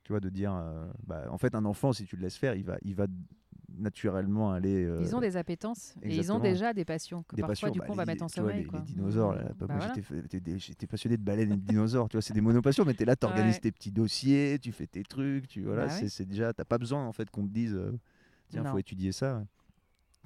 [0.04, 2.54] tu vois, de dire, euh, bah, en fait, un enfant, si tu le laisses faire,
[2.54, 3.06] il va, il va
[3.78, 4.84] naturellement aller.
[4.84, 7.70] euh, Ils ont des appétences et ils ont déjà des passions que des parfois passions,
[7.70, 8.58] du bah, coup on va les- mettre en vois, sommeil.
[8.58, 8.78] les, quoi.
[8.80, 9.92] les dinosaures, là, bah, moi voilà.
[10.58, 13.16] j'étais passionné de baleines et de dinosaures, tu vois, c'est des monopassions, mais t'es là,
[13.16, 13.60] t'organises Ouais.
[13.60, 16.08] tes petits dossiers, tu fais tes trucs, tu voilà, Bah c'est ouais.
[16.08, 17.92] c'est déjà, t'as pas besoin en fait qu'on te dise, euh,
[18.48, 18.72] tiens, Non.
[18.72, 19.44] faut étudier ça.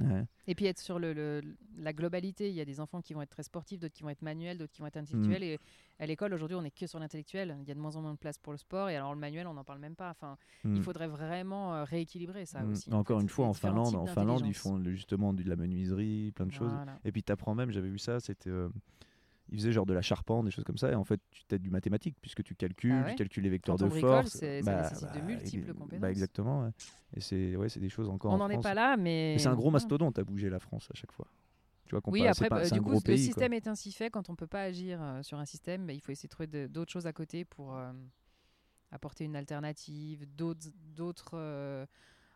[0.00, 0.24] Ouais.
[0.46, 1.42] Et puis être sur le, le-
[1.76, 4.10] la globalité, il y a des enfants qui vont être très sportifs, d'autres qui vont
[4.10, 5.42] être manuels, d'autres qui vont être intellectuels.
[5.42, 5.58] Et
[5.98, 7.56] à l'école, aujourd'hui, on n'est que sur l'intellectuel.
[7.62, 8.88] Il y a de moins en moins de place pour le sport.
[8.90, 10.10] Et alors, le manuel, on n'en parle même pas.
[10.10, 10.76] Enfin, Mm.
[10.76, 12.70] il faudrait vraiment euh, rééquilibrer ça Mm.
[12.70, 12.92] aussi.
[12.92, 13.22] Encore fait.
[13.24, 16.72] une fois, en Finlande, en Finlande, ils font justement de la menuiserie, plein de choses.
[17.04, 18.50] Et puis t'apprends même, j'avais vu ça, c'était.
[18.50, 18.68] euh,
[19.50, 21.62] ils faisaient genre de la charpente, des choses comme ça, et en fait, tu t'aides
[21.62, 24.36] du mathématique, puisque tu calcules, Ah ouais tu calcules les vecteurs Quand de bricole, force.
[24.36, 26.00] c'est- ça nécessite de multiples ex- compétences.
[26.00, 26.70] Bah, exactement, ouais.
[27.14, 28.62] Et c'est ouais, c'est des choses encore On en n'en est France.
[28.64, 29.36] pas là, mais.
[29.38, 31.26] C'est un gros mastodonte à bouger la France à chaque fois.
[31.86, 33.16] Tu vois, Oui, après, pas- bah, du coup, le pays.
[33.16, 33.24] quoi.
[33.24, 34.10] système est ainsi fait.
[34.10, 36.68] Quand on peut pas agir euh, sur un système, bah, il faut essayer de trouver
[36.68, 37.90] d'autres choses à côté pour euh,
[38.90, 41.86] apporter une alternative, d'autres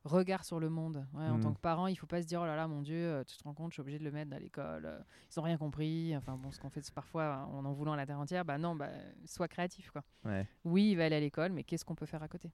[0.06, 1.06] euh, regards sur le monde.
[1.14, 1.42] Ouais, En Mm.
[1.42, 3.36] tant que parent, il faut pas se dire oh là là, mon Dieu, euh, tu
[3.36, 4.84] te rends compte, je suis obligé de le mettre à l'école.
[4.86, 4.98] euh,
[5.34, 6.16] Ils ont rien compris.
[6.16, 8.44] Enfin bon, ce qu'on fait parfois en en voulant la terre entière.
[8.44, 8.90] Bah non, bah,
[9.24, 10.02] sois créatif quoi.
[10.24, 10.46] Ouais.
[10.64, 12.50] Oui, il va aller à l'école, mais qu'est-ce qu'on peut faire à côté?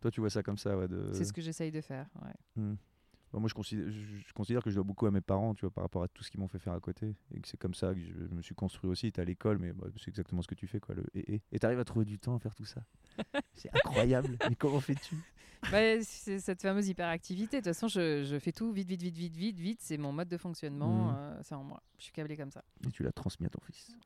[0.00, 0.88] Toi, tu vois ça comme ça, ouais.
[0.88, 1.10] De...
[1.14, 2.06] C'est ce que j'essaye de faire.
[2.22, 2.62] ouais.
[2.62, 2.74] Mm.
[3.32, 5.62] Bah, moi, je considère, je, je considère que je dois beaucoup à mes parents, tu
[5.62, 7.16] vois, par rapport à tout ce qu'ils m'ont fait faire à côté.
[7.34, 9.10] Et que c'est comme ça que je me suis construit aussi.
[9.10, 10.94] T'es à l'école, mais bah, c'est exactement ce que tu fais, quoi.
[10.94, 11.42] Le et, et.
[11.50, 12.82] Et t'arrives à trouver du temps à faire tout ça.
[13.54, 14.36] c'est incroyable.
[14.48, 15.16] mais comment fais-tu?
[15.70, 17.58] Bah, c'est cette fameuse hyperactivité.
[17.58, 19.80] De toute façon, je, je fais tout vite, vite, vite, vite, vite, vite.
[19.82, 21.08] C'est mon mode de fonctionnement.
[21.10, 21.14] Mhm.
[21.16, 21.82] euh, c'est en moi.
[21.98, 22.62] Je suis câblée comme ça.
[22.86, 23.96] Et tu l'as transmis à ton fils.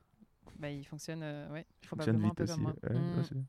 [0.59, 2.53] Bah, il fonctionne, euh, ouais, Il fonctionne probablement un vite peu aussi.
[2.55, 2.75] comme moi.
[2.83, 3.45] ouais, ouais, c'est bien.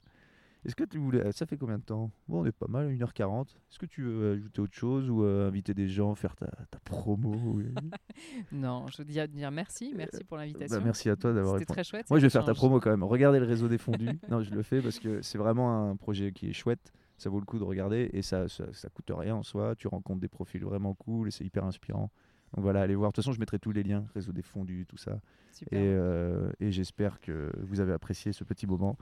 [0.64, 1.32] Est-ce que tu voulais.
[1.32, 2.12] Ça fait combien de temps?
[2.28, 3.48] Bon, on est pas mal, 1h40.
[3.50, 6.80] Est-ce que tu veux ajouter autre chose ou euh, inviter des gens, faire ta, ta
[6.82, 7.34] promo?
[7.34, 7.64] Ou-
[8.52, 10.78] Non, je veux dire, dire merci, merci pour l'invitation.
[10.78, 11.76] Bah, Merci à toi d'avoir C'était répondu.
[11.78, 12.10] très chouette.
[12.12, 13.04] Moi, je vais faire ta promo quand même.
[13.04, 14.20] Regardez le réseau des fondus.
[14.30, 16.94] non, je le fais parce que c'est vraiment un projet qui est chouette.
[17.22, 19.76] Ça vaut le coup de regarder et ça, ça, ça coûte rien en soi.
[19.76, 22.10] Tu rencontres des profils vraiment cool et c'est hyper inspirant.
[22.56, 23.12] Donc voilà, allez voir.
[23.12, 25.20] De toute façon, je mettrai tous les liens, réseau des fondus, tout ça.
[25.52, 25.80] Super.
[25.80, 28.98] Et, euh, et j'espère que vous avez apprécié ce petit moment.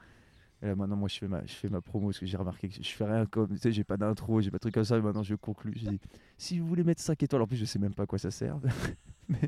[0.61, 2.67] Et là, maintenant, moi, je fais ma, je fais ma promo parce que j'ai remarqué
[2.67, 3.47] que je fais rien comme.
[3.49, 4.97] Tu sais, j'ai pas d'intro, j'ai pas de truc comme ça.
[4.97, 5.73] Et maintenant, je conclue.
[5.75, 5.99] Je dis
[6.37, 8.29] si vous voulez mettre 5 étoiles, en plus, je sais même pas à quoi ça
[8.29, 8.59] sert.
[9.29, 9.39] mais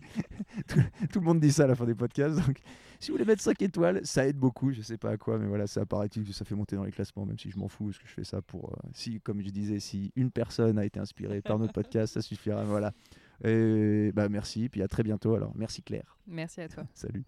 [0.68, 0.80] tout,
[1.12, 2.38] tout le monde dit ça à la fin des podcasts.
[2.46, 2.62] Donc,
[3.00, 4.72] si vous voulez mettre 5 étoiles, ça aide beaucoup.
[4.72, 6.92] Je sais pas à quoi, mais voilà, ça apparaît-il que ça fait monter dans les
[6.92, 8.70] classements, même si je m'en fous, parce que je fais ça pour.
[8.70, 12.22] euh, si, comme je disais, si une personne a été inspirée par notre podcast, ça
[12.22, 12.64] suffira.
[12.64, 12.94] Voilà.
[13.44, 14.70] Et bah, merci.
[14.70, 15.36] Puis à très bientôt.
[15.36, 16.18] Alors, merci Claire.
[16.26, 16.86] Merci à toi.
[16.94, 17.26] Salut.